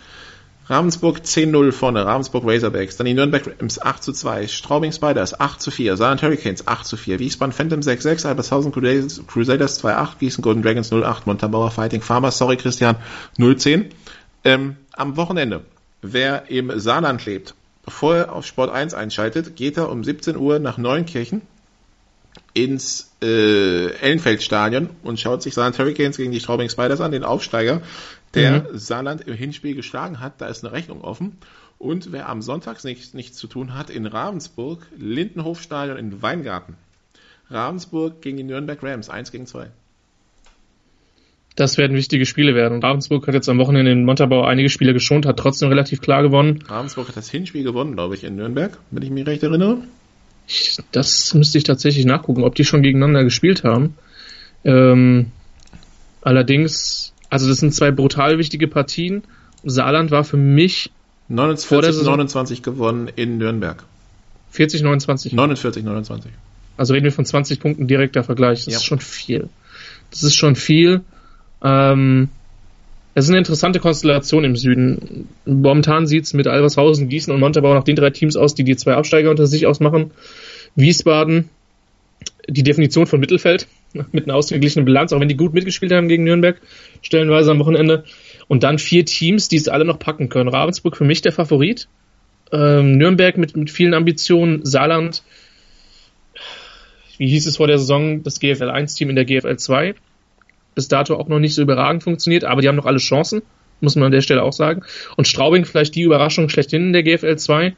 Ravensburg 0.69 1.19
10-0 1.19 1.71
vorne, 1.71 2.05
Ravensburg 2.05 2.43
Razorbacks, 2.45 2.97
dann 2.97 3.05
die 3.05 3.13
Nürnberg 3.13 3.55
Rams 3.59 3.81
8 3.81 4.03
zu 4.03 4.11
2, 4.11 4.47
Straubing 4.47 4.91
Spiders 4.91 5.39
8 5.39 5.61
zu 5.61 5.71
4, 5.71 5.95
Saarland 5.95 6.21
Hurricanes 6.21 6.67
8 6.67 6.85
zu 6.85 6.97
4, 6.97 7.19
Wiesbaden 7.19 7.53
Phantom 7.53 7.79
6-6, 7.79 8.27
Albershausen 8.27 8.73
Crusaders, 8.73 9.21
Crusaders 9.27 9.83
2-8, 9.83 10.17
Gießen 10.19 10.41
Golden 10.41 10.61
Dragons 10.61 10.91
0-8, 10.91 11.21
Montabaur 11.25 11.71
Fighting 11.71 12.01
Farmers, 12.01 12.37
sorry 12.37 12.57
Christian, 12.57 12.97
0-10. 13.37 13.91
Ähm, 14.43 14.75
am 14.91 15.15
Wochenende, 15.15 15.63
wer 16.01 16.49
im 16.49 16.77
Saarland 16.77 17.25
lebt, 17.25 17.55
bevor 17.85 18.15
er 18.15 18.33
auf 18.33 18.45
Sport 18.45 18.69
1 18.69 18.93
einschaltet, 18.93 19.55
geht 19.55 19.77
er 19.77 19.89
um 19.89 20.03
17 20.03 20.35
Uhr 20.35 20.59
nach 20.59 20.77
Neunkirchen 20.77 21.43
ins 22.53 23.11
äh, 23.21 23.91
Ellenfeldstadion 24.01 24.89
und 25.03 25.19
schaut 25.19 25.43
sich 25.43 25.53
Saarland 25.53 25.79
Hurricanes 25.79 26.17
gegen 26.17 26.31
die 26.31 26.39
Straubing 26.39 26.69
Spiders 26.69 27.01
an, 27.01 27.11
den 27.11 27.23
Aufsteiger, 27.23 27.81
der 28.33 28.63
mhm. 28.63 28.77
Saarland 28.77 29.21
im 29.21 29.33
Hinspiel 29.33 29.75
geschlagen 29.75 30.19
hat. 30.19 30.41
Da 30.41 30.47
ist 30.47 30.63
eine 30.63 30.73
Rechnung 30.73 31.01
offen. 31.01 31.37
Und 31.79 32.11
wer 32.11 32.29
am 32.29 32.41
Sonntag 32.41 32.83
nichts, 32.83 33.13
nichts 33.13 33.37
zu 33.37 33.47
tun 33.47 33.75
hat, 33.75 33.89
in 33.89 34.05
Ravensburg, 34.05 34.87
Lindenhofstadion 34.97 35.97
in 35.97 36.21
Weingarten. 36.21 36.75
Ravensburg 37.49 38.21
gegen 38.21 38.37
die 38.37 38.43
Nürnberg 38.43 38.81
Rams, 38.81 39.09
1 39.09 39.31
gegen 39.31 39.45
2. 39.45 39.69
Das 41.55 41.77
werden 41.79 41.97
wichtige 41.97 42.27
Spiele 42.27 42.53
werden. 42.53 42.83
Ravensburg 42.83 43.25
hat 43.27 43.33
jetzt 43.33 43.49
am 43.49 43.57
Wochenende 43.57 43.91
in 43.91 44.05
Montabaur 44.05 44.47
einige 44.47 44.69
Spiele 44.69 44.93
geschont, 44.93 45.25
hat 45.25 45.37
trotzdem 45.37 45.69
relativ 45.69 46.01
klar 46.01 46.21
gewonnen. 46.21 46.63
Ravensburg 46.67 47.07
hat 47.07 47.17
das 47.17 47.31
Hinspiel 47.31 47.63
gewonnen, 47.63 47.93
glaube 47.93 48.13
ich, 48.13 48.23
in 48.23 48.35
Nürnberg, 48.35 48.77
wenn 48.91 49.01
ich 49.01 49.09
mich 49.09 49.25
recht 49.25 49.41
erinnere. 49.41 49.79
Ich, 50.47 50.77
das 50.91 51.33
müsste 51.33 51.57
ich 51.57 51.63
tatsächlich 51.63 52.05
nachgucken, 52.05 52.43
ob 52.43 52.53
die 52.53 52.63
schon 52.63 52.83
gegeneinander 52.83 53.23
gespielt 53.23 53.63
haben. 53.63 53.95
Ähm, 54.63 55.31
allerdings, 56.21 57.13
also 57.29 57.47
das 57.47 57.57
sind 57.57 57.73
zwei 57.73 57.91
brutal 57.91 58.37
wichtige 58.37 58.67
Partien. 58.67 59.23
Saarland 59.63 60.11
war 60.11 60.23
für 60.23 60.37
mich 60.37 60.91
49, 61.29 62.03
29 62.03 62.63
gewonnen 62.63 63.09
in 63.15 63.37
Nürnberg. 63.37 63.83
40, 64.51 64.81
29? 64.81 65.33
49, 65.33 65.83
29. 65.83 66.31
Also 66.77 66.93
reden 66.93 67.03
wir 67.03 67.11
von 67.11 67.25
20 67.25 67.59
Punkten 67.59 67.87
direkter 67.87 68.23
Vergleich. 68.23 68.65
Das 68.65 68.73
ja. 68.73 68.79
ist 68.79 68.85
schon 68.85 68.99
viel. 68.99 69.49
Das 70.11 70.23
ist 70.23 70.35
schon 70.35 70.55
viel. 70.55 71.01
Ähm, 71.61 72.29
es 73.13 73.25
ist 73.25 73.29
eine 73.31 73.39
interessante 73.39 73.79
Konstellation 73.79 74.43
im 74.43 74.55
Süden. 74.55 75.27
Momentan 75.45 76.05
sieht 76.05 76.25
es 76.25 76.33
mit 76.33 76.47
Albershausen, 76.47 77.09
Gießen 77.09 77.33
und 77.33 77.39
Montabaur 77.39 77.73
nach 77.73 77.83
den 77.83 77.95
drei 77.95 78.11
Teams 78.11 78.37
aus, 78.37 78.53
die 78.53 78.63
die 78.63 78.75
zwei 78.75 78.93
Absteiger 78.93 79.31
unter 79.31 79.47
sich 79.47 79.65
ausmachen. 79.65 80.11
Wiesbaden, 80.75 81.49
die 82.47 82.63
Definition 82.63 83.07
von 83.07 83.19
Mittelfeld, 83.19 83.67
mit 84.11 84.25
einer 84.25 84.35
ausgeglichenen 84.35 84.85
Bilanz, 84.85 85.13
auch 85.13 85.19
wenn 85.19 85.27
die 85.27 85.37
gut 85.37 85.53
mitgespielt 85.53 85.91
haben 85.91 86.07
gegen 86.07 86.23
Nürnberg, 86.23 86.59
stellenweise 87.01 87.51
am 87.51 87.59
Wochenende. 87.59 88.03
Und 88.47 88.63
dann 88.63 88.79
vier 88.79 89.05
Teams, 89.05 89.49
die 89.49 89.57
es 89.57 89.67
alle 89.67 89.85
noch 89.85 89.99
packen 89.99 90.29
können. 90.29 90.49
Ravensburg 90.49 90.95
für 90.95 91.03
mich 91.03 91.21
der 91.21 91.33
Favorit. 91.33 91.87
Ähm, 92.51 92.97
Nürnberg 92.97 93.37
mit, 93.37 93.57
mit 93.57 93.69
vielen 93.69 93.93
Ambitionen, 93.93 94.65
Saarland, 94.65 95.23
wie 97.17 97.27
hieß 97.27 97.45
es 97.47 97.57
vor 97.57 97.67
der 97.67 97.77
Saison, 97.77 98.23
das 98.23 98.39
GFL 98.39 98.69
1-Team 98.69 99.09
in 99.09 99.15
der 99.15 99.25
GFL 99.25 99.57
2 99.57 99.95
bis 100.77 100.87
dato 100.87 101.15
auch 101.15 101.27
noch 101.27 101.39
nicht 101.39 101.55
so 101.55 101.63
überragend 101.63 102.03
funktioniert, 102.03 102.43
aber 102.43 102.61
die 102.61 102.67
haben 102.67 102.75
noch 102.75 102.85
alle 102.85 102.99
Chancen, 102.99 103.41
muss 103.81 103.95
man 103.95 104.05
an 104.05 104.11
der 104.11 104.21
Stelle 104.21 104.43
auch 104.43 104.53
sagen. 104.53 104.83
Und 105.15 105.27
Straubing 105.27 105.65
vielleicht 105.65 105.95
die 105.95 106.03
Überraschung 106.03 106.49
schlechthin 106.49 106.83
in 106.83 106.93
der 106.93 107.01
GFL 107.01 107.35
2. 107.35 107.75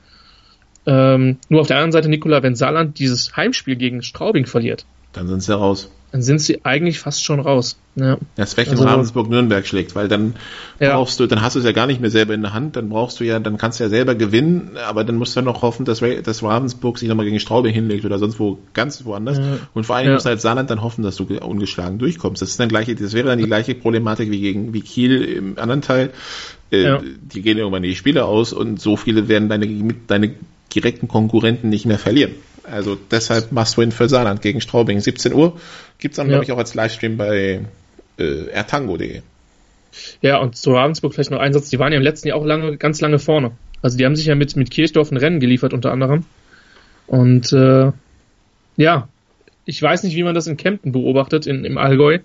Ähm, 0.85 1.37
nur 1.47 1.61
auf 1.61 1.67
der 1.67 1.77
anderen 1.77 1.93
Seite, 1.93 2.09
Nikola, 2.09 2.43
wenn 2.43 2.55
Saarland 2.55 2.99
dieses 2.99 3.37
Heimspiel 3.37 3.77
gegen 3.77 4.03
Straubing 4.03 4.45
verliert, 4.45 4.85
dann 5.13 5.29
sind 5.29 5.41
sie 5.41 5.55
raus 5.55 5.89
dann 6.11 6.21
sind 6.21 6.39
sie 6.41 6.65
eigentlich 6.65 6.99
fast 6.99 7.23
schon 7.23 7.39
raus. 7.39 7.77
Ja. 7.95 8.17
Das 8.35 8.57
weg 8.57 8.69
also, 8.69 8.83
Ravensburg-Nürnberg 8.83 9.67
schlägt, 9.67 9.95
weil 9.95 10.07
dann 10.07 10.35
ja. 10.79 10.95
brauchst 10.95 11.19
du, 11.19 11.27
dann 11.27 11.41
hast 11.41 11.55
du 11.55 11.59
es 11.59 11.65
ja 11.65 11.71
gar 11.71 11.85
nicht 11.85 12.01
mehr 12.01 12.09
selber 12.09 12.33
in 12.33 12.41
der 12.41 12.53
Hand, 12.53 12.75
dann 12.75 12.89
brauchst 12.89 13.19
du 13.19 13.25
ja, 13.25 13.39
dann 13.39 13.57
kannst 13.57 13.79
du 13.79 13.83
ja 13.83 13.89
selber 13.89 14.15
gewinnen, 14.15 14.77
aber 14.87 15.03
dann 15.03 15.15
musst 15.15 15.35
du 15.35 15.41
ja 15.41 15.45
noch 15.45 15.61
hoffen, 15.61 15.85
dass, 15.85 16.01
dass 16.23 16.43
Ravensburg 16.43 16.97
sich 16.97 17.09
nochmal 17.09 17.25
gegen 17.25 17.39
Straubing 17.39 17.73
hinlegt 17.73 18.05
oder 18.05 18.17
sonst 18.17 18.39
wo 18.39 18.57
ganz 18.73 19.05
woanders. 19.05 19.37
Ja. 19.37 19.57
Und 19.73 19.85
vor 19.85 19.95
allem 19.95 20.07
ja. 20.07 20.13
musst 20.13 20.25
du 20.25 20.29
als 20.29 20.41
Saarland 20.41 20.69
dann 20.69 20.81
hoffen, 20.81 21.03
dass 21.03 21.15
du 21.15 21.25
ungeschlagen 21.25 21.99
durchkommst. 21.99 22.41
Das 22.41 22.49
ist 22.49 22.59
dann 22.59 22.69
gleiche, 22.69 22.95
das 22.95 23.13
wäre 23.13 23.27
dann 23.27 23.39
die 23.39 23.45
gleiche 23.45 23.75
Problematik 23.75 24.31
wie 24.31 24.41
gegen 24.41 24.73
wie 24.73 24.81
Kiel 24.81 25.21
im 25.21 25.59
anderen 25.59 25.81
Teil. 25.81 26.11
Äh. 26.71 26.97
Die 27.33 27.41
gehen 27.41 27.57
irgendwann 27.57 27.83
die 27.83 27.95
Spiele 27.95 28.25
aus 28.25 28.53
und 28.53 28.79
so 28.79 28.95
viele 28.95 29.27
werden 29.27 29.49
deine, 29.49 29.93
deine 30.07 30.35
direkten 30.73 31.07
Konkurrenten 31.07 31.69
nicht 31.69 31.85
mehr 31.85 31.99
verlieren. 31.99 32.31
Also 32.71 32.95
deshalb 32.95 33.51
Must-Win 33.51 33.91
für 33.91 34.09
Saarland 34.09 34.41
gegen 34.41 34.61
Straubing. 34.61 34.99
17 34.99 35.33
Uhr 35.33 35.59
gibt's 35.97 36.17
dann, 36.17 36.27
ja. 36.27 36.31
glaube 36.33 36.45
ich, 36.45 36.51
auch 36.51 36.57
als 36.57 36.73
Livestream 36.75 37.17
bei 37.17 37.61
äh, 38.17 38.47
ertango.de. 38.47 39.21
Ja, 40.21 40.37
und 40.37 40.55
zu 40.55 40.71
Ravensburg 40.71 41.13
vielleicht 41.13 41.31
noch 41.31 41.39
ein 41.39 41.53
Satz. 41.53 41.69
Die 41.69 41.79
waren 41.79 41.91
ja 41.91 41.97
im 41.97 42.03
letzten 42.03 42.27
Jahr 42.27 42.37
auch 42.37 42.45
lange, 42.45 42.77
ganz 42.77 43.01
lange 43.01 43.19
vorne. 43.19 43.51
Also 43.81 43.97
die 43.97 44.05
haben 44.05 44.15
sich 44.15 44.25
ja 44.25 44.35
mit, 44.35 44.55
mit 44.55 44.71
Kirchdorf 44.71 45.11
ein 45.11 45.17
Rennen 45.17 45.39
geliefert 45.39 45.73
unter 45.73 45.91
anderem. 45.91 46.25
Und 47.07 47.51
äh, 47.53 47.91
ja, 48.77 49.07
ich 49.65 49.81
weiß 49.81 50.03
nicht, 50.03 50.15
wie 50.15 50.23
man 50.23 50.35
das 50.35 50.47
in 50.47 50.57
Kempten 50.57 50.91
beobachtet, 50.91 51.47
in, 51.47 51.65
im 51.65 51.77
Allgäu. 51.77 52.19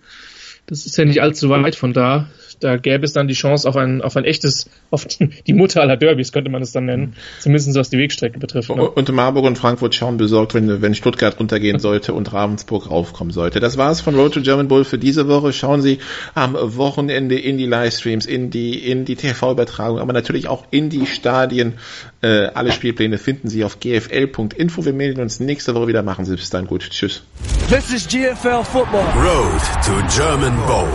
Das 0.67 0.87
ist 0.87 0.97
ja 0.97 1.05
nicht 1.05 1.21
allzu 1.21 1.51
weit 1.51 1.75
von 1.75 1.93
da 1.93 2.29
da 2.61 2.77
gäbe 2.77 3.05
es 3.05 3.13
dann 3.13 3.29
die 3.29 3.35
Chance 3.35 3.69
auf 3.69 3.77
ein, 3.77 4.03
auf 4.03 4.17
ein 4.17 4.25
echtes, 4.25 4.71
auf 4.91 5.07
die 5.07 5.53
Mutter 5.53 5.83
aller 5.83 5.97
Derbys, 5.97 6.33
könnte 6.33 6.51
man 6.51 6.63
es 6.63 6.73
dann 6.73 6.87
nennen. 6.87 7.15
Zumindest 7.41 7.75
was 7.75 7.91
die 7.91 7.99
Wegstrecke 7.99 8.39
betrifft. 8.39 8.75
Ne? 8.75 8.89
Und 8.89 9.13
Marburg 9.13 9.45
und 9.45 9.59
Frankfurt 9.59 9.95
schauen 9.95 10.17
besorgt, 10.17 10.55
wenn, 10.55 10.81
wenn 10.81 10.95
Stuttgart 10.95 11.39
runtergehen 11.39 11.79
sollte 11.85 12.15
und 12.15 12.33
Ravensburg 12.33 12.91
raufkommen 12.91 13.33
sollte. 13.33 13.61
Das 13.61 13.77
war's 13.77 14.01
von 14.01 14.15
Road 14.15 14.35
to 14.35 14.41
German 14.41 14.69
Bull 14.69 14.85
für 14.85 14.99
diese 14.99 15.29
Woche. 15.29 15.53
Schauen 15.53 15.83
Sie 15.83 15.99
am 16.35 16.57
Wochenende 16.77 17.39
in 17.39 17.59
die 17.59 17.67
Livestreams, 17.67 18.27
in 18.27 18.51
die, 18.51 18.91
in 18.91 19.05
die 19.05 19.17
TV-Übertragung, 19.17 19.99
aber 19.99 20.13
natürlich 20.13 20.49
auch 20.49 20.65
in 20.71 20.89
die 20.89 21.07
Stadien. 21.07 21.75
Äh, 22.23 22.47
alle 22.55 22.73
Spielpläne 22.73 23.19
finden 23.19 23.49
Sie 23.49 23.65
auf 23.65 23.81
gfl.info. 23.81 24.85
Wir 24.85 24.93
melden 24.93 25.21
uns 25.21 25.41
nächste 25.41 25.75
Woche 25.75 25.89
wieder. 25.89 26.03
Machen 26.03 26.25
Sie 26.25 26.37
bis 26.37 26.51
dann 26.51 26.67
gut. 26.67 26.89
Tschüss. 26.91 27.23
This 27.69 27.93
is 27.93 28.07
GFL 28.07 28.65
Football. 28.65 29.05
Road 29.17 29.61
to 29.85 29.93
German 30.15 30.54
Bowl 30.67 30.89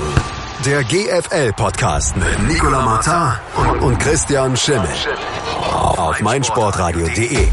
der 0.65 0.83
GFL-Podcast 0.83 2.17
mit 2.17 2.47
Nicola 2.49 2.81
Martin 2.81 3.79
und 3.81 3.97
Christian 3.97 4.57
Schimmel. 4.57 4.89
Auf 5.71 6.19
meinsportradio.de. 6.19 7.47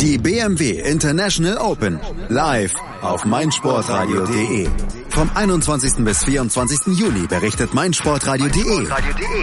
Die 0.00 0.18
BMW 0.18 0.80
International 0.80 1.56
Open. 1.56 2.00
Live 2.28 2.74
auf 3.00 3.24
meinsportradio.de. 3.24 4.68
Vom 5.08 5.30
21. 5.34 6.04
bis 6.04 6.22
24. 6.24 6.98
Juli 6.98 7.26
berichtet 7.26 7.72
meinsportradio.de. 7.72 8.88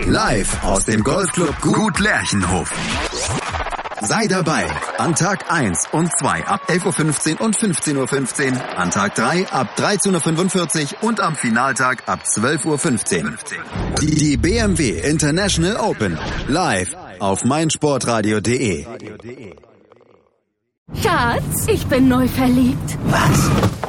Live 0.05 0.63
aus 0.63 0.85
dem 0.85 1.03
Golfclub 1.03 1.59
Gut 1.61 1.99
Lerchenhof. 1.99 2.71
Sei 4.01 4.27
dabei 4.27 4.65
an 4.97 5.13
Tag 5.13 5.51
1 5.51 5.89
und 5.91 6.09
2 6.19 6.45
ab 6.45 6.61
11.15 6.67 7.35
Uhr 7.35 7.41
und 7.41 7.57
15.15 7.57 8.53
Uhr, 8.53 8.77
an 8.77 8.91
Tag 8.91 9.15
3 9.15 9.47
ab 9.47 9.67
13.45 9.77 10.93
Uhr 11.01 11.09
und 11.09 11.19
am 11.19 11.35
Finaltag 11.35 12.03
ab 12.07 12.21
12.15 12.23 13.23
Uhr. 13.25 13.37
Die 14.01 14.37
BMW 14.37 14.99
International 14.99 15.77
Open 15.77 16.17
live 16.47 16.95
auf 17.19 17.43
meinsportradio.de. 17.43 18.85
Schatz, 21.01 21.67
ich 21.67 21.85
bin 21.87 22.07
neu 22.07 22.27
verliebt. 22.27 22.97
Was? 23.05 23.88